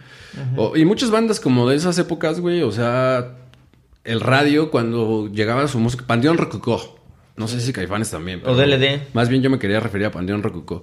[0.56, 3.36] O- y muchas bandas como de esas épocas, güey, o sea,
[4.04, 6.97] el radio cuando llegaba su música, Panteón Rococó,
[7.38, 8.42] no sé si Caifanes también.
[8.44, 9.14] O DLD.
[9.14, 10.82] Más bien yo me quería referir a Panteón Rococó.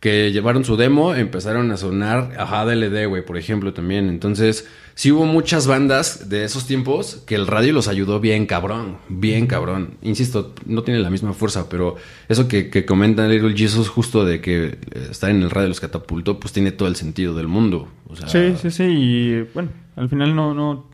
[0.00, 4.08] Que llevaron su demo, empezaron a sonar, ajá, DLD, güey, por ejemplo, también.
[4.08, 8.98] Entonces, sí hubo muchas bandas de esos tiempos que el radio los ayudó bien cabrón,
[9.08, 9.94] bien cabrón.
[10.02, 11.94] Insisto, no tiene la misma fuerza, pero
[12.28, 14.76] eso que, que comenta Little Jesus justo de que eh,
[15.08, 17.86] estar en el radio los catapultó, pues tiene todo el sentido del mundo.
[18.08, 18.82] O sea, Sí, sí, sí.
[18.82, 20.90] Y bueno, al final no, no.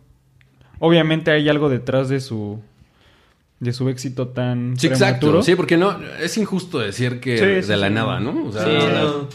[0.81, 2.61] Obviamente hay algo detrás de su.
[3.61, 4.77] De su éxito tan.
[4.79, 5.43] Sí, exacto.
[5.43, 7.93] Sí, porque no, es injusto decir que Sí, de sí, la sí.
[7.95, 8.47] nada, ¿no?
[8.47, 9.29] O sea, Sí, no.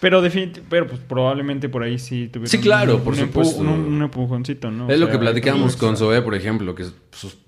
[0.00, 0.22] Pero.
[0.68, 2.48] Pero pues probablemente por ahí sí tuvieron.
[2.48, 3.60] Sí, claro, por un, empu- supuesto.
[3.62, 4.88] Un, un empujoncito, ¿no?
[4.90, 7.38] Es O lo sea, que platicamos con Zoé, por ejemplo, que sus-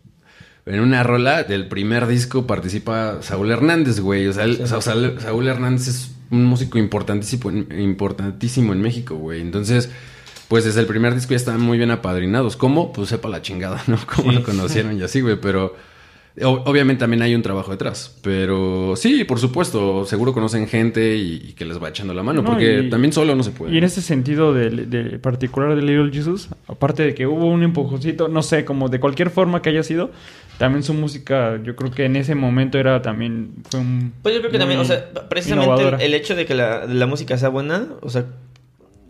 [0.64, 4.26] en una rola del primer disco participa Saúl Hernández, güey.
[4.26, 8.80] O sea, el- o sea, Saúl Saúl Hernández es un músico importantísimo, en- importantísimo en
[8.80, 9.42] México, güey.
[9.42, 9.90] Entonces,
[10.48, 12.56] pues desde el primer disco ya estaban muy bien apadrinados.
[12.56, 12.90] ¿Cómo?
[12.92, 13.98] Pues sepa la chingada, ¿no?
[14.16, 15.76] Cómo lo conocieron y así, güey, pero...
[16.42, 21.42] o- Obviamente también hay un trabajo detrás, pero sí, por supuesto, seguro conocen gente y,
[21.48, 23.72] y que les va echando la mano, No, porque y- también solo no se puede.
[23.74, 27.62] Y en ese sentido de, de particular de Little Jesus, aparte de que hubo un
[27.62, 30.10] empujoncito, no sé, como de cualquier forma que haya sido,
[30.58, 34.40] también su música, yo creo que en ese momento era también fue un Pues yo
[34.40, 35.98] creo que también, o sea, precisamente innovadora.
[36.02, 38.24] el hecho de que la, la música sea buena, o sea,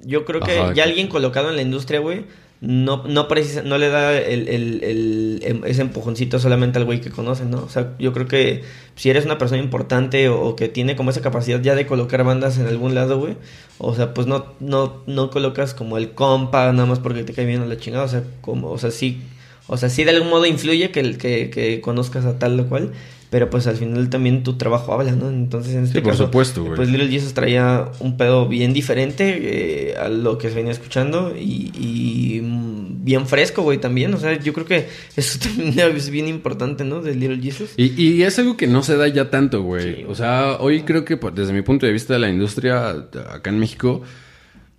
[0.05, 2.25] yo creo que Ajá, ya que- alguien colocado en la industria, güey,
[2.61, 7.11] no, no, precisa, no le da el, el- em- ese empujoncito solamente al güey que
[7.11, 7.59] conoce, ¿no?
[7.63, 8.63] O sea, yo creo que
[8.95, 12.59] si eres una persona importante o, que tiene como esa capacidad ya de colocar bandas
[12.59, 13.37] en algún lado, güey,
[13.79, 17.45] o sea, pues no, no, no colocas como el compa nada más porque te cae
[17.47, 19.21] bien a la chingada, o sea, como, o sea, sí,
[19.69, 22.93] o sea, sí de algún modo influye que, que, que conozcas a tal o cual,
[23.37, 25.29] pero pues al final también tu trabajo habla, ¿no?
[25.29, 26.75] Entonces en este Sí, por caso, supuesto, güey.
[26.77, 31.35] pues Little Jesus traía un pedo bien diferente eh, a lo que se venía escuchando
[31.39, 34.15] y, y, mm, bien fresco, güey, también.
[34.15, 37.03] O sea, yo creo que eso también es bien importante, ¿no?
[37.03, 37.75] De Little Jesus.
[37.77, 40.05] Y, y es algo que no se da ya tanto, güey.
[40.05, 42.89] o sea, hoy creo que pues, desde mi punto de vista de la industria
[43.35, 44.01] acá en México,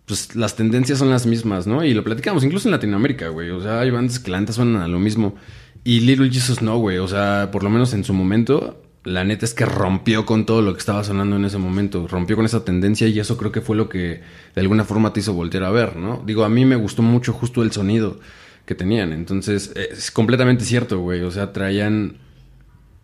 [0.07, 1.85] pues las tendencias son las mismas, ¿no?
[1.85, 3.51] Y lo platicamos incluso en Latinoamérica, güey.
[3.51, 5.35] O sea, hay bandas que la neta suenan a lo mismo.
[5.84, 6.97] Y Little Jesus no, güey.
[6.97, 10.61] O sea, por lo menos en su momento, la neta es que rompió con todo
[10.61, 12.07] lo que estaba sonando en ese momento.
[12.07, 14.21] Rompió con esa tendencia y eso creo que fue lo que
[14.55, 16.23] de alguna forma te hizo voltear a ver, ¿no?
[16.25, 18.19] Digo, a mí me gustó mucho justo el sonido
[18.65, 19.13] que tenían.
[19.13, 21.21] Entonces, es completamente cierto, güey.
[21.21, 22.17] O sea, traían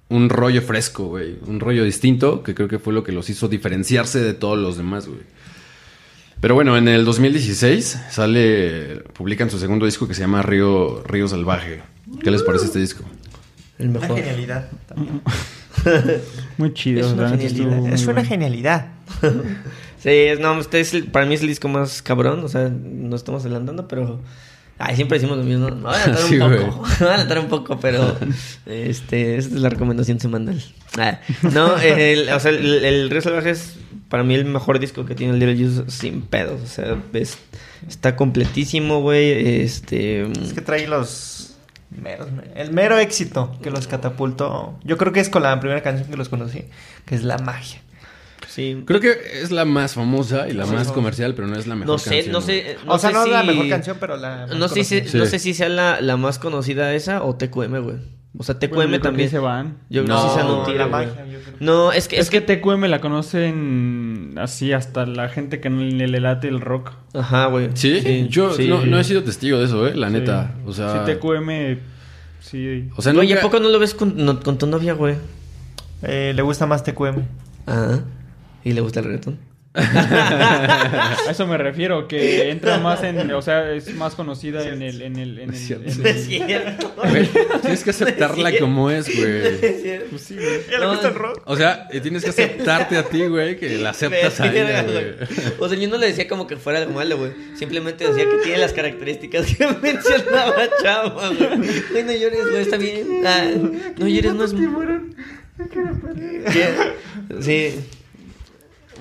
[0.10, 1.38] un rollo fresco, güey.
[1.48, 4.78] Un rollo distinto, que creo que fue lo que los hizo diferenciarse de todos los
[4.78, 5.22] demás, güey.
[6.42, 11.30] Pero bueno, en el 2016 sale, publican su segundo disco que se llama Río, Río
[11.30, 11.82] Salvaje.
[12.22, 13.04] ¿Qué les parece este disco?
[13.80, 14.18] El Una mejor.
[14.18, 15.22] genialidad también.
[16.58, 17.06] Muy chido.
[17.08, 17.94] Es una genialidad.
[17.94, 18.88] Es una genialidad.
[20.04, 22.44] Sí, es, no, este es el- para mí es el disco más cabrón.
[22.44, 24.20] O sea, no estamos adelantando, pero.
[24.78, 25.70] Ay, siempre decimos lo mismo.
[25.70, 26.66] Me voy a adelantar Sí, un güey.
[26.66, 26.82] poco.
[26.82, 28.18] Me voy a adelantar un poco, pero.
[28.66, 30.62] Este, esta es la recomendación semanal.
[30.98, 31.22] Ah,
[31.54, 33.76] no, el, o sea, el, el Río Salvaje es
[34.10, 36.60] para mí el mejor disco que tiene el Little Jesus sin pedos.
[36.62, 37.38] O sea, es-
[37.88, 39.62] está completísimo, güey.
[39.62, 40.24] Este.
[40.24, 41.43] Es que trae los
[42.02, 44.78] meros, el mero éxito que los catapultó.
[44.84, 46.66] Yo creo que es con la primera canción que los conocí,
[47.06, 47.80] que es La Magia.
[48.48, 48.84] Sí.
[48.86, 50.94] Creo que es la más famosa y la Sí, más no.
[50.94, 52.62] comercial, pero no es la mejor No sé, canción, no güey.
[52.62, 52.78] sé.
[52.86, 54.46] No o sea, sé no es la mejor canción, pero la.
[54.48, 55.20] más No sé, si, conocida.
[55.20, 57.96] no sé si sea la, la más conocida esa o TQM, güey.
[58.36, 59.30] O sea, TQM Bueno, yo creo que también.
[59.30, 59.78] se van.
[59.90, 60.88] Yo creo que No, sí se han un No, tiro, La.
[60.88, 61.56] Magia, yo creo.
[61.60, 66.08] No, es que, Es que TQM la conocen así hasta la gente que no le
[66.20, 66.92] late el rock.
[67.14, 67.70] Ajá, güey.
[67.76, 68.28] ¿Sí?
[68.30, 68.68] yo sí.
[68.68, 69.96] No, no he sido testigo de eso, ¿eh?
[69.96, 70.14] La Sí.
[70.14, 70.56] neta.
[70.66, 71.06] O sea...
[71.06, 71.78] Sí, TQM,
[72.40, 72.90] sí.
[72.96, 75.16] O sea, Oye, ¿a nunca- poco no lo ves con, no- con tu novia, güey?
[76.02, 77.24] Eh, le gusta más TQM.
[77.68, 78.02] Ajá.
[78.64, 79.38] ¿Y le gusta el reggaetón?
[79.76, 85.02] A eso me refiero, que entra más en, o sea, es más conocida en el,
[85.02, 85.90] en el, en el, Es cierto.
[85.92, 86.94] en el- Es cierto.
[87.10, 87.30] Güey,
[87.62, 88.58] tienes que aceptarla Sí.
[88.60, 89.48] como es, güey.
[89.66, 90.06] Es cierto.
[90.12, 90.60] Pues sí, güey.
[90.70, 91.42] ¿Ya le No, gusta el rock?
[91.46, 95.06] O sea, y tienes que aceptarte a ti, güey, que la aceptas a ella, güey.
[95.60, 97.32] O sea, yo no le decía como que fuera algo malo, güey.
[97.56, 100.54] Simplemente decía que tiene las características que mencionaba
[101.10, 101.48] güey.
[101.92, 103.08] Güey, no llores, güey, está bien.
[103.26, 103.46] Ah,
[103.98, 104.54] no llores, no es...
[106.52, 106.70] ¿Qué?
[107.42, 107.80] Sí.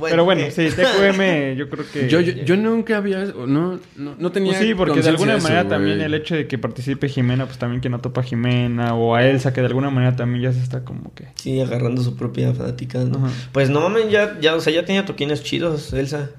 [0.00, 2.08] Pero bueno, eh, sí, TQM yo creo que...
[2.08, 3.24] Yo, yo, yo nunca había...
[3.24, 6.46] No, no, no tenía Pues sí, porque de alguna eso, manera también el hecho de
[6.46, 9.68] que participe Jimena, pues también que no topa a Jimena o a Elsa, que de
[9.68, 11.28] alguna manera también ya se está como que...
[11.36, 13.26] Sí, agarrando su propia fanática, ¿no?
[13.26, 13.34] Ajá.
[13.52, 16.30] Pues no mames, ya, ya, o sea, ya tenía toquines chidos, Elsa.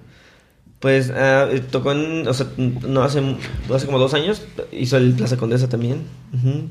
[0.83, 3.21] Pues eh, tocó en, o sea, no hace,
[3.73, 4.41] hace como dos años,
[4.73, 6.01] hizo el Plaza Condesa también.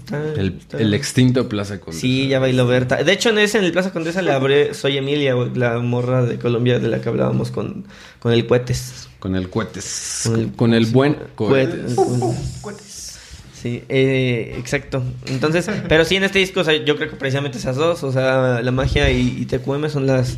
[0.01, 1.99] Está- El, está- el extinto Plaza Condesa.
[2.03, 3.03] Sí, ya bailó Berta.
[3.03, 6.39] De hecho, en ese, en el Plaza Condesa le abre Soy Emilia, la morra de
[6.39, 7.87] Colombia de la que hablábamos con,
[8.19, 9.09] con el Cuetes.
[9.19, 10.25] Con el cohetes.
[10.27, 11.95] Con Con el- buen Cuetes.
[11.95, 13.19] cohetes.
[13.55, 15.03] Sí, eh, exacto.
[15.27, 18.13] Entonces, pero sí en este disco, o sea, yo creo que precisamente esas dos, o
[18.13, 20.37] sea, la magia y, y TQM son las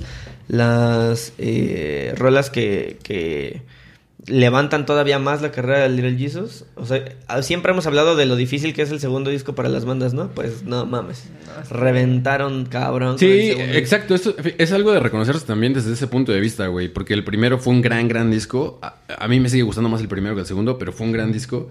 [0.49, 3.63] las eh, rolas que, que
[4.27, 6.65] levantan todavía más la carrera de Little Jesus.
[6.77, 9.69] O sea, ah, siempre hemos hablado de lo difícil que es el segundo disco para
[9.69, 10.31] las bandas, ¿no?
[10.31, 11.25] Pues no mames.
[11.71, 13.19] Reventaron, cabrón.
[13.19, 14.15] Sí, exacto.
[14.15, 16.89] Esto es algo de reconocerse también desde ese punto de vista, güey.
[16.89, 18.79] Porque el primero fue un gran, gran disco.
[18.83, 21.13] A, a mí me sigue gustando más el primero que el segundo, pero fue un
[21.13, 21.69] gran disco.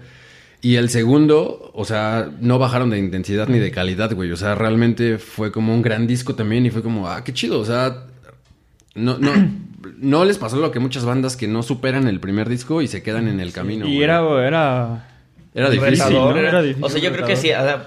[0.62, 4.32] Y el segundo, o sea, no bajaron de intensidad ni de calidad, güey.
[4.32, 7.60] O sea, realmente fue como un gran disco también y fue como, ah, qué chido.
[7.60, 8.06] O sea,
[8.94, 9.32] no, no,
[9.98, 13.02] no les pasó lo que muchas bandas que no superan el primer disco y se
[13.02, 13.86] quedan en el camino.
[13.86, 14.02] y güey.
[14.02, 15.08] era, era...
[15.54, 16.40] Era difícil, retador, ¿no?
[16.40, 17.48] era difícil, O sea, yo creo que sí.
[17.50, 17.86] retador.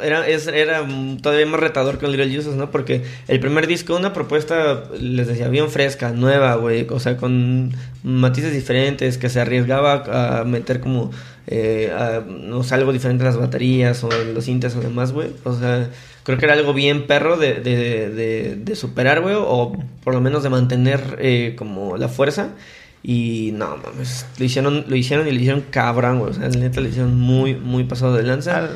[0.00, 0.86] Era, es- era
[1.20, 2.70] todavía más retador con Little Jesus, ¿no?
[2.70, 6.86] Porque el primer disco, una propuesta, les decía, bien fresca, nueva, güey.
[6.88, 7.72] O sea, con
[8.02, 11.10] matices diferentes, que se arriesgaba a meter como,
[11.46, 11.92] eh,
[12.26, 15.28] no sé, algo diferente a las baterías o en los sintes o demás, güey.
[15.44, 15.90] O sea,
[16.22, 19.34] creo que era algo bien perro de, de, de, de superar, güey.
[19.38, 22.50] O por lo menos de mantener eh, como la fuerza.
[23.04, 26.30] Y no, mames, lo hicieron, lo hicieron y lo hicieron cabrón, güey.
[26.30, 28.70] O sea, neta lo hicieron muy, muy pasado de lanza.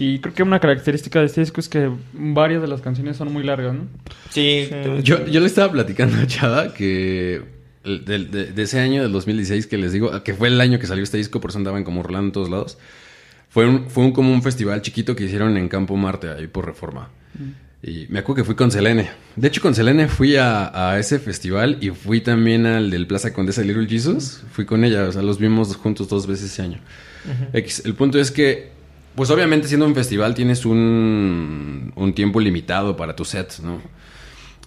[0.00, 3.30] Y creo que una característica de este disco es que varias de las canciones son
[3.30, 3.86] muy largas, ¿no?
[4.30, 4.66] Sí,
[5.02, 7.42] Yo, yo le estaba platicando a Chava que
[7.84, 11.04] de, de ese año, del 2016, que les digo, que fue el año que salió
[11.04, 12.78] este disco, por eso andaban como rolando en todos lados.
[13.50, 16.64] Fue, un, fue un, como un festival chiquito que hicieron en Campo Marte, ahí por
[16.64, 17.10] Reforma.
[17.82, 19.10] Y me acuerdo que fui con Selene.
[19.36, 23.34] De hecho, con Selene fui a, a ese festival y fui también al del Plaza
[23.34, 24.44] Condesa Little Jesus.
[24.50, 26.78] Fui con ella, o sea, los vimos juntos dos veces ese año.
[27.52, 28.79] El punto es que,
[29.14, 33.80] pues obviamente siendo un festival tienes un, un tiempo limitado para tus sets, ¿no?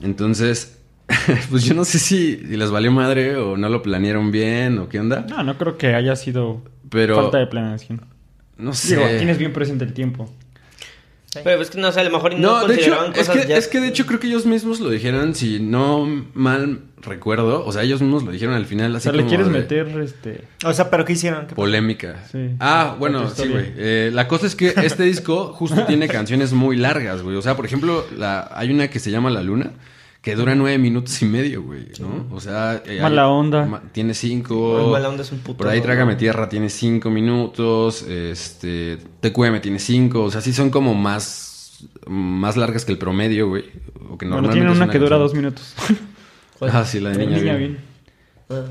[0.01, 0.79] Entonces,
[1.49, 4.89] pues yo no sé si, si les valió madre o no lo planearon bien o
[4.89, 5.25] qué onda.
[5.29, 8.01] No, no creo que haya sido Pero, falta de planeación.
[8.57, 8.95] no sé.
[8.95, 10.29] Digo, tienes bien presente el tiempo.
[11.43, 13.57] Pero es que no sé, a lo mejor no, No, de hecho, es que, ya-
[13.57, 17.71] es que de hecho creo que ellos mismos lo dijeron, si no mal recuerdo, o
[17.71, 20.43] sea, ellos mismos lo dijeron al final O así sea, le quieres de meter este.
[20.65, 21.47] O sea, ¿pero qué hicieron?
[21.47, 22.23] ¿Qué- polémica.
[22.31, 22.51] Sí.
[22.59, 23.73] Ah, bueno, sí, güey.
[23.77, 27.35] Eh, la cosa es que este disco justo tiene canciones muy largas, güey.
[27.35, 29.71] O sea, por ejemplo, la, hay una que se llama La Luna,
[30.23, 32.25] que dura nueve minutos y medio, güey, ¿no?
[32.35, 32.81] O sea...
[32.85, 33.65] eh, Mala hay- onda.
[33.65, 34.89] ma- tiene cinco...
[34.91, 35.57] mala onda es un puto.
[35.57, 38.97] Por ahí Trágame Tierra tiene cinco minutos, este...
[39.19, 41.85] TQM tiene cinco, o sea, sí son como más...
[42.07, 43.65] Más largas que el promedio, güey.
[44.09, 45.19] O que Bueno, normalmente tiene es una que dura canción.
[45.19, 45.75] dos minutos.
[46.61, 47.71] Ah, sí, la de Niña, Niña Bien.
[47.71, 47.77] bien.
[48.49, 48.63] Ah.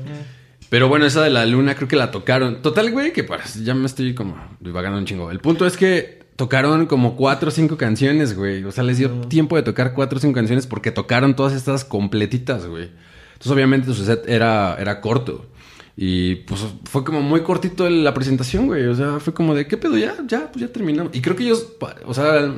[0.69, 2.63] Pero bueno, esa de la luna creo que la tocaron.
[2.63, 5.29] Total, güey, que para, ya me estoy como divagando un chingo.
[5.29, 8.63] El punto es que tocaron como cuatro o cinco canciones, güey.
[8.63, 11.85] O sea, les dio tiempo de tocar cuatro o cinco canciones porque tocaron todas estas
[11.85, 12.89] completitas, güey.
[13.33, 15.45] Entonces, obviamente, su set era, era corto.
[15.95, 18.85] Y pues fue como muy cortito la presentación, güey.
[18.87, 19.97] O sea, fue como de, ¿qué pedo?
[19.97, 21.15] Ya, ya, pues ya terminamos.
[21.15, 21.67] Y creo que ellos,
[22.05, 22.51] o sea,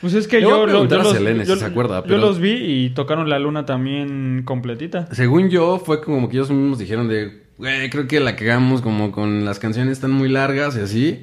[0.00, 2.04] Pues es que a yo, lo- yo a los, Selene si yo- se acuerda, yo
[2.04, 5.06] pero- los vi y tocaron la luna también completita.
[5.12, 9.12] Según yo, fue como que ellos mismos dijeron de, güey, creo que la cagamos como
[9.12, 11.22] con las canciones están muy largas y así.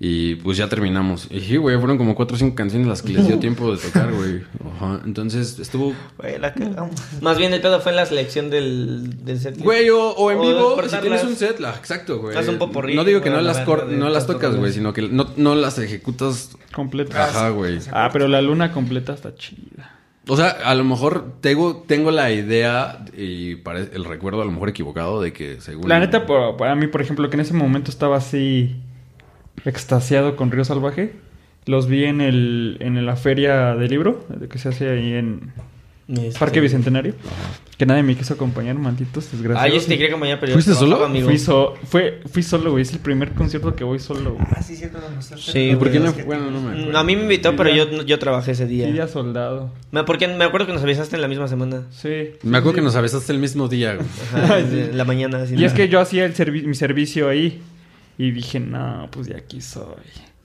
[0.00, 1.28] Y pues ya terminamos.
[1.30, 3.80] Y sí, güey, fueron como cuatro o cinco canciones las que les dio tiempo de
[3.80, 4.42] tocar, güey.
[4.76, 5.00] Ajá.
[5.04, 6.94] Entonces estuvo, Güey, la cagamos.
[7.20, 9.58] Más bien el pedo fue en la selección del, del set.
[9.58, 12.36] güey, o, o en O vivo, si tienes un set, la, exacto, güey.
[12.36, 12.58] Haz un
[12.94, 15.78] No digo que no las, cor- no las tocas, güey, sino que no, no las
[15.78, 16.56] ejecutas.
[16.74, 17.24] Completa.
[17.24, 17.78] Ajá, güey.
[17.92, 19.92] Ah, pero la luna completa está chida.
[20.26, 23.58] O sea, a lo mejor tengo, tengo la idea y
[23.92, 25.86] el recuerdo a lo mejor equivocado de que según...
[25.86, 28.74] La neta, para mí, por ejemplo, que en ese momento estaba así
[29.64, 31.12] extasiado con Río Salvaje.
[31.66, 35.52] Los vi en el en la feria del libro que se hace ahí en
[36.08, 37.14] Este- Parque Bicentenario.
[37.78, 39.72] Que nadie me quiso acompañar, malditos Ah, desgraciados.
[39.74, 41.02] yo sí te quería acompañar, pero yo ¿Fuiste solo?
[41.04, 41.26] amigo.
[41.26, 42.82] Fui, so- fue, fui solo, güey.
[42.82, 44.34] Es el primer concierto que voy solo.
[44.34, 44.46] güey.
[44.54, 45.50] Ah, sí, cierto, mostraste.
[45.50, 46.12] Sí, ¿Y por qué no?
[46.12, 46.98] Bueno, no me Mm, acuerdo.
[46.98, 48.86] A mí me invitó, pero yo, yo trabajé ese día.
[48.92, 49.72] Día soldado.
[49.90, 51.84] Me- Porque me acuerdo que nos avisaste en la misma semana.
[51.90, 52.32] Sí.
[52.42, 54.06] Me acuerdo sí, que nos avisaste el mismo día, güey.
[54.34, 55.38] Ajá, en la mañana.
[55.42, 55.76] así, Y es ¿no?
[55.78, 57.60] que yo hacía el servi- mi servicio ahí.
[58.18, 59.84] Y dije, no, pues de aquí soy.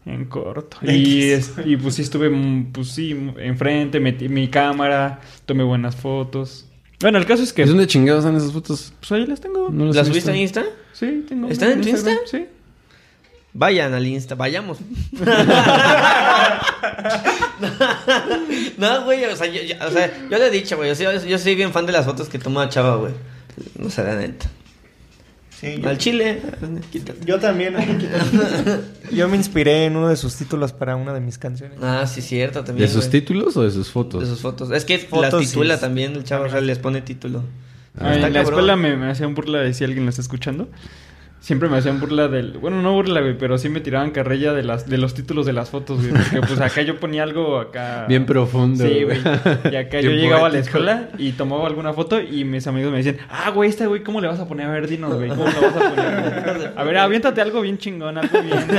[0.06, 0.78] En corto.
[0.82, 2.32] Y, es- y pues sí estuve,
[2.72, 6.66] pues sí, enfrente, metí mi cámara, tomé buenas fotos.
[7.02, 7.62] Bueno, el caso es que...
[7.64, 8.92] ¿Es dónde chingados están esas fotos?
[9.00, 9.70] Pues ahí las tengo.
[9.70, 10.64] No las ¿La he subiste en Insta?
[10.94, 11.48] Sí, tengo.
[11.50, 12.12] ¿Están en tu Insta?
[12.26, 12.46] Sí.
[13.54, 14.80] Vayan al Insta, vayamos.
[18.78, 21.38] no, güey, o sea, yo, yo- o sea, yo le he dicho, güey, yo, yo
[21.38, 23.14] soy bien fan de las fotos que toma Chava, güey.
[23.78, 24.50] No sé, la neta.
[25.60, 26.42] Sí, yo, Al chile,
[26.92, 27.20] quítate.
[27.26, 27.76] yo también.
[29.12, 31.78] yo me inspiré en uno de sus títulos para una de mis canciones.
[31.82, 32.88] Ah, sí, cierto, también.
[32.88, 33.20] ¿De sus güey.
[33.20, 34.22] títulos o de sus fotos?
[34.22, 34.72] De sus fotos.
[34.72, 37.44] Es que Fotos las titula también, el chavo, o sea, les pone título.
[38.00, 38.44] Ah, en la cabrón.
[38.54, 40.70] escuela me, me hacían burla de si alguien lo está escuchando.
[41.42, 42.58] Siempre me hacían burla del...
[42.58, 45.54] Bueno, no burla, güey, pero sí me tiraban carrilla de las de los títulos de
[45.54, 46.12] las fotos, güey.
[46.12, 48.06] Porque pues acá yo ponía algo acá...
[48.10, 48.86] Bien profundo.
[48.86, 49.20] Sí, güey.
[49.72, 50.78] Y acá yo llegaba a la poético.
[50.78, 54.20] escuela y tomaba alguna foto y mis amigos me decían, ah, güey, esta, güey, ¿cómo
[54.20, 54.68] le vas a poner?
[54.68, 56.56] A ver, dinos, güey, ¿cómo le vas a poner?
[56.58, 56.68] güey?
[56.76, 58.60] A ver, aviéntate algo bien chingón, algo bien...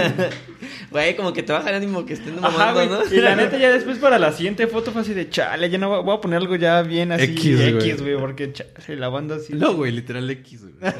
[0.90, 2.88] Güey, como que te baja el ánimo que estén Ajá, mamando, güey.
[2.88, 3.14] ¿no?
[3.14, 5.88] Y la neta ya después para la siguiente foto fue así de, chale, ya no
[5.88, 8.14] voy, voy a poner algo ya bien así X, X, güey.
[8.14, 9.54] güey, porque chale, la banda así...
[9.54, 10.92] No, güey, literal X, güey.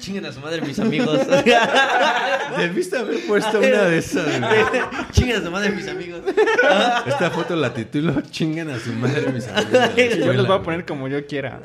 [0.00, 1.20] Chinguen a su madre mis amigos.
[2.56, 4.82] Debiste haber puesto una de esas, güey.
[5.12, 6.22] Chinguen a su madre mis amigos.
[7.06, 10.16] Esta foto la titulo Chingan a su madre, mis amigos.
[10.18, 11.60] yo les voy a poner como yo quiera.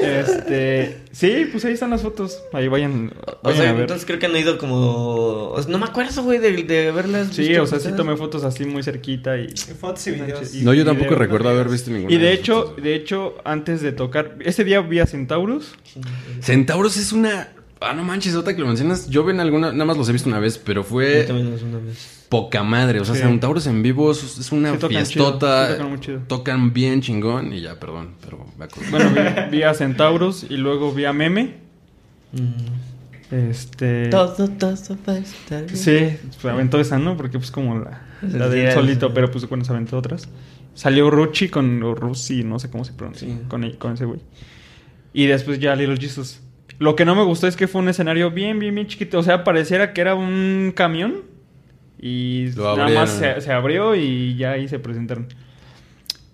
[0.00, 2.42] Este, sí, pues ahí están las fotos.
[2.52, 3.82] Ahí vayan, O sea, a ver.
[3.82, 5.50] entonces creo que no he ido como...
[5.50, 7.28] o sea, no me acuerdo, güey, de, de verlas.
[7.32, 9.48] Sí, visto o sea, sí tomé fotos así muy cerquita y
[9.80, 10.54] Fotos y videos.
[10.54, 12.12] Y- No, yo tampoco recuerdo haber visto ninguna.
[12.14, 12.82] y de hecho, fotos.
[12.84, 15.74] de hecho antes de tocar, ese día vi a Centaurus.
[16.40, 17.48] Centauros es una.
[17.80, 19.08] Ah, no manches, otra que lo mencionas.
[19.10, 19.72] Yo en alguna.
[19.72, 22.23] Nada más los he visto una vez, pero Yo fue también lo hice una vez.
[22.42, 22.98] Poca madre.
[23.00, 23.20] O sea, Sí.
[23.22, 25.66] Centauros en vivo es, es una Sí, tocan fiestota.
[25.66, 26.18] chido, sí, tocan muy chido.
[26.26, 27.52] Tocan bien chingón.
[27.52, 28.90] Y ya, perdón, pero me acuerdo.
[28.90, 29.10] Bueno,
[29.50, 31.54] vi, vi a Centaurus y luego vi a Meme.
[32.32, 33.34] Mm.
[33.34, 34.74] Este Todo, todo
[35.08, 35.76] va a estar bien.
[35.76, 37.16] Sí, se aventó esa, ¿no?
[37.16, 40.28] Porque pues como la, la de solito, pero pues bueno, se aventó otras.
[40.74, 43.38] Salió Ruchi con o Rusi, no sé cómo se pronuncia, Sí.
[43.48, 44.20] con, el- con ese güey.
[45.12, 46.40] Y después ya Little Jesus.
[46.80, 49.18] Lo que no me gustó es que fue un escenario bien, bien, bien chiquito.
[49.18, 51.22] O sea, pareciera que era un camión.
[52.00, 55.26] Y nada más se, se abrió y ya ahí se presentaron.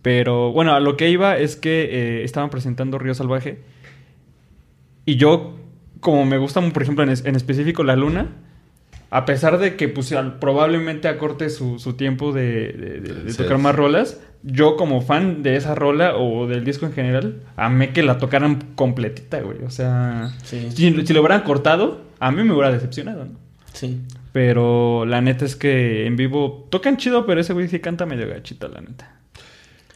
[0.03, 1.83] Pero bueno, a lo que iba es que
[2.21, 3.59] eh, estaban presentando Río Salvaje.
[5.05, 5.57] Y yo,
[6.01, 8.29] como me gusta, por ejemplo, en, es- en específico La Luna,
[9.11, 13.31] a pesar de que pues, al- probablemente acorte su, su tiempo de, de- de- de
[13.33, 13.39] Sí.
[13.43, 17.93] tocar más rolas, yo como fan de esa rola o del disco en general, amé
[17.93, 19.63] que la tocaran completita, güey.
[19.65, 20.69] O sea, Sí.
[20.71, 23.33] si, si lo hubieran cortado, a mí me hubiera decepcionado, ¿no?
[23.75, 24.01] Sí.
[24.33, 28.29] Pero la neta es que en vivo tocan chido, pero ese güey sí canta medio
[28.29, 29.17] gachito, la neta.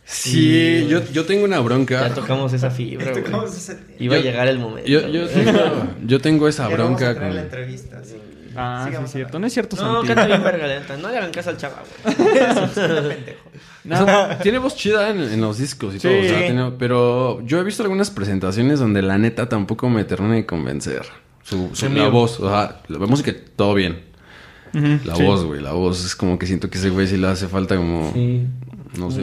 [0.06, 2.08] Sí, yo, yo tengo una bronca.
[2.08, 3.24] Ya tocamos esa fibra, güey.
[3.24, 4.88] Tocamos ese- Iba a Yo- llegar el momento.
[4.88, 5.60] Yo, yo, tengo,
[6.04, 7.36] yo tengo esa Ya vamos a bronca traer con...
[7.36, 8.16] la entrevista, sí.
[8.56, 9.08] Ah, sí, cierto.
[9.16, 9.38] hablando.
[9.40, 10.06] No es cierto, No, Santi.
[10.08, 10.96] canta bien verga, la neta.
[10.98, 12.14] No le hagan caso al chava, güey.
[12.74, 13.50] pendejo.
[13.84, 14.06] No.
[14.42, 16.08] Tiene voz chida en, en los discos y Sí.
[16.08, 20.04] todo, o sea, tiene- pero yo he visto algunas presentaciones donde la neta tampoco me
[20.04, 21.02] termina de convencer.
[21.42, 24.00] Su, su- Sí, la voz, o sea, la música todo bien.
[25.04, 25.22] La sí.
[25.22, 27.76] voz, güey, la voz es como que siento que ese güey sí le hace falta
[27.76, 28.12] como...
[28.12, 28.46] Sí.
[28.98, 29.22] No sé.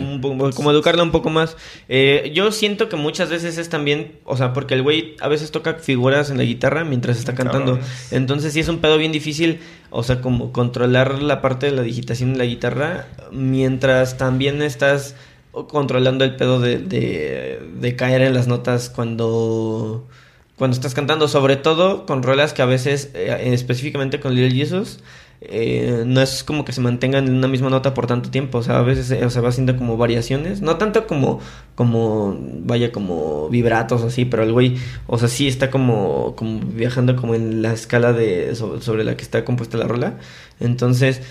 [0.56, 1.56] Como educarla un poco más.
[1.88, 5.52] Eh, yo siento que muchas veces es también, o sea, porque el güey a veces
[5.52, 7.76] toca figuras en la guitarra mientras está cantando.
[7.76, 8.12] Cabrones.
[8.12, 11.84] Entonces sí es un pedo bien difícil, o sea, como controlar la parte de la
[11.84, 15.16] digitación de la guitarra mientras también estás
[15.52, 20.08] controlando el pedo de, de, de caer en las notas cuando,
[20.56, 25.00] cuando estás cantando, sobre todo con rolas que a veces, eh, específicamente con Little Jesus,
[25.42, 28.64] eh, no es como que se mantengan en una misma nota por tanto tiempo, o
[28.64, 31.40] sea, a veces eh, o sea, va haciendo como variaciones, no tanto como,
[31.76, 34.78] como, vaya, como vibratos o así, pero el güey,
[35.08, 39.18] o sea, sí está como, como viajando como en la escala de so- sobre la
[39.18, 40.18] que está compuesta la rola,
[40.60, 41.22] entonces,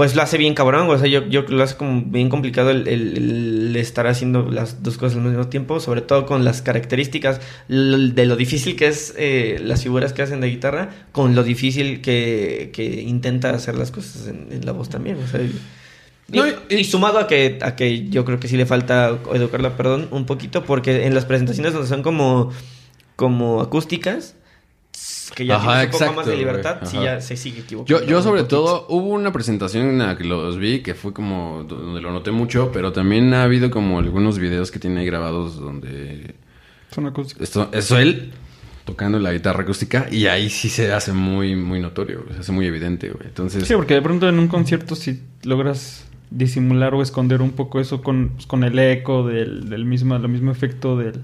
[0.00, 2.88] pues lo hace bien cabrón, o sea, yo, yo lo hace como bien complicado el,
[2.88, 3.16] el-
[3.68, 7.38] el estar haciendo las dos cosas al mismo tiempo, sobre todo con las características
[7.68, 12.00] de lo difícil que es eh, las figuras que hacen de guitarra, con lo difícil
[12.00, 15.54] que, que intenta hacer las cosas en, en la voz también, o sea, y,
[16.28, 19.18] No, y- y- y sumado a que, a que yo creo que sí le falta
[19.34, 22.52] educarla, perdón, un poquito, porque en las presentaciones donde son como,
[23.16, 24.34] como acústicas,
[25.34, 27.04] que ya Ajá, tienes un poco más de libertad, sí ajá.
[27.04, 28.00] ya se sigue equivocando.
[28.00, 28.56] Yo, yo sobre poquito.
[28.64, 32.30] todo, hubo una presentación en la que los vi que fue como donde lo noté
[32.30, 36.34] mucho, pero también ha habido como algunos videos que tiene ahí grabados donde
[36.90, 37.42] Son acústicos.
[37.42, 38.32] esto es él
[38.84, 42.66] tocando la guitarra acústica y ahí sí se hace muy muy notorio, se hace muy
[42.66, 43.26] evidente, güey.
[43.28, 47.80] Entonces, Sí, porque de pronto en un concierto si logras disimular o esconder un poco
[47.80, 51.22] eso con, pues, con el eco del, del mismo, el mismo efecto del,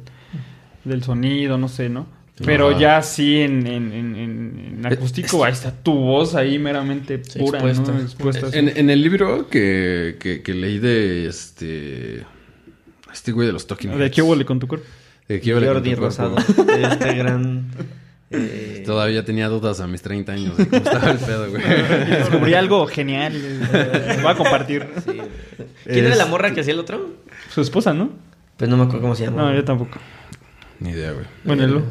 [0.85, 2.07] del sonido, no sé, ¿no?
[2.45, 7.19] Pero ya sí en, en, en, en- en acústico, ahí está tu voz ahí meramente
[7.19, 7.93] pura, expuesta.
[7.93, 8.01] ¿no?
[8.01, 8.49] Expuesta.
[8.59, 12.25] en, en el libro que, que, que leí de este
[13.13, 14.87] este güey de los Talking ¿De qué huele con tu cuerpo?
[15.29, 16.05] De qué huele con tu cuerpo.
[16.05, 17.71] Rosado, de este gran...
[18.31, 21.63] eh, Todavía tenía dudas a mis 30 años de cómo estaba el pedo, güey.
[22.11, 23.33] Descubrí algo genial.
[23.35, 24.87] eh, Voy a compartir.
[25.07, 25.13] sí.
[25.85, 27.15] ¿Quién era la Es- morra que hacía el otro?
[27.49, 28.11] Su esposa, ¿no?
[28.59, 29.43] Pues no me acuerdo cómo se llama.
[29.43, 29.99] No, yo tampoco.
[30.81, 31.25] Ni idea, güey.
[31.45, 31.83] Bueno,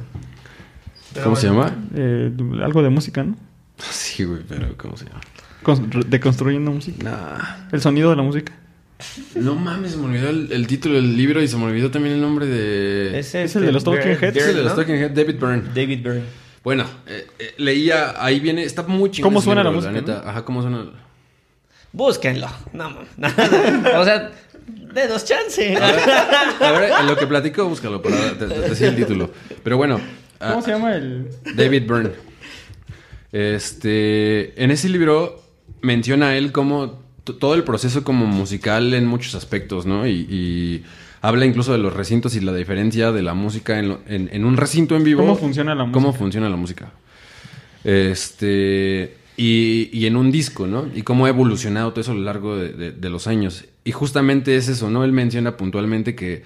[1.23, 1.73] ¿Cómo se llama?
[1.95, 2.31] eh,
[2.63, 3.35] algo de música, ¿no?
[3.91, 5.21] Sí, güey, pero ¿cómo se llama?
[5.63, 7.03] Cons- Deconstruyendo música.
[7.03, 7.67] Nah.
[7.71, 8.53] El sonido de la música.
[9.35, 12.15] No mames, se me olvidó el, el título del libro y se me olvidó también
[12.15, 13.19] el nombre de...
[13.19, 14.37] Ese Es el de los Talking Heads.
[14.37, 14.75] Es el de los ¿no?
[14.77, 15.63] Talking Heads, David Byrne.
[15.73, 16.23] David Byrne.
[16.63, 19.31] Bueno, eh, eh, leía, ahí viene, está muy chingón.
[19.31, 20.23] ¿Cómo suena la música, neta.
[20.25, 20.85] Ajá, ¿cómo suena?
[21.91, 22.47] Búsquenlo.
[22.73, 23.99] No, no, no.
[23.99, 24.31] O sea,
[24.93, 25.75] denos chance.
[25.77, 26.09] A ver,
[26.61, 29.31] a ver, en lo que platico, búscalo para decir el título.
[29.63, 29.99] Pero bueno.
[30.47, 31.27] ¿Cómo ah, se llama el...?
[31.55, 32.11] David Byrne.
[33.31, 35.41] Este, en ese libro
[35.81, 40.07] menciona él como todo el proceso como musical en muchos aspectos, ¿no?
[40.07, 40.83] Y, y
[41.21, 44.45] habla incluso de los recintos y la diferencia de la música en, lo- en- en
[44.45, 45.21] un recinto en vivo.
[45.21, 46.19] ¿Cómo funciona la Cómo música?
[46.19, 46.91] funciona la música.
[47.83, 50.87] Este, y, y en un disco, ¿no?
[50.95, 53.65] Y cómo ha evolucionado todo eso a lo largo de, de- de los años.
[53.83, 55.03] Y justamente es eso, ¿no?
[55.03, 56.43] Él menciona puntualmente que,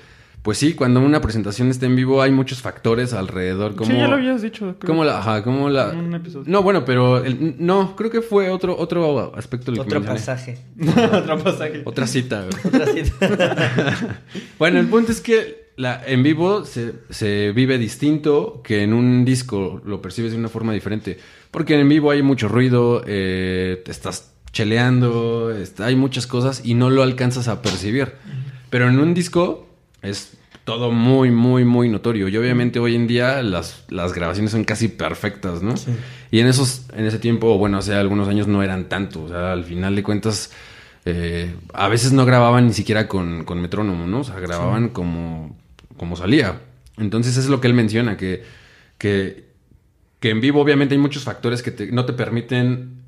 [0.49, 3.75] pues sí, cuando una presentación está en vivo hay muchos factores alrededor.
[3.75, 4.73] Como, Sí, ya lo habías dicho.
[4.79, 4.87] creo.
[4.87, 5.91] ¿Cómo la, ajá, cómo la...
[5.91, 6.45] En un episodio.
[6.47, 10.57] No, bueno, pero el- no, creo que fue otro, otro aspecto del que Otro pasaje.
[11.13, 11.83] Otro pasaje.
[11.85, 12.53] Otra cita, güey.
[12.65, 14.19] Otra cita.
[14.57, 19.25] Bueno, el punto es que la, en vivo se, se vive distinto que en un
[19.25, 21.19] disco lo percibes de una forma diferente.
[21.51, 26.73] Porque en vivo hay mucho ruido, eh, te estás cheleando, está- hay muchas cosas y
[26.73, 28.13] no lo alcanzas a percibir.
[28.71, 29.67] Pero en un disco
[30.01, 30.38] es
[30.69, 32.27] todo muy, muy, muy notorio.
[32.27, 35.73] Y obviamente hoy en día las, las grabaciones son casi perfectas, ¿no?
[36.29, 39.23] Y en esos, en ese tiempo, bueno, hace algunos años no eran tanto.
[39.23, 40.51] O sea, al final de cuentas,
[41.05, 44.19] eh, a veces no grababan ni siquiera con, con metrónomo, ¿no?
[44.19, 45.57] O sea, grababan como,
[45.97, 46.61] como salía.
[46.97, 48.43] Entonces es lo que él menciona, que,
[48.99, 49.45] que,
[50.19, 52.98] que en vivo obviamente hay muchos factores que te- no te permiten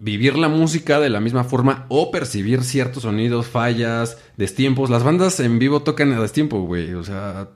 [0.00, 4.90] vivir la música de la misma forma o percibir ciertos sonidos, fallas, destiempos.
[4.90, 6.94] Las bandas en vivo tocan a destiempo, güey.
[6.94, 7.48] O sea,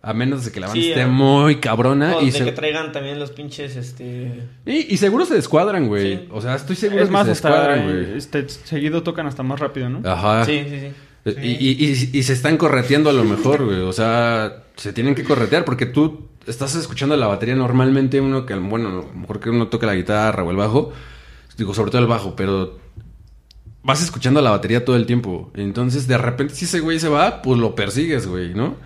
[0.00, 1.06] a menos de que la banda Sí, esté eh.
[1.06, 2.16] muy cabrona.
[2.16, 4.44] O y, de se- que traigan también los pinches, este...
[4.64, 6.16] y, y seguro se descuadran, güey.
[6.18, 6.28] Sí.
[6.30, 8.16] O sea, estoy seguro Es que más, se descuadran, güey.
[8.16, 10.08] este, seguido tocan hasta más rápido, ¿no?
[10.08, 10.44] Ajá.
[10.44, 10.92] Sí, sí, sí.
[11.42, 13.80] Y, y- y- y se están correteando a lo mejor, güey.
[13.80, 18.20] O sea, se tienen que corretear porque tú estás escuchando la batería normalmente.
[18.20, 20.92] Uno que, bueno, a lo mejor que uno toca la guitarra o el bajo.
[21.58, 22.78] Digo, sobre todo el bajo, pero
[23.82, 25.50] vas escuchando la batería todo el tiempo.
[25.54, 28.76] Entonces, de repente, si ese güey se va, pues lo persigues, güey, ¿no?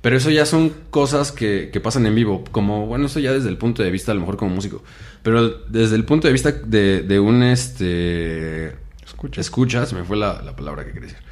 [0.00, 2.44] Pero eso ya son cosas que, que pasan en vivo.
[2.52, 4.82] Como, bueno, eso ya desde el punto de vista, a lo mejor como músico.
[5.22, 8.76] Pero desde el punto de vista de, de un este.
[9.04, 9.40] Escucha.
[9.40, 11.22] Escucha, se me fue la, la palabra que quería decir.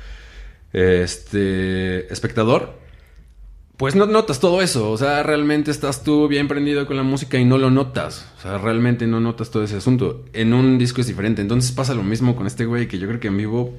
[0.73, 2.13] Este.
[2.13, 2.79] Espectador.
[3.79, 4.91] Pues no notas todo eso.
[4.91, 8.27] O sea, realmente estás tú bien prendido con la música y no lo notas.
[8.39, 10.25] O sea, realmente no notas todo ese asunto.
[10.33, 11.41] En un disco es diferente.
[11.43, 13.75] Entonces pasa lo mismo con este güey que yo creo que en vivo.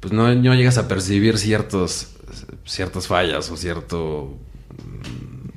[0.00, 2.10] Pues no, no llegas a percibir ciertos.
[2.66, 4.36] ciertas fallas o cierto.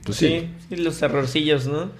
[0.05, 0.27] Pues sí.
[0.27, 1.91] Sí, sí, los errorcillos, ¿no?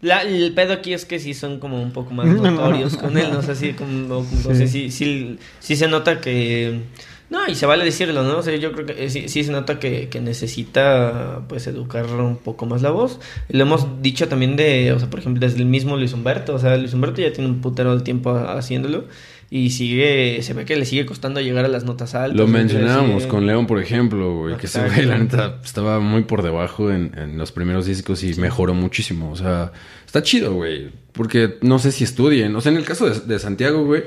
[0.00, 3.30] La- el pedo aquí es que sí son como un poco más notorios con él,
[3.32, 6.82] no sé si como, no sé si, si, si se nota que
[7.30, 8.38] no, y se vale decirlo, ¿no?
[8.38, 12.06] O sea, yo creo que eh, sí, sí se nota que, que necesita pues educar
[12.06, 13.20] un poco más la voz.
[13.48, 16.58] Lo hemos dicho también de, o sea, por ejemplo, desde el mismo Luis Humberto, o
[16.58, 19.04] sea, Luis Humberto ya tiene un putero de tiempo ha- haciéndolo
[19.50, 22.36] y sigue, se ve que le sigue costando llegar a las notas altas.
[22.36, 24.92] Lo mencionábamos sigue- con León, por ejemplo, güey, que Exacto.
[24.94, 29.30] güey, la neta, estaba muy por debajo en, en los primeros discos y mejoró muchísimo.
[29.30, 29.72] O sea,
[30.06, 32.54] está chido, güey, porque no sé si estudien.
[32.56, 34.02] O sea, en el caso de, de Santiago, güey,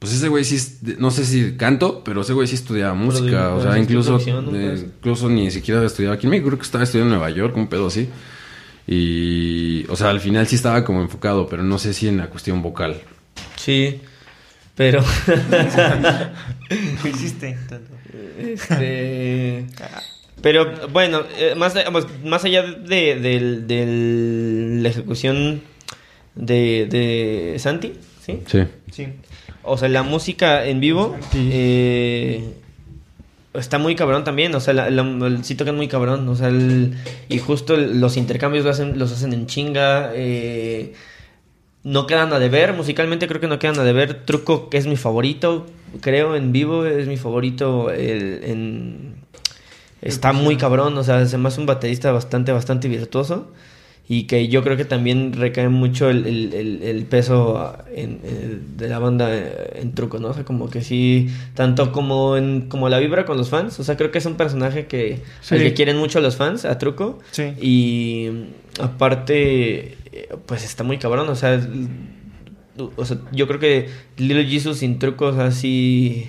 [0.00, 0.58] pues ese güey sí,
[0.98, 3.54] no sé si canto, pero ese güey sí estudiaba música.
[3.54, 4.82] O sea, incluso, eh, Pues.
[4.82, 7.68] incluso ni siquiera estudiaba aquí en México, creo que estaba estudiando en Nueva York, un
[7.68, 8.08] pedo así.
[8.88, 12.26] Y, o sea, al final sí estaba como enfocado, pero no sé si en la
[12.28, 12.96] cuestión vocal.
[13.56, 14.00] Sí,
[14.74, 15.04] pero...
[17.02, 17.56] ¿Qué hiciste?
[18.38, 19.66] Este,
[20.42, 25.60] pero bueno, eh, más, pues, más allá de, del- del- la ejecución
[26.34, 27.92] de, de Santi,
[28.24, 28.40] ¿sí?
[28.46, 28.60] Sí.
[28.90, 29.06] Sí.
[29.70, 32.44] O sea, la música en vivo eh,
[33.54, 34.54] está muy cabrón también.
[34.54, 36.28] O sea, la, la- el- sí tocan muy cabrón.
[36.28, 36.94] O sea, el-
[37.28, 40.12] y justo el- los intercambios lo hacen, los hacen en chinga.
[40.14, 40.94] eh,
[41.82, 42.74] no quedan a deber.
[42.74, 44.24] Musicalmente creo que no quedan a deber.
[44.26, 45.66] Truco, que es mi favorito,
[46.02, 46.84] creo, en vivo.
[46.84, 47.90] Es mi favorito.
[47.90, 49.14] el- en-
[50.02, 50.96] está muy cabrón.
[50.98, 53.48] O sea, se me hace un baterista bastante, bastante virtuoso.
[54.12, 58.76] Y que yo creo que también recae mucho el, el- el- el peso en- en-
[58.76, 60.28] de la banda eh, en truco, ¿no?
[60.30, 63.78] O sea, como que sí, tanto como en como la vibra con los fans.
[63.78, 65.54] O sea, creo que es un personaje que, Sí.
[65.54, 67.20] al que quieren mucho los fans, a truco.
[67.30, 67.52] Sí.
[67.62, 71.28] Y mm, aparte, eh, pues está muy cabrón.
[71.28, 71.60] O sea,
[72.96, 76.26] o sea, yo creo que Little Jesus sin trucos así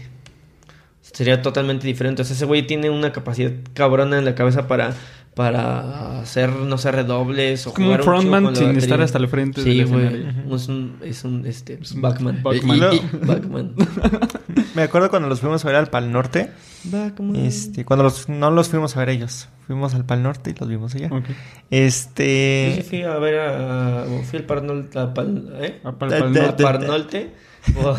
[1.01, 2.21] sería totalmente diferente.
[2.21, 4.93] O sea, ese güey tiene una capacidad cabrona en la cabeza para,
[5.41, 9.17] para hacer, no sé, redobles o Es como un jugar chingo frontman sin estar hasta
[9.17, 10.55] el frente Sí, del escenario.
[10.55, 12.43] Es un, es un, este, Es un Backman.
[12.43, 12.77] Backman.
[12.93, 13.73] Y- y- Backman.
[14.75, 16.51] Me acuerdo cuando los fuimos a ver al Pal Norte.
[16.83, 17.35] Backman.
[17.37, 19.49] Este, cuando los, no los fuimos a ver ellos.
[19.65, 21.07] Fuimos al Pal Norte y los vimos allá.
[21.07, 21.25] Ok.
[21.27, 21.35] Yo sí
[21.71, 22.85] Este.
[22.87, 24.05] fui a ver a...
[24.29, 24.99] Fui al Parnolte...
[24.99, 25.81] A Pal, ¿eh?
[25.97, 26.63] Para el de- norte.
[26.63, 27.33] a Parnolte
[27.73, 27.97] por,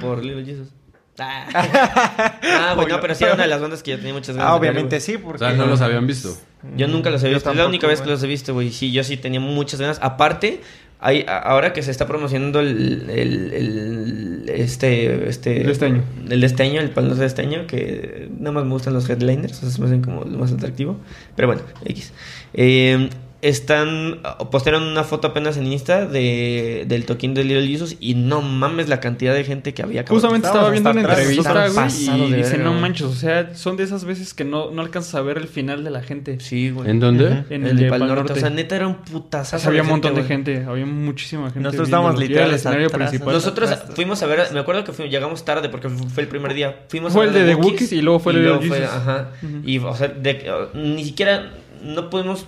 [0.00, 0.68] por Little Jesus.
[1.18, 1.46] Ah,
[2.42, 4.54] Ah, bueno, pero sí era una de las bandas que yo tenía muchas ganas Ah,
[4.54, 5.38] de ver, obviamente sí, O porque.
[5.40, 6.36] sea, no los habían visto.
[6.76, 7.50] Yo nunca los he Yo visto.
[7.50, 8.70] Es la única vez que los he visto, güey.
[8.70, 9.98] Sí, yo sí tenía muchas ganas.
[10.00, 10.60] Aparte,
[11.00, 15.60] hay, ahora que se está promocionando el, el, el- este, este...
[15.60, 16.02] El de este año.
[16.30, 19.08] El de este año, el palo de este año, que nada más me gustan los
[19.10, 19.58] headliners.
[19.58, 20.96] O sea, se me hacen como lo más atractivo.
[21.36, 22.12] Pero bueno, X.
[22.54, 23.10] Eh,
[23.42, 24.20] están...
[24.50, 28.88] Postearon una foto apenas en Insta de, del toquín de Little Jesus y no mames
[28.88, 30.04] la cantidad de gente que había.
[30.06, 32.80] Justamente estaba viendo una entrevista, güey, y dice, no güey".
[32.80, 35.82] manches, o sea, son de esas veces que no, no alcanzas a ver el final
[35.84, 36.38] de la gente.
[36.40, 36.88] Sí, güey.
[36.88, 37.44] ¿En dónde?
[37.50, 38.14] En el, el, de Pal Norte.
[38.14, 38.32] Norte.
[38.32, 39.56] O sea, neta era un putazo.
[39.56, 41.60] O sea, había un montón de gente, había muchísima gente.
[41.60, 43.34] Nosotros estábamos el literales escenario atrás, principal.
[43.34, 43.90] Nosotros Atrás.
[43.96, 46.84] fuimos a ver, me acuerdo que fuimos- llegamos tarde porque fu- fue el primer día.
[46.88, 48.94] Fuimos Fue a el ver de The Wookiees y luego fue el de Little Jesus.
[48.94, 49.30] Ajá.
[49.64, 51.50] Y, o sea, de- ni siquiera
[51.82, 52.46] no pudimos.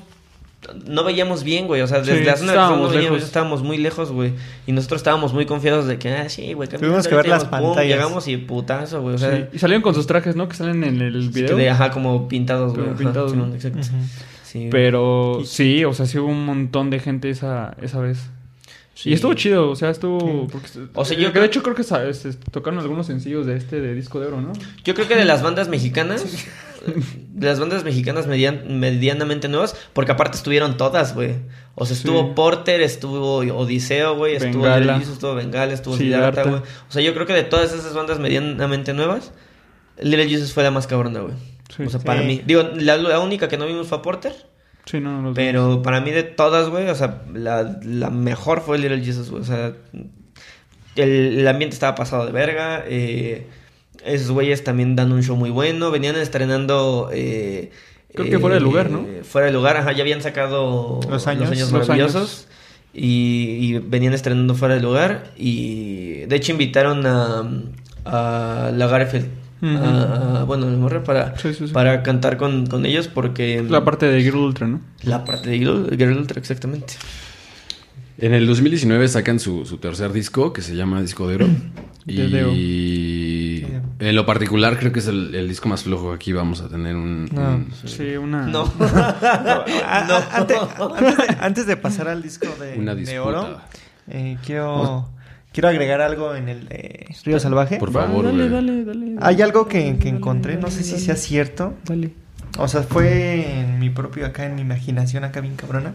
[0.86, 1.82] No veíamos bien, güey.
[1.82, 4.32] O sea, desde Sí, la zona de estábamos veíamos- muy lejos, güey.
[4.66, 6.68] Y nosotros estábamos muy confiados de que, ah, sí, güey.
[6.68, 7.86] Tuvimos que ver las pantallas.
[7.86, 9.14] Llegamos y putazo, güey.
[9.14, 10.48] O sea, Sí, Y salieron con sus trajes, ¿no?
[10.48, 11.56] Que salen en el que video.
[11.56, 12.88] de- ajá, como pintados, güey.
[12.88, 13.54] Ajá, pintados, Simón, ¿no?
[13.54, 13.80] exacto.
[14.44, 14.68] Sí.
[14.70, 18.18] Pero sí, o sea, sí hubo un montón de gente esa, esa vez.
[18.94, 19.10] Sí.
[19.10, 20.46] Y estuvo chido, o sea, estuvo...
[20.46, 23.56] porque- O sea, eh, yo De hecho, creo que sa- se tocaron algunos sencillos de
[23.56, 24.52] este, de Disco de Oro, ¿no?
[24.84, 26.24] Yo creo que de las bandas mexicanas,
[26.84, 31.34] de las bandas mexicanas median- medianamente nuevas, porque aparte estuvieron todas, güey.
[31.74, 32.32] O sea, estuvo Sí.
[32.36, 36.42] Porter, estuvo Odiseo, güey, estuvo Jesus, estuvo Bengala, estuvo Siddhartha.
[36.44, 36.60] Güey.
[36.88, 39.32] O sea, yo creo que de todas esas bandas medianamente nuevas,
[40.00, 41.34] Little Jesus fue la más cabrona, güey.
[41.76, 41.82] Sí.
[41.84, 42.42] o sea, para mí.
[42.46, 44.34] Digo, la, la única que no vimos fue Porter,
[44.86, 48.78] Sí, no, no pero para mí de todas, güey, o sea, la, la mejor fue
[48.78, 49.40] Little Jesus, güey.
[49.42, 49.72] O sea,
[50.96, 52.84] el, el ambiente estaba pasado de verga.
[52.86, 53.46] Eh,
[54.04, 55.90] esos güeyes también dan un show muy bueno.
[55.90, 57.10] Venían estrenando.
[57.12, 57.70] eh,
[58.14, 59.06] Creo que fuera de lugar, ¿no?
[59.24, 59.92] Fuera de lugar, ajá.
[59.92, 61.50] Ya habían sacado Los años.
[61.50, 62.14] Los maravillosos.
[62.16, 62.48] años.
[62.92, 65.32] Y, y venían estrenando fuera de lugar.
[65.36, 67.42] Y de hecho invitaron a,
[68.04, 69.26] a Lagerfeld.
[69.62, 69.72] Ujú.
[69.78, 71.72] a- a- bueno, la morra para, Sí, sí, sí.
[71.72, 73.64] para cantar con, con ellos porque...
[73.66, 74.80] La parte de Girl Ultra, ¿no?
[75.02, 76.94] La parte de Girl, Girl Ultra, exactamente.
[78.18, 81.48] En el 2019 sacan su, su tercer disco que se llama Disco de Oro.
[82.04, 82.52] De Deo.
[82.54, 83.43] Y
[83.98, 86.12] en lo particular creo que es el, el disco más flojo.
[86.12, 87.26] Aquí vamos a tener un...
[87.32, 87.40] No.
[87.56, 88.46] un- Sí, una...
[88.46, 88.64] No.
[88.78, 90.16] No.
[90.32, 93.22] Antes, antes de, antes de pasar al disco de, Una de disputa.
[93.22, 93.60] oro,
[94.08, 95.08] eh, quiero,
[95.52, 97.76] quiero agregar algo en el de Río Salvaje.
[97.78, 100.92] Por favor, dale, dale, dale, Hay algo que, que dale, encontré, no dale, sé si
[100.92, 101.74] dale, sea cierto.
[101.84, 102.10] Dale.
[102.58, 105.92] O sea, fue en mi propio, acá en mi imaginación, acá bien cabrona.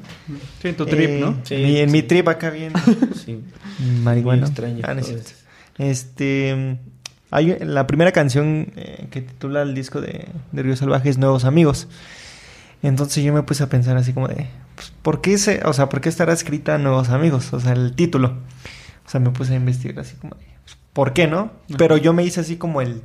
[0.61, 1.37] Sí, en tu trip, Eh, ¿no?
[1.43, 1.93] Sí, mi- en sí.
[1.93, 2.73] mi trip acá bien
[3.15, 3.39] Sí.
[4.03, 4.41] marihuana.
[4.41, 5.31] Muy extraño Ah, no es todo cierto.
[5.77, 6.77] Este,
[7.31, 11.45] hay la primera canción eh, que titula el disco de, de Río Salvaje es Nuevos
[11.45, 11.87] Amigos.
[12.81, 15.89] Entonces yo me puse a pensar así como de, pues, ¿por qué se, o sea,
[15.89, 17.51] por qué estará escrita Nuevos Amigos?
[17.53, 18.37] O sea, el título.
[19.05, 21.51] O sea, me puse a investigar así como de, pues, ¿por qué no?
[21.77, 23.01] Pero yo me hice así como el...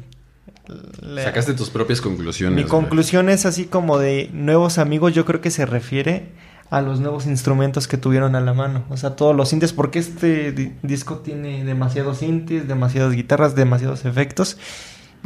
[1.01, 2.55] la- Sacaste tus propias conclusiones.
[2.57, 2.70] mi güey.
[2.70, 6.29] conclusión es así como de nuevos amigos, yo creo que se refiere
[6.71, 8.85] a los nuevos instrumentos que tuvieron a la mano.
[8.91, 14.05] O sea, todos los sintes, porque este di- disco tiene demasiados sintes, demasiadas guitarras, demasiados
[14.05, 14.57] efectos.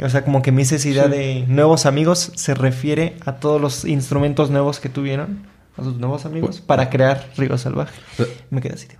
[0.01, 1.09] O sea, como que me hice esa idea Sí.
[1.11, 6.25] de nuevos amigos se refiere a todos los instrumentos nuevos que tuvieron, a sus nuevos
[6.25, 7.99] amigos, Pu- para crear Río Salvaje.
[8.19, 8.95] O- Me quedé así de...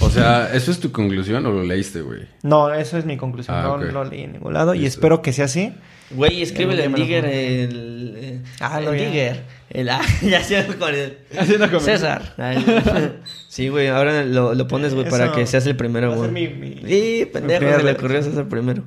[0.00, 2.22] O sea, ¿eso es tu conclusión o lo leíste, güey?
[2.42, 3.56] No, eso es mi conclusión.
[3.56, 4.98] Ah, no lo leí en ningún lado y Listo.
[4.98, 5.72] espero que sea así.
[6.10, 8.42] Güey, escríbele en Digger el...
[8.60, 8.90] Ah, el.
[8.92, 9.44] Digger.
[9.70, 9.86] El,
[10.22, 11.18] ya se con el...
[11.38, 11.80] Haciendo.
[11.80, 12.34] César.
[13.48, 16.30] Sí, güey, ahora lo, lo pones, güey, para que seas el primero, güey.
[16.30, 18.82] mi- mi- Sí, pendejo, se le ocurrió a César primero.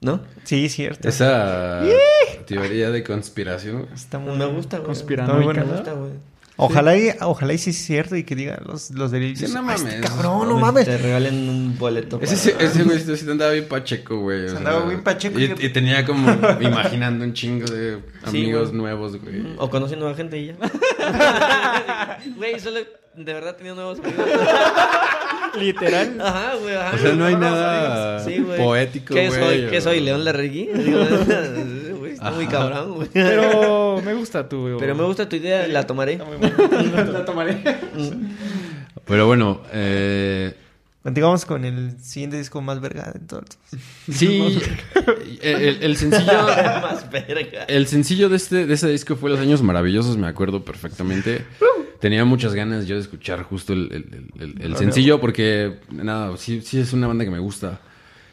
[0.00, 0.20] ¿No?
[0.44, 1.08] Sí, cierto.
[1.08, 1.82] Esa
[2.46, 3.88] teoría de conspiración.
[3.94, 4.96] Está muy Me gusta, güey.
[5.26, 6.12] Muy buena, Me gusta, güey.
[6.60, 9.60] Ojalá y, ojalá y sí es cierto y que digan los, los de Sí, no
[9.68, 10.00] "Ay, este mames.
[10.10, 10.84] cabrón, no mames.
[10.84, 12.18] Te regalen un boleto.
[12.22, 14.40] Ese, para- ese güey sí andaba bien pacheco, güey.
[14.40, 15.38] o Se sea, andaba bien pacheco.
[15.38, 16.30] Y, y tenía como
[16.60, 18.80] imaginando un chingo de Sí, amigos güey.
[18.82, 19.42] nuevos, güey.
[19.58, 20.56] O conociendo a gente y ya.
[22.36, 22.80] Güey, solo
[23.16, 24.26] de verdad tenía nuevos amigos.
[25.58, 26.20] Literal.
[26.20, 26.74] Ajá, güey.
[26.76, 26.94] Ajá.
[26.94, 28.32] O sea, no hay nada amigos.
[28.34, 28.58] Sí, güey.
[28.58, 29.66] poético, ¿Qué güey, soy?
[29.70, 30.00] ¿Qué soy?
[30.00, 30.68] ¿León Larregui?
[32.20, 33.08] Está muy cabrón, güey.
[33.12, 34.76] Pero me gusta tu...
[34.78, 36.18] Pero me gusta tu idea, la tomaré.
[37.12, 37.62] La tomaré.
[39.06, 40.54] Pero bueno, eh,
[41.02, 43.44] Continuamos con el siguiente disco más verga de todos.
[44.12, 44.58] sí,
[45.42, 46.42] el, el- el sencillo,
[46.82, 47.64] Más verga.
[47.64, 51.46] el sencillo de este, de ese disco fue Los Años Maravillosos, me acuerdo perfectamente.
[52.00, 53.90] Tenía muchas ganas yo de escuchar justo el,
[54.38, 57.80] el- el- el sencillo porque, nada, sí, sí es una banda que me gusta.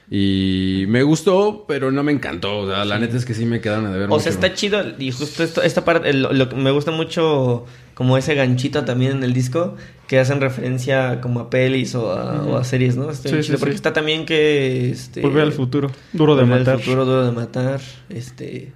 [0.09, 2.59] Y me gustó, pero no me encantó.
[2.59, 4.81] O sea, la neta es que sí me quedaron a deber O sea, está chido
[4.97, 9.23] y justo esto, esta parte, lo, que me gusta mucho como ese ganchito también en
[9.23, 9.75] el disco
[10.07, 13.09] que hacen referencia como a pelis o a, o a series, ¿no?
[13.11, 13.77] Está Sí, bien sí, chido, porque sí.
[13.77, 14.91] está también que...
[14.91, 15.91] Este, Volver al futuro.
[16.13, 16.79] Duro de Volver al matar.
[16.79, 18.71] futuro, duro de matar, este...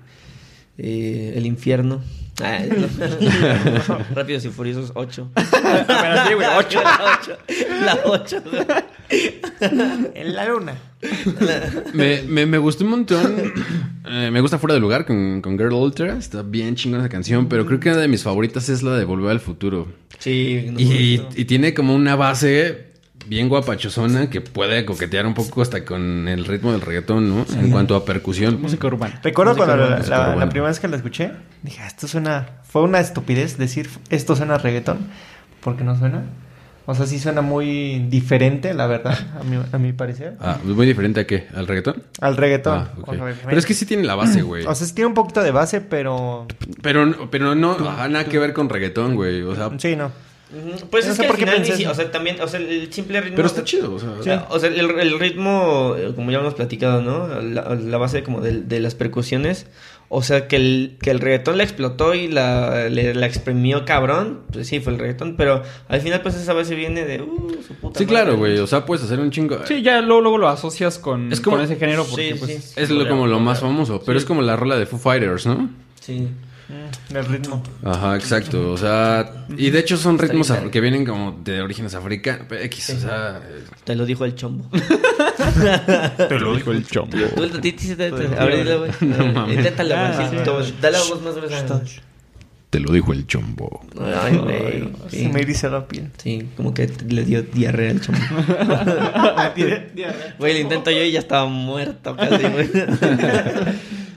[0.77, 2.01] eh, el infierno.
[2.41, 3.97] Ah, no.
[4.15, 5.31] Rápidos y Furiosos 8.
[5.35, 6.81] Pero sí, güey, ocho.
[6.83, 7.37] La 8.
[7.85, 8.43] La 8.
[10.15, 10.73] En la luna.
[11.93, 13.53] Me, me, me gustó un montón.
[14.05, 16.17] Eh, me gusta Fuera de Lugar con, con Girl Ultra.
[16.17, 17.47] Está bien chingona esa canción.
[17.47, 19.87] Pero creo que una de mis favoritas es la de Volver al Futuro.
[20.19, 22.90] Sí, no Y, y tiene como una base
[23.27, 27.45] bien guapachosona que puede coquetear un poco hasta con el ritmo del reggaetón, ¿no?
[27.59, 28.61] En cuanto a percusión.
[28.61, 29.19] Música urbana.
[29.23, 30.49] Recuerdo Música cuando la, urbana, música la- la urbana.
[30.51, 31.31] primera vez que la escuché,
[31.63, 32.47] dije, "Ah, esto suena...
[32.63, 34.99] Fue una estupidez decir, esto suena a reggaetón.
[35.61, 36.23] Porque no suena.
[36.87, 40.35] O sea, sí suena muy diferente, la verdad, a mi, a mi parecer.
[40.41, 41.47] Ah, muy diferente a qué?
[41.53, 42.01] ¿Al reggaetón?
[42.19, 42.79] Al reggaetón.
[42.79, 43.07] Ah, ok.
[43.09, 44.65] O sea, Pero es que sí tiene la base, güey.
[44.65, 46.47] O sea, sí tiene un poquito de base, pero...
[46.81, 49.43] Pero, no- pero no, ajá, nada que ver con reggaetón, güey.
[49.43, 50.11] O sea, Sí, no.
[50.89, 52.91] Pues No es sé que por al final ni o sea, también, o sea, el
[52.91, 53.35] simple ritmo.
[53.37, 53.93] pero está chido.
[53.93, 57.27] O sea, O sea, o sea, el, el ritmo, eh, como ya hemos platicado, ¿no?
[57.41, 59.67] La, la base como de, de las percusiones,
[60.09, 64.41] O sea, que el, que el reggaetón la explotó y la, le- la exprimió cabrón.
[64.51, 65.37] Pues sí, fue el reggaetón.
[65.37, 67.21] Pero al final, pues esa base viene de.
[67.21, 68.07] Uh, su puta Sí, madre.
[68.07, 68.57] claro, güey.
[68.59, 69.59] O sea, puedes hacer un chingo.
[69.65, 72.63] Sí, ya luego, luego lo asocias con, Es como- con ese género porque Sí, pues,
[72.65, 72.73] sí.
[72.75, 74.01] Es lo, como lo más famoso.
[74.05, 75.69] Pero es como la rola de Foo Fighters, ¿no?
[76.01, 76.27] Sí.
[77.13, 77.61] El ritmo.
[77.83, 78.71] Ajá, exacto.
[78.71, 82.47] O sea, y de hecho son ritmos bien af- que vienen como de orígenes africanos.
[82.49, 83.41] X, o sea.
[83.43, 84.65] eh, Te lo dijo el chombo.
[86.17, 87.17] te lo dijo el chombo.
[87.35, 88.91] Tú, a ti sí te- a ver, güey.
[89.53, 90.07] Inténtalo, güey.
[90.07, 90.43] Ah, sí, sí.
[90.43, 90.63] todo.
[90.81, 91.81] Dale la voz más gruesa.
[92.69, 93.85] Te lo dijo el chombo.
[94.23, 94.89] Ay, güey.
[95.09, 95.27] Se Sí.
[95.27, 96.09] me eriza la piel.
[96.17, 98.21] Sí, como que le dio diarrea al chombo.
[100.39, 102.69] Güey, lo intento yo y ya estaba muerto casi, güey.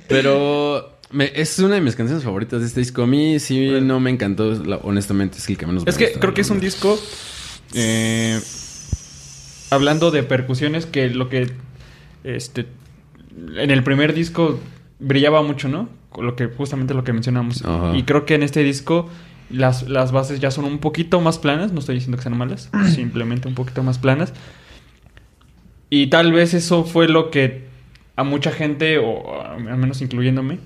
[0.09, 3.03] Pero me- es una de mis canciones favoritas de este disco.
[3.03, 4.53] A mí sí no me encantó,
[4.83, 6.99] honestamente, es el que menos me Es que gusta, creo que es un disco.
[7.75, 8.39] eh,
[9.71, 11.51] hablando de percusiones, que lo que.
[12.25, 12.67] Este.
[13.57, 14.61] En el primer disco
[15.01, 15.89] brillaba mucho, ¿no?
[16.21, 17.63] Lo que, justamente lo que mencionamos.
[17.95, 19.09] Y creo que en este disco.
[19.51, 21.71] Las, las bases ya son un poquito más planas.
[21.71, 22.71] No estoy diciendo que sean malas.
[22.95, 24.33] simplemente un poquito más planas.
[25.91, 27.65] Y tal vez eso fue lo que
[28.17, 30.59] a mucha gente, o al menos incluyéndome,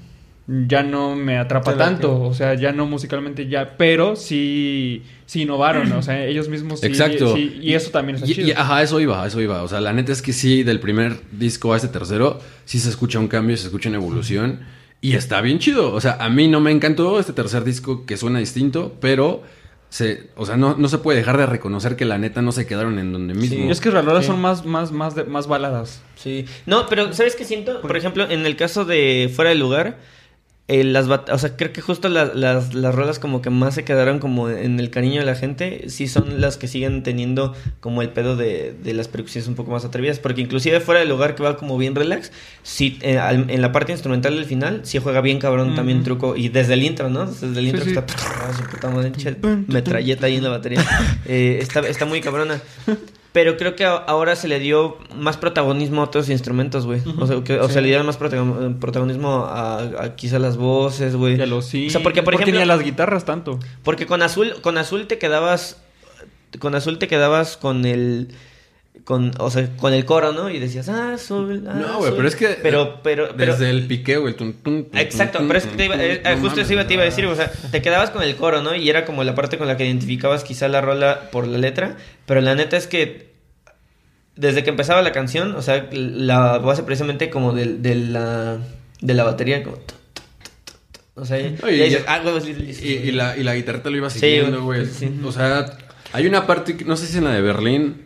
[0.67, 1.91] ya no me atrapa Te late.
[1.93, 2.23] tanto.
[2.23, 5.93] O sea, ya no musicalmente ya, pero sí, sí innovaron.
[5.93, 6.87] O sea, ellos mismos sí.
[6.87, 7.35] Exacto.
[7.37, 8.49] sí, y eso también Y- chido.
[8.49, 9.63] y- ajá, eso iba, eso iba.
[9.63, 12.89] O sea, la neta es que sí, del primer disco a este tercero, sí se
[12.89, 14.61] escucha un cambio, se escucha una evolución.
[15.01, 15.93] Y está bien chido.
[15.93, 19.43] O sea, a mí no me encantó este tercer disco que suena distinto, pero
[19.91, 22.67] se, o sea, no, no se puede dejar de reconocer que la neta no se
[22.67, 23.65] quedaron en donde mismo.
[23.67, 24.27] Y es que las Sí.
[24.27, 26.03] son más, más, más, de- más baladas.
[26.17, 26.47] Sí.
[26.67, 27.81] No, pero ¿sabes qué siento?
[27.81, 29.99] Por ejemplo, en el caso de Fuera del Lugar,
[30.69, 33.75] eh, las bat- o sea, creo que justo la- las, las rolas como que más
[33.75, 37.55] se quedaron como en el cariño de la gente, sí son las que siguen teniendo
[37.81, 41.09] como el pedo de, de las percusiones un poco más atrevidas, porque inclusive Fuera del
[41.09, 42.31] Lugar que va como bien relax,
[42.63, 46.05] sí, eh, al- en la parte instrumental del final, sí juega bien cabrón también Ujú.
[46.05, 47.25] truco, y desde el intro, ¿no?
[47.25, 48.05] Desde el intro Sí, que sí.
[48.07, 48.87] está...
[48.87, 50.85] ah, metralleta ahí en la batería.
[51.27, 52.61] Eh, está, está muy cabrona.
[53.33, 57.01] Pero creo que ahora se le dio más protagonismo a otros instrumentos, güey.
[57.21, 61.15] O sea, que- o sea, le dieron más protagon- protagonismo a, a quizá las voces,
[61.15, 61.37] güey.
[61.37, 61.89] Ya lo sí.
[61.89, 63.59] O sea, porque, por ejemplo- ni a las guitarras tanto.
[63.83, 65.83] Porque con azul, con azul te quedabas.
[66.59, 68.29] Con azul te quedabas con el.
[69.05, 70.51] Con, o sea, con el coro, ¿no?
[70.51, 71.65] Y decías, ah, azul.
[71.67, 72.15] ah, No, güey, azul".
[72.17, 72.49] pero es que.
[72.63, 73.53] Pero, pero, pero.
[73.53, 73.89] Desde el
[74.37, 76.95] tun, tun, Exacto, pero es que te iba, eh, no justo mames, eso iba, te
[76.95, 78.75] iba a decir, o sea, te quedabas con el coro, ¿no?
[78.75, 81.97] Y era como la parte con la que identificabas quizá la rola por la letra,
[82.27, 83.29] pero la neta es que
[84.37, 88.59] desde que empezaba la canción, o sea, la base precisamente como de, de la
[89.01, 89.79] de la batería como
[91.15, 91.61] o sea, dices,
[91.93, 92.85] y- ah, huevos, Little Jesus".
[92.85, 94.93] Y, y la, y la guitarra te lo iba siguiendo, güey, güey.
[94.93, 95.19] sí.
[95.25, 95.67] O sea,
[96.13, 98.03] hay una parte, que- no sé si en la de Berlín,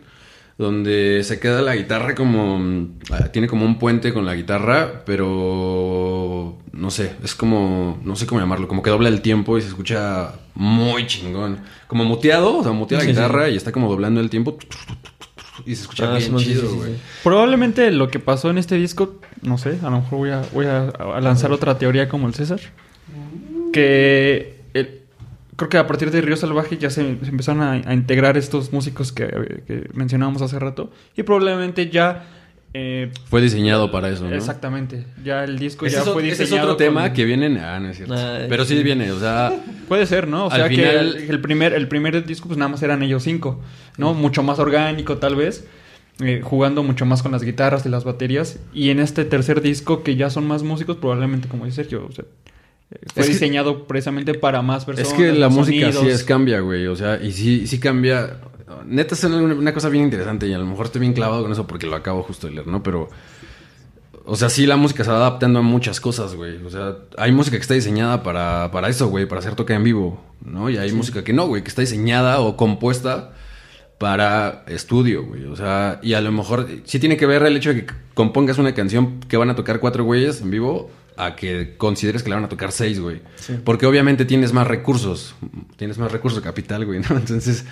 [0.57, 2.59] donde se queda la guitarra como...
[2.59, 6.57] mm, ah, Tiene como un puente con la guitarra, pero...
[6.71, 7.99] No sé, es como...
[8.03, 11.59] No sé cómo llamarlo, como que dobla el tiempo y se escucha muy chingón.
[11.87, 13.13] Como muteado, o sea, mutea la Sí, sí.
[13.15, 14.57] guitarra y está como doblando el tiempo.
[15.65, 16.91] Y se escucha Ah, bien sí, chido, sí, sí, güey.
[17.23, 20.65] Probablemente lo que pasó en este disco, no sé, a lo mejor voy a, voy
[20.65, 22.59] a, a lanzar otra teoría como el César.
[23.71, 24.62] Que
[25.55, 28.71] creo que a partir de Río Salvaje ya se, se empezaron a, a integrar estos
[28.73, 29.27] músicos que,
[29.67, 30.91] que mencionábamos hace rato.
[31.15, 32.25] Y probablemente ya...
[32.73, 34.35] eh, Fue diseñado para eso, ¿no?
[34.35, 35.05] Exactamente.
[35.23, 36.69] Ya el disco ya fue ese es diseñado.
[36.73, 37.59] otro tema con- que viene...
[37.59, 38.15] Ah, no es cierto.
[38.49, 38.83] Pero sí sí.
[38.83, 39.53] viene, o sea...
[39.87, 40.45] Puede ser, ¿no?
[40.47, 43.03] O Al sea que final- el, el primer, el primer disco, pues nada más eran
[43.03, 43.61] ellos cinco,
[43.97, 44.13] ¿no?
[44.13, 45.67] Mucho más orgánico, tal vez.
[46.19, 48.59] eh, jugando mucho más con las guitarras y las baterías.
[48.73, 52.11] Y en este tercer disco, que ya son más músicos, probablemente, como dice Sergio, o
[52.11, 52.25] sea,
[53.13, 55.11] fue Es que- diseñado precisamente para más personas.
[55.11, 56.87] Es que la música sí es cambia, güey.
[56.87, 58.37] O sea, y sí, sí cambia.
[58.85, 61.51] Neta es una, una cosa bien interesante y a lo mejor estoy bien clavado con
[61.51, 62.81] eso porque lo acabo justo de leer, ¿no?
[62.81, 63.07] Pero,
[64.25, 66.57] o sea, sí la música se va adaptando a muchas cosas, güey.
[66.65, 69.83] O sea, hay música que está diseñada para, para eso, güey, para hacer toque en
[69.83, 70.69] vivo, ¿no?
[70.69, 73.33] Y hay música que no, güey, que está diseñada o compuesta
[73.97, 75.45] para estudio, güey.
[75.45, 78.57] O sea, y a lo mejor sí tiene que ver el hecho de que compongas
[78.57, 82.35] una canción que van a tocar cuatro güeyes en vivo a que consideres que la
[82.37, 83.21] van a tocar seis, güey.
[83.63, 85.35] Porque obviamente tienes más recursos.
[85.75, 87.07] Tienes más recursos de capital, güey, ¿no?
[87.17, 87.65] Entonces,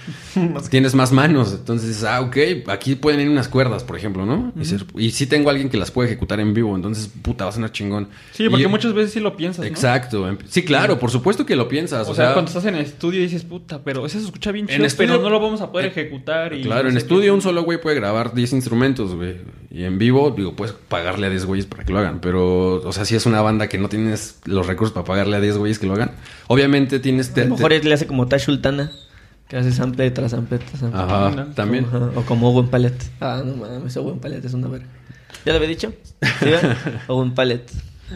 [0.70, 1.52] tienes más manos.
[1.54, 2.38] Entonces, ah, ok,
[2.68, 4.52] aquí pueden ir unas cuerdas, por ejemplo, ¿no?
[4.60, 6.76] y, ser- y sí tengo alguien que las puede ejecutar en vivo.
[6.76, 8.10] Entonces, puta, va a sonar chingón.
[8.32, 9.66] Sí, porque Y- muchas veces sí lo piensas.
[9.66, 10.28] Exacto.
[10.28, 12.08] em- Sí, claro, por supuesto que lo piensas.
[12.08, 14.96] O, sea, cuando estás en estudio dices, puta, pero eso se escucha bien En chido,
[14.98, 16.54] pero no lo vamos a poder Eh, ejecutar.
[16.54, 17.32] Y Claro, no en estudio qué.
[17.32, 19.36] un solo güey puede grabar 10 instrumentos, güey.
[19.74, 22.20] Y en vivo, digo, puedes pagarle a 10 güeyes para que lo hagan.
[22.20, 25.40] Pero, o sea, si es una banda que no tienes los recursos para pagarle a
[25.40, 26.12] 10 güeyes que lo hagan,
[26.48, 27.32] obviamente tienes...
[27.38, 28.92] A lo mejor te- él le hace como Tash Sultana,
[29.48, 31.00] que hace sample tras sample tras sample.
[31.00, 31.86] Ajá, Ajá, también.
[31.86, 33.02] Ajá, O como Owen Palette.
[33.22, 34.88] Ah, no mames, Owen Palette es una verga.
[35.46, 35.94] ¿Ya lo había dicho?
[36.22, 36.78] ¿Sí, va?
[37.08, 37.72] Owen Palette.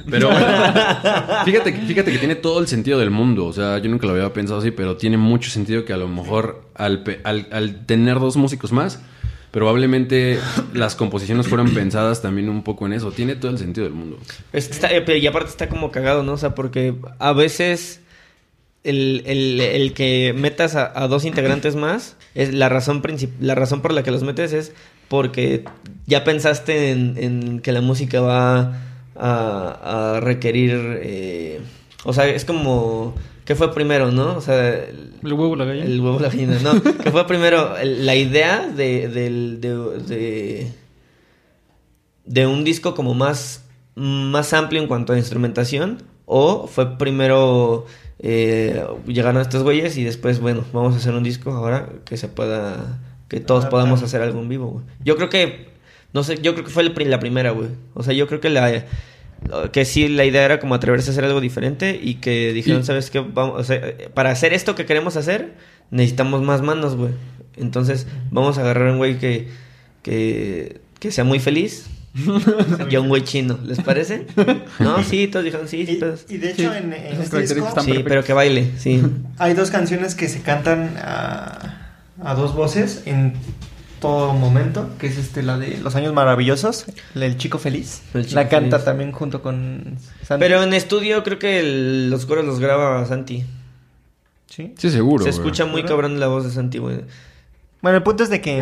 [0.09, 0.29] Pero
[1.45, 3.45] fíjate, que- fíjate que tiene todo el sentido del mundo.
[3.45, 6.07] O sea, yo nunca lo había pensado así, pero tiene mucho sentido que a lo
[6.09, 8.99] mejor al, al- al tener dos músicos más,
[9.55, 10.37] probablemente
[10.73, 13.13] las composiciones fueron pensadas también un poco en eso.
[13.13, 14.19] Tiene todo el sentido del mundo.
[14.51, 16.33] Está- eh, y aparte está como cagado, ¿no?
[16.33, 18.01] O sea, porque a veces
[18.83, 23.01] el, el- el que metas a, dos integrantes más, es la razón
[23.39, 24.73] la razón por la que los metes es
[25.07, 25.63] porque
[26.05, 28.73] ya pensaste en, que la música va
[29.15, 30.99] a, a requerir...
[31.01, 31.61] eh,
[32.03, 33.15] o sea, es como...
[33.45, 34.35] ¿Qué fue primero, no?
[34.37, 35.85] O sea, el- El huevo, la gallina.
[35.85, 36.81] el huevo la gallina, no.
[37.03, 39.75] que fue primero el- la idea de, del- de,
[40.07, 40.71] de,
[42.25, 43.65] de un disco como más,
[43.95, 46.01] más amplio en cuanto a instrumentación.
[46.25, 47.85] O fue primero
[48.17, 52.27] eh, llegaron estos güeyes y después, bueno, vamos a hacer un disco ahora que se
[52.27, 53.69] pueda, que todos Adaptar.
[53.81, 54.85] podamos hacer algo en vivo, güey.
[55.03, 55.67] Yo creo que,
[56.13, 57.69] no sé, yo creo que fue el pri- la primera, güey.
[57.93, 58.85] O sea, yo creo que la...
[59.71, 62.85] Que sí, la idea era como atreverse a hacer algo diferente y que dijeron, Y-
[62.85, 63.19] ¿sabes qué?
[63.19, 63.81] Vamos, o sea,
[64.13, 65.53] para hacer esto que queremos hacer,
[65.91, 67.11] necesitamos más manos, güey.
[67.57, 69.47] Entonces, vamos a agarrar a un güey que,
[70.01, 71.85] que, que sea muy feliz
[72.89, 73.59] y a un güey chino.
[73.63, 74.25] ¿Les parece?
[74.79, 76.25] No, sí, todos dijeron sí, sí, Y, todos.
[76.27, 79.01] y de hecho, en, en Esas este disco Sí, pero que baile, sí.
[79.37, 81.91] hay dos canciones que se cantan a,
[82.23, 83.33] a dos voces en
[84.05, 88.01] todo momento, que es este la de Los Años Maravillosos, la del Chico Feliz.
[88.13, 88.85] El Chico la canta Feliz.
[88.85, 90.39] también junto con Santi.
[90.43, 93.43] Pero en estudio creo que el- los coros los graba Santi.
[94.47, 94.73] ¿Sí?
[94.77, 95.23] Sí, seguro.
[95.23, 95.39] Se güey.
[95.41, 95.87] escucha muy ¿Seguro?
[95.95, 97.01] cabrón la voz de Santi, güey.
[97.81, 98.57] Bueno, el punto es de que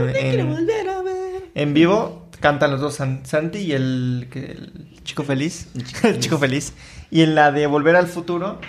[1.56, 4.72] en, vivo cantan los dos San- Santi y el, que- el
[5.04, 5.68] Chico Feliz.
[5.76, 6.74] El Chico el Chico Feliz.
[7.12, 8.60] Y en la de Volver al Futuro,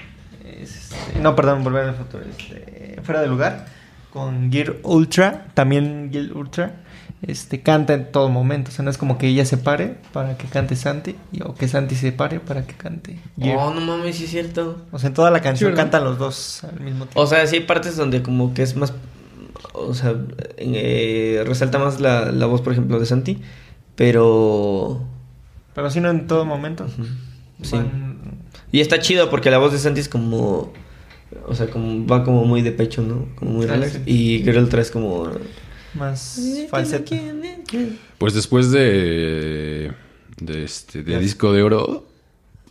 [0.45, 3.67] es, este, no, perdón, Volver al Futuro, este, fuera de lugar,
[4.15, 6.77] con Gear Ultra, también Gear Ultra,
[7.21, 8.71] este, canta en todo momento.
[8.71, 11.55] O sea, no es como que ella se pare para que cante Santi, y- o
[11.55, 13.59] que Santi se pare para que cante Gear.
[13.59, 14.79] Oh, no mames, sí es cierto.
[14.93, 15.85] O sea, en toda la canción ¿verdad?
[15.85, 17.21] cantan los dos al mismo tiempo.
[17.21, 18.95] O sea, sí hay partes donde como que es más...
[19.73, 20.15] O sea,
[20.59, 23.41] eh, resalta más la, la voz, por ejemplo, de Santi.
[23.97, 25.03] Pero...
[25.75, 26.87] Pero si no en todo momento.
[27.63, 27.75] Sí.
[27.77, 28.39] Van-
[28.71, 30.73] Y está chido porque la voz de Santi es como...
[31.47, 33.29] O sea, como va como muy de pecho, ¿no?
[33.37, 33.93] Como muy Ah, relax.
[33.93, 34.01] sí.
[34.07, 35.31] Y Girl trae como...
[35.95, 36.41] más
[36.71, 37.17] falseta.
[38.19, 39.93] Pues después de,
[40.41, 42.07] de este de disco de oro,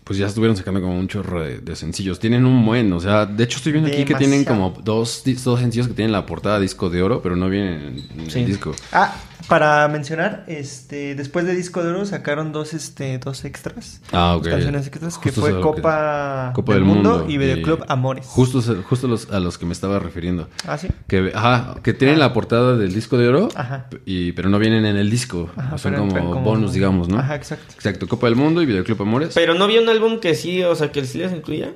[0.03, 2.19] pues ya estuvieron sacando como un chorro de, de sencillos.
[2.19, 5.59] Tienen un buen, o sea, de hecho estoy viendo aquí que tienen como dos, dos
[5.59, 8.39] sencillos que tienen la portada disco de oro, pero no vienen en, Sí.
[8.39, 8.73] el disco.
[8.91, 9.15] Ah,
[9.47, 13.99] para mencionar, este, después de Disco de Oro sacaron dos, este, dos extras.
[14.13, 14.53] Ah, Dos ok.
[14.53, 18.25] canciones extras que fue que- Copa, Copa del, del Mundo, Mundo y Videoclub Amores.
[18.25, 20.47] Justo, justo los, a los que me estaba refiriendo.
[20.65, 20.88] Ah, sí.
[21.07, 22.19] Que, ajá, que tienen Ah.
[22.19, 23.88] la portada del disco de oro, Ajá.
[24.05, 25.49] y, pero no vienen en el disco.
[25.57, 27.19] Ajá, Son como, bonus, digamos, ¿no?
[27.19, 27.73] Ajá, exacto.
[27.75, 29.31] Exacto, Copa del Mundo y Videoclub Amores.
[29.35, 31.72] Pero no había un álbum que sí, o sea, que sí las incluya.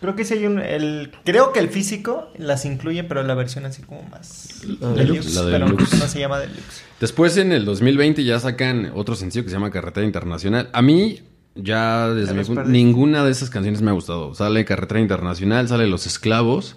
[0.00, 3.66] Creo que sí hay un, el, creo que el físico las incluye, pero la versión
[3.66, 5.98] así como más La deluxe, la pero deluxe.
[5.98, 6.82] no se llama deluxe.
[7.00, 10.70] Después en el 2020 ya sacan otro sencillo que se llama Carretera Internacional.
[10.72, 11.20] A mí
[11.54, 14.34] ya desde mi punto ninguna de esas canciones me ha gustado.
[14.34, 16.76] Sale Carretera Internacional, sale Los Esclavos,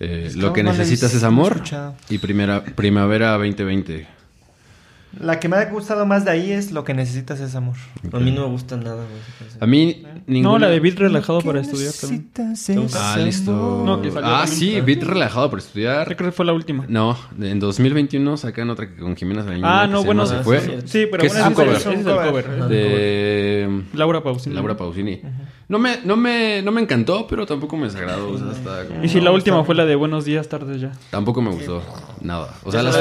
[0.00, 1.94] eh, Esclavos Lo que necesitas es amor escuchado.
[2.08, 4.08] y primera, Primavera 2020.
[5.18, 7.74] La que me ha gustado más de ahí es Lo que necesitas es amor.
[8.12, 9.04] A mí no me gusta nada.
[9.58, 10.52] A mí ninguna...
[10.52, 12.30] No, la de beat relajado para estudiar también.
[12.94, 13.82] Ah, listo.
[13.84, 14.58] No, que salió ah, también.
[14.58, 16.16] sí, beat relajado para estudiar.
[16.16, 16.84] creo que fue la última.
[16.88, 20.60] No, en 2021 sacan otra que con Jimena Ah, no, bueno, Se fue.
[20.60, 20.70] sí.
[20.86, 21.76] Sí, pero Que bueno, es un cover.
[21.76, 22.68] es el- ese es el cover.
[22.68, 24.54] De Laura Pausini.
[24.54, 25.20] Laura Pausini.
[25.68, 28.30] No me, no me, no me encantó, pero tampoco me desagradó.
[28.30, 30.92] O sea, está como- Y si la última fue la de Buenos días, tardes ya.
[31.10, 31.82] Tampoco me gustó
[32.20, 32.54] nada.
[32.64, 32.96] O sea, las,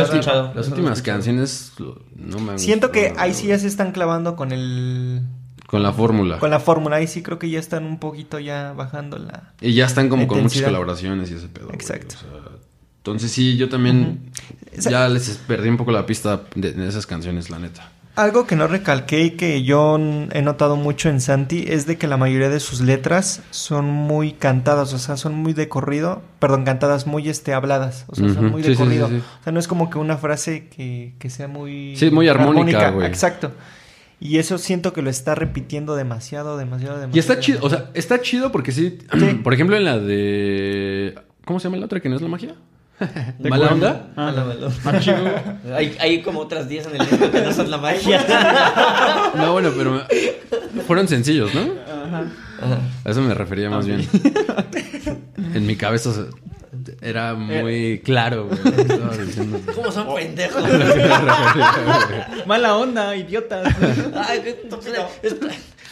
[0.68, 1.74] últimas canciones
[2.16, 5.22] no me Siento que ahí sí ya se están clavando con el
[5.68, 6.40] Con la fórmula.
[6.40, 6.98] con la fórmula.
[6.98, 10.28] Ahí sí creo que ya están un poquito ya bajando la Y ya están como
[10.28, 11.66] con muchas colaboraciones y ese pedo.
[11.66, 11.76] güey.
[11.76, 12.16] Exacto.
[12.18, 12.52] O sea,
[12.98, 14.32] entonces sí, yo también
[14.78, 17.92] ya les perdí un poco la pista de, de esas canciones, la neta.
[18.20, 22.06] Algo que no recalqué y que yo he notado mucho en Santi es de que
[22.06, 26.66] la mayoría de sus letras son muy cantadas, o sea, son muy de corrido, perdón,
[26.66, 29.08] cantadas muy este habladas, o sea, son muy de sí, corrido.
[29.08, 29.24] sí, sí.
[29.40, 32.90] O sea, no es como que una frase que, que sea muy Sí, muy armónica,
[32.90, 33.08] güey.
[33.08, 33.52] Exacto.
[34.20, 37.16] Y eso siento que lo está repitiendo demasiado, demasiado, demasiado.
[37.16, 38.98] Y está chido, o sea, está chido porque Sí.
[39.42, 41.16] por ejemplo en la de...
[41.46, 42.56] ¿Cómo se llama la otra que no es la magia?
[43.40, 43.74] ¿De ¿Mala cuál?
[43.76, 44.08] onda?
[44.18, 44.34] Ah,
[44.86, 45.18] ah, chido.
[45.76, 48.26] Hay, hay como otras 10 en el disco que no son la magia.
[49.36, 51.62] No, bueno, pero me- fueron sencillos, ¿no?
[51.62, 52.24] Ajá.
[53.06, 54.08] A eso me refería más bien.
[55.54, 56.10] En mi cabeza
[57.02, 58.60] era muy claro, güey.
[59.76, 60.64] ¿Cómo son pendejos?
[62.46, 63.74] Mala onda, idiotas.
[64.28, 64.68] Ay, qué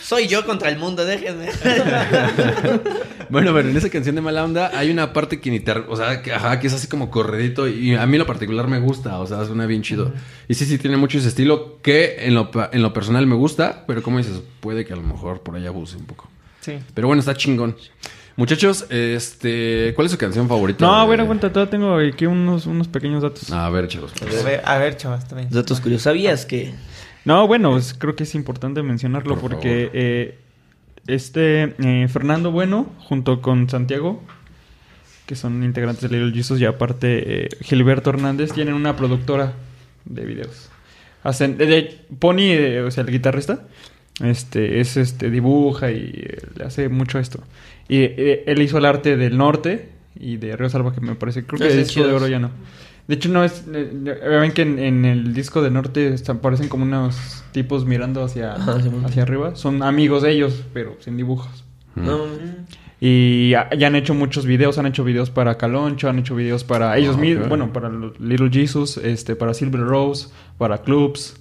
[0.08, 1.48] Soy yo contra el mundo, déjenme.
[3.30, 5.72] Bueno, pero en esa canción de Mala Onda hay una parte que ni te...
[5.74, 8.68] O sea, que, ajá, que es así como corredito y a mí en lo particular
[8.68, 10.14] me gusta, o sea, suena bien chido.
[10.48, 13.36] Y sí, sí, tiene mucho ese estilo que en lo, pa- en lo personal me
[13.36, 16.30] gusta, pero como dices, puede que a lo mejor por ahí abuse un poco.
[16.62, 16.80] Sí.
[16.94, 17.76] Pero bueno, está chingón.
[18.38, 19.92] Muchachos, este...
[19.94, 20.86] ¿Cuál es su canción favorita?
[20.86, 23.52] No, de- bueno, aguanta, todavía tengo aquí unos, unos pequeños datos.
[23.52, 24.14] A ver, chavos.
[24.22, 25.50] A ver, a ver, chavas, también.
[25.52, 26.04] Datos curiosos.
[26.04, 26.74] ¿Sabías que
[27.28, 30.38] No, bueno, pues, creo que es importante mencionarlo Por porque eh,
[31.08, 34.24] este eh, Fernando Bueno, junto con Santiago,
[35.26, 39.54] que son integrantes de Little Jesus, y aparte eh, Gilberto Hernández, tienen una productora
[40.06, 40.70] de videos.
[41.24, 43.68] Hacen, de- de- Pony, eh, o sea, el guitarrista,
[44.24, 47.44] este, es este, dibuja y eh, le hace mucho esto.
[47.90, 49.90] Y eh, él hizo el arte del norte
[50.20, 51.44] y de Río Salvaje, me parece.
[51.45, 52.52] Creo que Ah, de oro ya no.
[53.08, 53.64] De hecho, no es.
[53.74, 57.86] eh, eh, Ven que en, en el disco de norte están- parecen como unos tipos
[57.86, 59.56] mirando hacia, Ajá, sí, hacia arriba.
[59.56, 61.64] Son amigos de ellos, pero sin dibujos.
[61.96, 62.20] no?
[63.00, 66.64] Y ya, ya han hecho muchos videos, han hecho videos para Caloncho, han hecho videos
[66.64, 67.50] para ellos Ah, mismos, ok.
[67.50, 67.90] bueno, para
[68.20, 71.36] Little Jesus, este, para Silver Rose, para Clubs,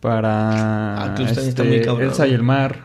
[0.00, 1.84] para Ah, Clubs este.
[1.90, 2.80] Elsa y el Mar.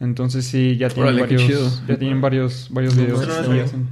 [0.00, 3.26] Entonces sí, ya tienen Órale, varios, ya tienen varios, varios No, videos.
[3.26, 3.64] no, no, que no.
[3.64, 3.88] hacen.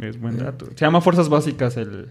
[0.00, 0.66] Es buen dato.
[0.74, 2.08] Se llama Fuerzas Básicas el...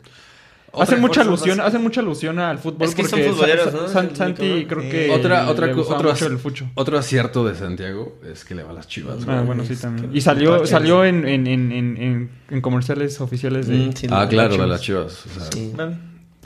[0.74, 1.68] Otra hacen mucha alusión, Básicas.
[1.68, 3.88] hacen mucha alusión al fútbol Es que son porque Sa- futboleros, ¿no?
[3.90, 6.70] San- Santi creo que Otra, otra, le co- gustaba otro, mucho el fucho.
[6.76, 9.18] otro acierto de Santiago es que le va a las chivas.
[9.28, 9.46] Ah, güey.
[9.48, 10.10] bueno, sí, también.
[10.16, 13.76] Y salió, salió en, en, en, en, en- en comerciales oficiales de...
[13.76, 15.26] Mm, sí, Ah, claro, de las chivas.
[15.26, 15.74] O sea, Sí.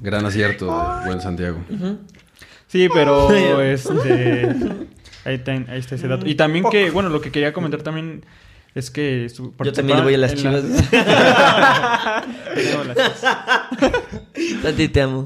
[0.02, 1.60] Gran acierto de buen Santiago.
[2.68, 3.32] Sí, pero
[3.62, 4.56] este...
[5.24, 6.28] Ahí, ten- ahí está ese dato.
[6.28, 8.24] Y también que, bueno, lo que quería comentar también
[8.76, 9.30] es que...
[9.30, 10.64] su- Yo también le voy a las chivas.
[10.92, 12.24] la-.
[14.62, 15.24] Santi, te amo.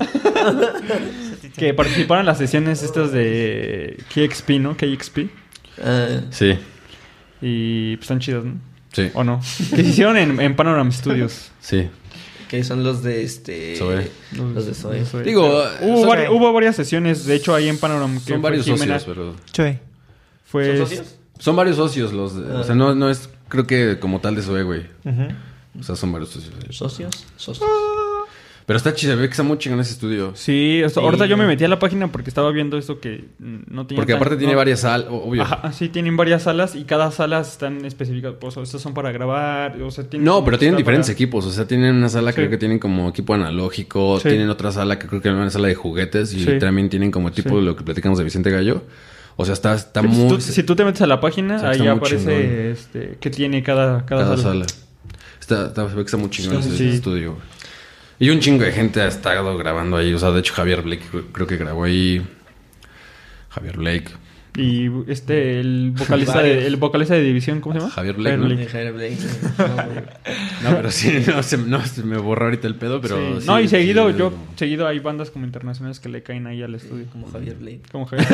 [1.57, 4.77] que participaron en las sesiones estas de KXP, ¿no?
[4.77, 5.19] KXP.
[5.84, 6.57] Ah, Sí,
[7.41, 8.59] Y pues están chidas, ¿no?
[8.91, 9.39] sí, ¿O no?
[9.69, 11.51] Que se hicieron en, en Panorama Studios.
[11.61, 11.89] sí.
[12.49, 13.76] que son los de este.
[13.77, 14.09] Zoe.
[14.35, 15.05] Los de Zoe.
[15.05, 15.23] Zoe.
[15.23, 15.47] Digo,
[15.81, 18.19] Hubo, vari- hubo varias sesiones, de hecho, ahí en Panorama.
[18.26, 19.80] que son varios Jimena- socios, pero...
[20.45, 21.15] Fue, ¿Son socios?
[21.38, 22.35] Son varios socios los...
[22.35, 22.59] de- Ah.
[22.61, 23.30] O sea, no, no es...
[23.49, 24.85] Creo que como tal de Zoe, güey.
[25.80, 26.53] O sea, son varios socios.
[26.69, 27.26] ¿Socios?
[27.35, 27.69] ¿Socios?
[28.65, 30.34] Pero está chido, ve que está muy chingón ese estudio.
[30.35, 31.05] Sí, esto- Sí.
[31.05, 33.99] ahorita yo me metí a la página porque estaba viendo esto que mm, no tiene.
[33.99, 35.41] Porque tan- aparte tiene no- varias salas, obvio.
[35.41, 38.35] Ajá, sí, tienen varias salas y cada sala están específicas.
[38.39, 41.47] Pues, o estos son para grabar, o sea, tienen No, pero tienen diferentes para- equipos.
[41.47, 42.35] O sea, tienen una sala, Sí.
[42.35, 44.19] creo que tienen como equipo analógico.
[44.19, 44.30] Sí.
[44.30, 46.31] Tienen otra sala que creo que es una sala de juguetes.
[46.35, 46.59] Y Sí.
[46.59, 48.84] también tienen como tipo de lo que platicamos de Vicente Gallo.
[49.41, 50.28] O sea, está, está Si muy...
[50.28, 53.64] tú, si tú te metes a la página, O sea, ahí aparece este, qué tiene
[53.64, 54.66] cada, cada, cada sala.
[54.66, 54.66] sala.
[55.40, 56.90] Está, está, se ve que está muy chingón Sí, ese sí.
[56.90, 57.38] estudio.
[58.20, 60.14] Y un chingo de gente ha estado grabando ahí.
[60.14, 62.22] O sea, de hecho, Javier Blake creo que grabó ahí.
[63.49, 64.11] Javier Blake.
[64.57, 67.91] Y este, el vocalista, de, el vocalista de División, ¿cómo se llama?
[67.91, 68.49] Javier Blake, ¿no?
[68.49, 69.17] De Javier Blake.
[70.63, 73.15] No, pero sí, no se, no, se me borró ahorita el pedo, pero...
[73.35, 73.41] Sí.
[73.41, 76.47] sí, no, y sí, seguido, sí, yo, seguido hay bandas como internacionales que le caen
[76.47, 77.05] ahí al estudio.
[77.13, 77.81] Como Javier Blake.
[77.89, 78.27] Como Javier.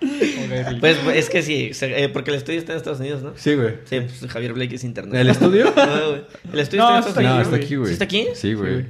[0.00, 0.76] Javier.
[0.78, 3.32] Pues es que sí, eh, porque el estudio está en Estados Unidos, ¿no?
[3.34, 3.74] Sí, güey.
[3.84, 5.20] Sí, pues Javier Blake es internet.
[5.20, 5.64] ¿El estudio?
[5.76, 6.22] No, güey.
[6.52, 7.78] El estudio No, está en Estados aquí, No, está aquí, Unidos.
[7.78, 7.78] güey.
[7.78, 7.86] güey.
[7.88, 8.26] ¿Sí está aquí?
[8.34, 8.86] Sí, güey.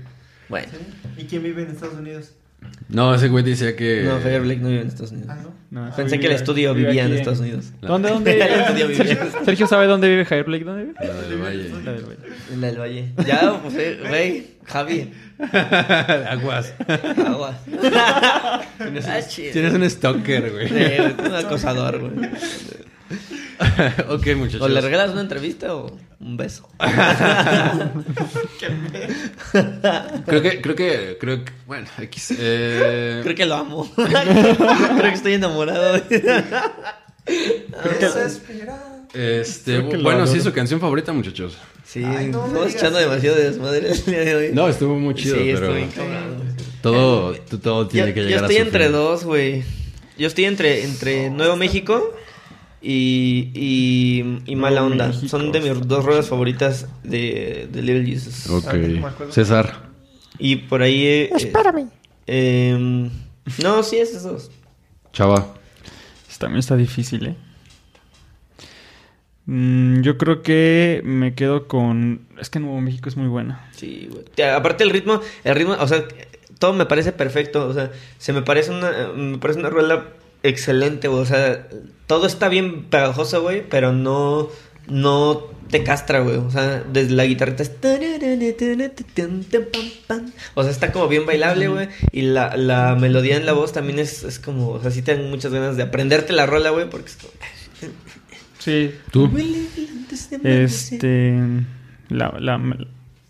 [0.49, 0.69] Bueno.
[1.17, 2.33] ¿Y quién vive en Estados Unidos?
[2.89, 4.03] No, ese güey decía que...
[4.03, 5.31] No, Javier Blake no vive en Estados Unidos.
[5.31, 5.59] Ah, ¿no?
[5.71, 7.73] No, Pensé que el estudio vivía en Estados Unidos.
[7.83, 8.33] ¿Dónde, dónde?
[8.35, 9.29] El estudio vivía.
[9.45, 10.65] Sergio sabe dónde vive Javier Blake.
[10.65, 10.95] ¿Dónde vive?
[11.01, 11.69] La del Valle.
[11.85, 12.19] La del Valle.
[12.53, 13.13] En la del Valle.
[13.27, 15.13] Ya, pues, eh, güey, Javi.
[16.31, 16.75] Aguas.
[17.27, 17.59] Agua.
[17.95, 18.63] Ah.
[19.53, 20.69] Tienes un stalker, güey.
[20.69, 22.31] Sí, un acosador, güey.
[24.09, 24.63] ok, muchachos.
[24.63, 25.91] O le regalas una entrevista o
[26.21, 26.69] un beso.
[30.27, 32.35] Creo que, creo que, creo que, bueno, X.
[32.39, 33.91] Eh, Creo que lo amo.
[33.97, 36.01] Creo que estoy enamorado.
[38.01, 39.07] Desesperado.
[39.15, 41.57] este, bueno, sí, su canción favorita, muchachos.
[41.85, 44.51] Sí, Ay, no estamos echando demasiado de desmadre el día de hoy.
[44.53, 46.05] No, estuvo muy chido, sí, pero estoy
[46.83, 48.93] todo, todo Yo, tiene que yo llegar estoy a su entre fin.
[48.93, 49.65] dos, güey.
[50.19, 52.15] Yo estoy entre, entre Nuevo México
[52.81, 55.09] y, y, y Mala Onda.
[55.09, 55.29] México.
[55.29, 58.49] Son de mis dos ruedas favoritas de, de Little Jesus.
[58.51, 58.65] Ok.
[58.69, 59.33] Ah, no me acuerdo.
[59.33, 59.89] César.
[60.39, 61.05] Y por ahí...
[61.07, 61.89] eh, Espérame.
[62.27, 63.11] eh,
[63.63, 64.51] no, sí, esos dos.
[65.13, 65.55] Chava.
[66.39, 67.37] También está difícil, ¿eh?
[69.47, 72.27] Mm, yo creo que me quedo con...
[72.39, 73.69] Es que Nuevo México es muy buena.
[73.73, 74.25] Sí, güey.
[74.35, 76.05] Te- Aparte el ritmo, el ritmo, o sea,
[76.59, 80.07] todo me parece perfecto, o sea, se me parece una, me parece una rueda
[80.43, 81.69] excelente, güey, o sea,
[82.07, 84.49] todo está bien pegajoso, güey, pero no,
[84.89, 86.37] no te castra, güey.
[86.37, 87.73] O sea, desde la guitarrita es...
[90.55, 91.89] O sea, está como bien bailable, güey.
[92.13, 94.71] Y la, la melodía en la voz también es, es como...
[94.71, 97.33] O sea, sí tengo muchas ganas de aprenderte la rola, güey, porque es como...
[98.59, 98.93] Sí.
[99.13, 99.31] ¿Tú?
[100.43, 101.33] Este.
[102.09, 102.61] La, la,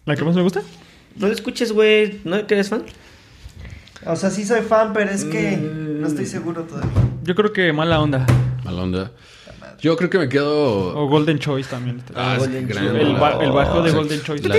[0.06, 0.62] la que más me gusta.
[1.16, 2.20] No lo escuches, güey.
[2.24, 2.84] ¿No que eres fan?
[4.06, 6.90] O sea, sí soy fan, pero es que no estoy seguro todavía.
[7.24, 8.26] Yo creo que mala onda.
[8.64, 9.12] Mala onda.
[9.80, 10.96] Yo creo que me quedo.
[10.98, 12.02] O Golden Choice también.
[12.14, 13.00] Ah, es Golden gran Choice.
[13.00, 13.92] el, ba- el bajo de.
[13.92, 14.48] Golden Choice.
[14.48, 14.54] La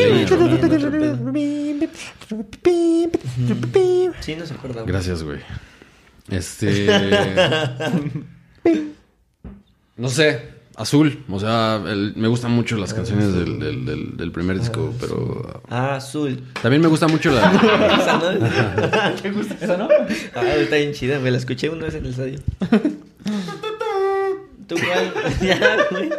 [4.21, 4.81] Sí, no se acuerda.
[4.81, 4.85] güey.
[4.93, 5.39] Gracias, güey.
[6.29, 6.87] Este.
[9.97, 10.58] no sé.
[10.79, 11.23] Azul.
[11.29, 15.61] O sea, el- me gustan mucho las canciones del, del, del- del primer disco, pero.
[15.69, 16.41] Ah, azul.
[16.61, 17.51] También me gusta mucho la.
[18.01, 19.15] Esa, ¿no?
[19.21, 19.87] ¿Te gusta esa, no?
[20.35, 21.31] Ah, está bien chida, güey.
[21.31, 22.39] La escuché una vez en el estadio.
[24.67, 25.13] ¿Tú cuál?
[25.41, 26.09] ya, güey.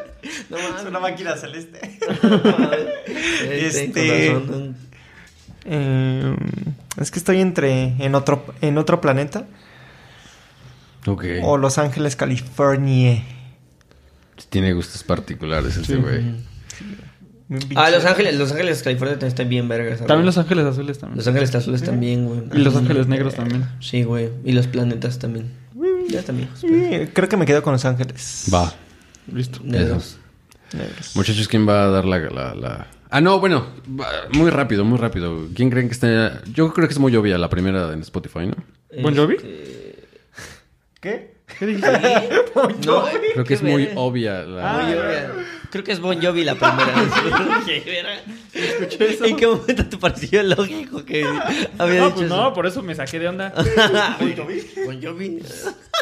[0.50, 1.80] No Es una máquina celeste.
[3.50, 4.72] Este- Este...
[5.66, 6.36] Eh,
[6.98, 9.46] es que estoy entre en otro en otro planeta
[11.06, 11.24] Ok.
[11.42, 13.22] o Los Ángeles, California.
[14.48, 16.22] Tiene gustos particulares este güey.
[17.74, 19.98] Ah, Los Ángeles, Los Ángeles, California también están bien vergas.
[19.98, 20.06] güey.
[20.08, 21.16] También Los Ángeles Azules también.
[21.18, 22.42] Los Ángeles Azules también, güey.
[22.54, 23.66] Y Los Ángeles Negros también.
[23.80, 24.30] Sí, güey.
[24.44, 25.50] Y los planetas también.
[26.08, 26.48] Ya también.
[26.54, 26.66] Sí,
[27.12, 28.46] creo que me quedo con Los Ángeles.
[28.54, 28.72] Va.
[29.32, 29.60] Listo.
[29.64, 30.18] Negros.
[30.72, 31.16] Negros.
[31.16, 33.66] Muchachos, ¿quién va a dar la, la, la- Ah, no, bueno,
[34.00, 35.48] va- muy rápido, muy rápido.
[35.54, 36.42] ¿Quién creen que está?
[36.52, 38.54] Yo creo que es muy obvia la primera en Spotify, ¿no?
[39.02, 39.34] ¿Bon Jovi?
[39.34, 40.04] Este,
[41.00, 41.34] ¿Qué?
[41.58, 42.28] ¿Qué dijiste?
[42.86, 43.04] No,
[43.34, 44.00] Creo que es muy verga.
[44.00, 44.72] obvia la...
[44.72, 45.30] Muy obvia.
[45.70, 46.94] Creo que es Bon Jovi la primera.
[47.66, 49.26] Qué verga.
[49.26, 51.24] ¿En qué momento te pareció lógico que
[51.78, 52.36] había No, dicho pues eso?
[52.36, 53.52] no, por eso me saqué de onda.
[54.20, 54.62] ¿Bon Jovi?
[54.84, 55.38] Bon Jovi.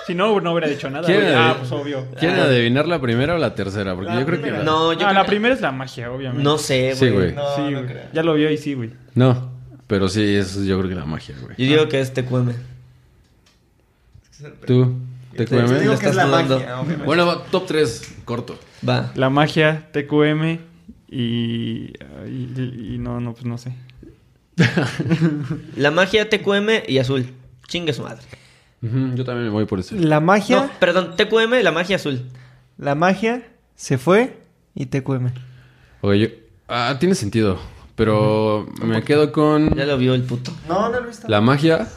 [0.07, 1.05] Si no, no hubiera dicho nada.
[1.05, 1.31] ¿Quién güey.
[1.33, 1.51] era?
[1.51, 2.07] Ah, pues obvio.
[2.19, 3.95] ¿Quieren adivinar la primera o la tercera?
[3.95, 4.43] Porque La yo creo que...
[4.45, 4.65] primera.
[4.65, 6.43] No, yo No, creo la que- primera es la magia, obviamente.
[6.45, 7.35] No sé, Sí, güey.
[7.35, 7.83] No, sí, no.
[8.15, 8.91] Ya lo vio y sí, güey.
[9.15, 9.53] No,
[9.87, 11.55] pero sí, es yo creo que la magia, güey.
[11.59, 12.53] Yo digo que es TQM.
[14.67, 14.95] ¿Tú?
[15.45, 17.05] Obviamente.
[17.05, 18.59] Bueno, va, top 3, corto.
[18.89, 19.13] Va.
[19.15, 20.59] La magia, TQM
[21.11, 21.93] y,
[22.27, 23.73] y, y no, no, pues no sé.
[25.77, 27.27] La magia, TQM y azul.
[27.67, 28.23] Chingue su madre.
[28.81, 29.95] Yo también me voy por eso.
[29.97, 32.23] La magia, No, perdón, TQM, la magia azul.
[32.77, 34.37] la magia se fue
[34.75, 35.33] y cueme.
[36.01, 36.29] Oye, yo...
[36.69, 37.59] Ah, tiene sentido,
[37.97, 39.75] pero me quedo con...
[39.75, 40.53] Ya lo vio el puto.
[40.69, 41.27] No, no lo he visto.
[41.29, 41.89] La magia,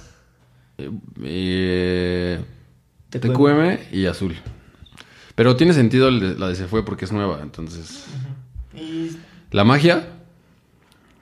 [0.77, 0.89] eh,
[1.23, 2.39] eh,
[3.11, 3.33] TQM.
[3.33, 4.35] TQM y azul.
[5.35, 8.05] Pero tiene sentido el de- la de se fue porque es nueva, entonces.
[8.75, 9.11] Y
[9.51, 10.07] La magia,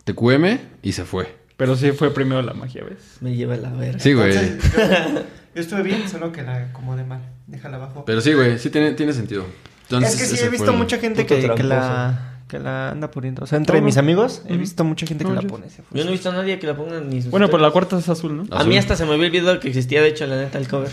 [0.06, 1.38] TQM y se fue.
[1.57, 3.18] Pero sí fue primero la magia, ¿ves?
[3.22, 3.99] Me lleva la verga.
[3.99, 4.34] Sí, güey.
[4.36, 5.20] entonces, yo,
[5.56, 7.22] yo estuve bien, solo que la acomodé mal.
[7.48, 8.06] Déjala abajo.
[8.06, 9.45] Pero sí, güey, sí tiene, tiene sentido.
[9.84, 13.44] Entonces, es que sí he visto el- mucha gente que, la que la anda poniendo.
[13.44, 13.99] O sea, entre No, mis no.
[14.02, 15.70] amigos he visto mucha gente que la pone.
[15.70, 15.98] se fue.
[15.98, 17.98] Yo no he visto a nadie que la ponga ni sus Bueno, pero la cuarta
[17.99, 18.45] es azul, ¿no?
[18.56, 20.90] A mí hasta se me había olvidado que existía, de hecho, la neta, el cover.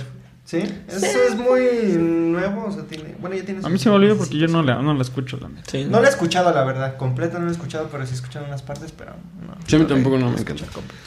[0.47, 0.59] Sí,
[0.89, 1.61] eso es muy
[1.99, 2.67] nuevo.
[2.67, 4.81] O sea, tiene, bueno, ya tiene A mí se me olvidó porque yo no la,
[4.81, 5.69] no la escucho, la neta.
[5.71, 5.85] Sí.
[5.91, 6.97] No la he escuchado, la verdad.
[6.97, 9.11] Completa no la he escuchado, pero sí he escuchado unas partes, pero
[9.45, 9.57] no.
[9.67, 10.73] Sí, a mí No tampoco no me escuchado encanta.
[10.73, 11.03] completa.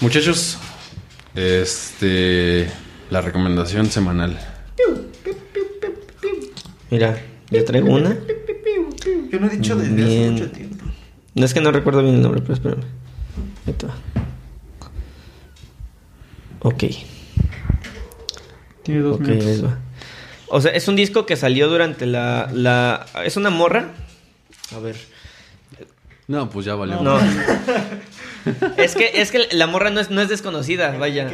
[0.00, 0.58] Muchachos,
[1.34, 2.70] este.
[3.10, 4.38] La recomendación semanal.
[6.90, 8.16] Mira, yo traigo una.
[9.30, 10.84] Yo no he dicho desde hace mucho tiempo.
[11.34, 12.82] No es que no recuerdo bien el nombre, pero espérame.
[13.66, 13.94] Ahí te va.
[16.60, 16.84] Ok.
[18.86, 19.72] Tiene dos minutos.
[20.48, 23.04] O sea, es un disco que salió durante la, la...
[23.24, 23.90] Es una morra.
[24.74, 24.96] A ver.
[26.28, 27.00] No, pues ya valió.
[27.00, 27.18] No.
[28.76, 31.28] es que es que la morra no es, no es desconocida, vaya.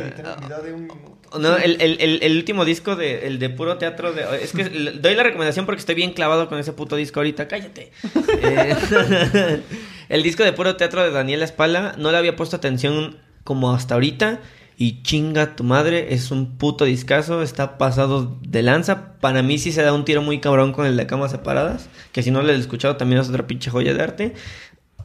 [1.38, 4.24] No, el, el, el, el último disco de, el de puro teatro de...
[4.42, 7.48] Es que doy la recomendación porque estoy bien clavado con ese puto disco ahorita.
[7.48, 7.92] Cállate.
[8.38, 9.62] Eh,
[10.08, 13.94] el disco de puro teatro de Daniela Espala no le había puesto atención como hasta
[13.94, 14.40] ahorita.
[14.82, 19.16] Y chinga tu madre, es un puto discazo, está pasado de lanza.
[19.20, 21.88] Para mí sí se da un tiro muy cabrón con el de camas separadas.
[22.10, 24.34] Que si no lo he escuchado también es otra pinche joya de arte.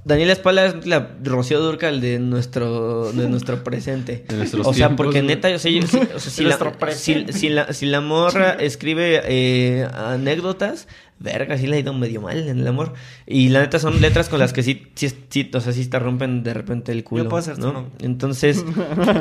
[0.07, 4.23] Daniela Espala es la Rocío Durcal de nuestro, de nuestro presente.
[4.29, 6.57] De o sea, porque neta, yo si, o sea, si, la,
[6.93, 10.87] si, la, si la morra escribe eh, anécdotas,
[11.19, 12.93] verga, sí le ha ido medio mal en el amor.
[13.25, 15.99] Y la neta son letras con las que sí, sí, sí, o sea, sí te
[15.99, 17.25] rompen de repente el culo.
[17.25, 17.73] Yo puedo ¿no?
[17.73, 17.91] novio.
[17.99, 18.63] Entonces,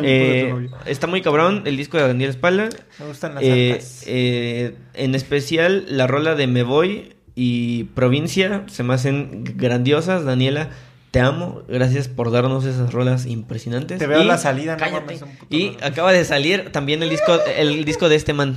[0.05, 2.69] eh, está muy cabrón el disco de Daniela Espala.
[3.01, 8.83] Me gustan las Eh, eh, en especial la rola de Me Voy y Provincia se
[8.83, 10.25] me hacen grandiosas.
[10.25, 10.71] Daniela,
[11.13, 11.63] te amo.
[11.69, 13.99] Gracias por darnos esas rolas impresionantes.
[13.99, 15.21] Te veo Y- la salida, no cállate.
[15.51, 18.57] Y acaba de salir también el disco, el disco de este man.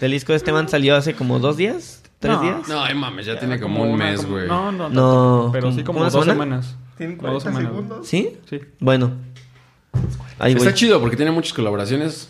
[0.00, 2.02] El disco de este man salió hace como dos días.
[2.18, 2.42] ¿Tres No.
[2.42, 2.68] días?
[2.68, 4.48] No, ay, mames, ya tiene como un mes, güey.
[4.48, 5.52] No, no, No, no.
[5.52, 6.32] Pero ¿como- sí como dos semana?
[6.32, 6.76] semanas.
[6.98, 7.70] Dos 40 semanas.
[7.70, 8.08] segundos.
[8.08, 8.30] ¿Sí?
[8.50, 8.60] Sí.
[8.80, 9.12] Bueno.
[10.38, 10.62] Ahí voy.
[10.62, 12.28] Está chido porque tiene muchas colaboraciones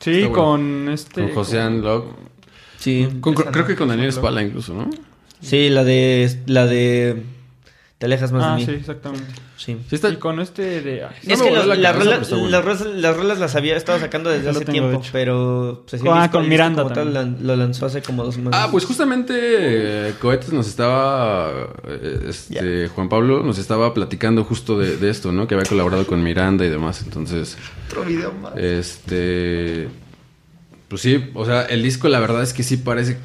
[0.00, 0.32] Sí, bueno.
[0.32, 1.22] con este...
[1.22, 2.06] con José Unlock.
[2.78, 3.08] Sí.
[3.20, 4.88] Con- creo que con Daniel Spala incluso, ¿no?
[5.40, 6.38] Sí, la de...
[6.46, 7.22] La de...
[7.98, 8.76] Te alejas más Ah, de sí, mí.
[8.76, 9.26] exactamente.
[9.56, 9.76] Sí.
[9.88, 10.08] Sí está...
[10.08, 11.02] Y con este de...
[11.02, 14.30] ay, No es que la las, rolas, las, rolas, las rolas las había estado sacando
[14.30, 15.10] desde hace tiempo, hecho.
[15.12, 18.60] pero pues, Ah, disco- con Miranda como tal lo lanzó hace como dos semanas.
[18.62, 21.50] Ah, pues justamente eh, Cohetes nos estaba,
[21.88, 25.48] eh, este, Juan Pablo nos estaba platicando justo de, de esto, ¿no?
[25.48, 27.58] Que había colaborado con Miranda y demás, entonces,
[27.88, 28.52] Otro video más.
[28.56, 29.88] este,
[30.86, 33.18] pues sí, o sea, el disco la verdad es que sí parece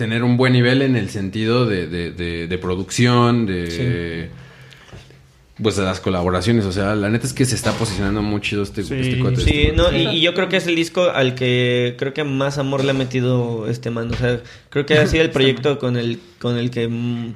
[0.00, 4.30] tener un buen nivel en el sentido de, de- de- de producción, de...
[5.62, 8.62] Pues de las colaboraciones, o sea, la neta es que se está posicionando muy chido
[8.62, 9.36] este, Sí, este.
[9.44, 12.56] Sí, no, y, y yo creo que es el disco al que creo que más
[12.56, 14.10] amor le ha metido este man.
[14.10, 14.40] O sea,
[14.70, 17.34] creo que ha sido el proyecto con el, con el que mm,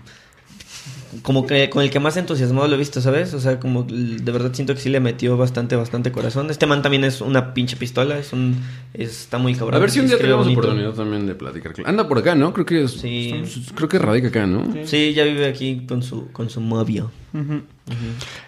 [1.22, 3.34] como que con el que más entusiasmado lo he visto, ¿sabes?
[3.34, 6.50] O sea, como de verdad siento que sí le metió bastante, bastante corazón.
[6.50, 8.56] Este man también es una pinche pistola, es un
[8.92, 9.74] está muy cabrón.
[9.74, 10.60] A ver si un día tenemos bonito.
[10.60, 11.72] oportunidad también de platicar.
[11.84, 12.52] Anda por acá, ¿no?
[12.52, 13.42] Creo que es- Sí.
[13.74, 14.72] creo que radica acá, ¿no?
[14.84, 17.10] Sí, ya vive aquí con su con su novio.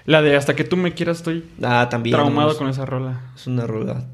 [0.06, 2.14] La de Hasta que tú me quieras estoy Ah, también.
[2.16, 3.20] traumado con esa rola.
[3.34, 4.04] es una rola.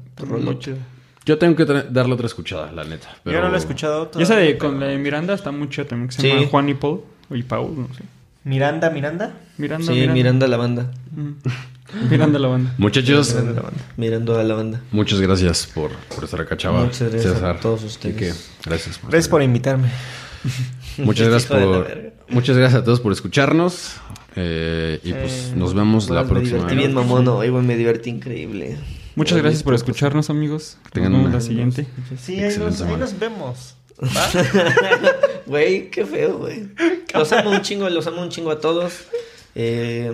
[0.59, 0.77] Chida.
[1.25, 3.07] Yo tengo que darle otra escuchada, la neta.
[3.23, 3.37] Pero...
[3.37, 4.11] Yo no lo he escuchado.
[4.17, 6.27] Y esa de con la de Miranda está muy chida también, que se Sí.
[6.27, 7.01] llama Juan y Paul.
[7.29, 8.03] O y Paul, no sé.
[8.43, 9.33] Miranda, Miranda.
[9.57, 10.13] Miranda, Sí, Miranda.
[10.13, 10.91] Miranda la banda.
[11.15, 11.35] Ujú.
[12.09, 12.73] Miranda la banda.
[12.77, 13.81] Muchachos, Miranda la banda.
[13.97, 14.81] Mirando a la banda.
[14.91, 16.83] muchas gracias por, por estar acá, chava.
[16.85, 18.15] Muchas gracias César, a todos ustedes.
[18.15, 18.33] Quique,
[18.65, 19.45] gracias por Gracias por acá.
[19.45, 19.89] invitarme.
[20.97, 22.13] Muchas gracias por...
[22.29, 23.95] Muchas gracias a todos por escucharnos.
[24.35, 26.57] eh, y pues Eh, nos vemos la Pues, me próxima.
[26.57, 28.77] divertí bien mamón hoy, me divertí increíble.
[29.15, 30.77] Muchas gracias por pues, escucharnos, amigos.
[30.91, 31.87] tengan Nos vemos una- la siguiente.
[32.19, 33.75] Sí, ahí nos, ahí nos vemos.
[35.45, 36.63] Güey, qué feo, güey.
[37.13, 38.93] Los amo un chingo, los amo un chingo a todos.
[39.55, 40.13] Eh,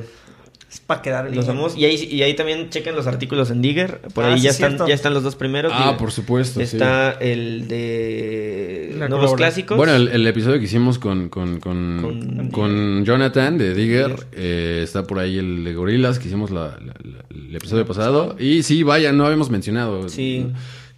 [0.72, 1.36] Es para quedar bien.
[1.36, 1.76] los amamos.
[1.78, 4.02] Y ahí, y ahí también chequen los artículos en Digger.
[4.14, 4.88] Por Ah, ahí sí, ya, están, cierto.
[4.88, 5.72] ya están los dos primeros.
[5.74, 5.98] Ah, Digger.
[5.98, 6.60] por supuesto.
[6.60, 6.64] sí.
[6.64, 9.78] Está el de La Nuevos colabora- Clásicos.
[9.78, 14.28] Bueno, el, el episodio que hicimos con, con, con, Con- con Jonathan de Digger, Digger.
[14.34, 18.36] eh, está por ahí el de Gorilas que hicimos la- la- la- el episodio pasado.
[18.40, 20.48] Y sí, vaya, no habíamos mencionado Sí.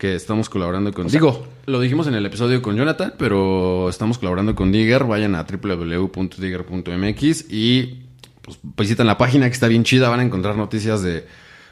[0.02, 1.08] Que estamos colaborando con...
[1.10, 5.04] Digo, lo dijimos en el episodio con Jonathan, pero estamos colaborando con Digger.
[5.04, 8.00] Vayan a www.digger.mx y
[8.42, 10.10] pues, visitan la página que está bien chida.
[10.10, 11.28] Van a encontrar noticias de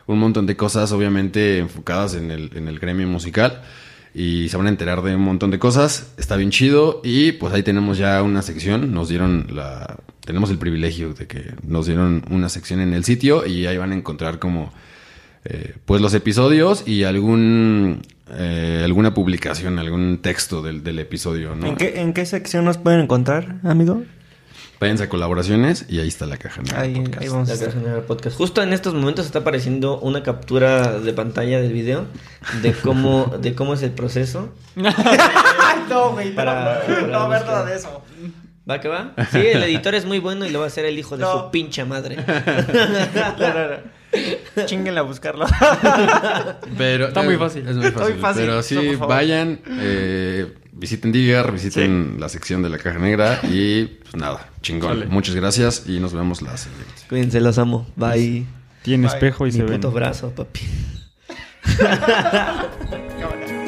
[0.06, 3.64] un montón de cosas, obviamente enfocadas en el, en el gremio musical.
[4.14, 6.14] Y se van a enterar de un montón de cosas.
[6.18, 7.02] Está bien chido.
[7.04, 8.94] Y pues ahí tenemos ya una sección.
[8.94, 9.98] Nos dieron la.
[10.24, 13.48] Tenemos el privilegio de que nos dieron una sección en el sitio.
[13.48, 14.72] Y ahí van a encontrar como.
[15.46, 18.02] eh, pues los episodios y algún.
[18.34, 21.68] Eh, alguna publicación, algún texto del, del episodio, ¿no?
[21.68, 24.04] ¿En, qué, ¿En qué sección nos pueden encontrar, amigo?
[24.80, 26.62] Váyanse a colaboraciones y ahí está la caja.
[26.62, 27.22] negra Ahí, podcast.
[27.22, 27.70] ahí vamos a La estar.
[27.74, 28.38] Caja Negra Podcast.
[28.38, 32.06] Justo en estos momentos está apareciendo una captura de pantalla del video
[32.62, 34.54] de cómo, de cómo es el proceso.
[34.78, 36.34] Ay, no, güey.
[36.34, 38.02] Para- no, para no, ver nada de eso.
[38.70, 39.14] ¿Va que va?
[39.32, 41.32] Sí, el editor es muy bueno y lo va a hacer el hijo de No.
[41.46, 42.16] su pinche madre.
[44.66, 45.46] Chinguenle a buscarlo.
[46.78, 47.68] Pero, Está muy fácil.
[47.68, 48.14] Es muy fácil.
[48.14, 48.42] Muy fácil.
[48.44, 54.16] Pero sí, vayan, eh, visiten Digger, visiten la sección de la caja negra y pues
[54.16, 55.08] nada, chingón.
[55.10, 56.94] Muchas gracias y nos vemos la siguiente.
[57.08, 57.88] Cuídense, los amo.
[57.96, 58.46] Bye.
[58.82, 59.14] Tiene Bye.
[59.16, 59.74] espejo y Mi se ven.
[59.76, 60.62] puto brazo, papi.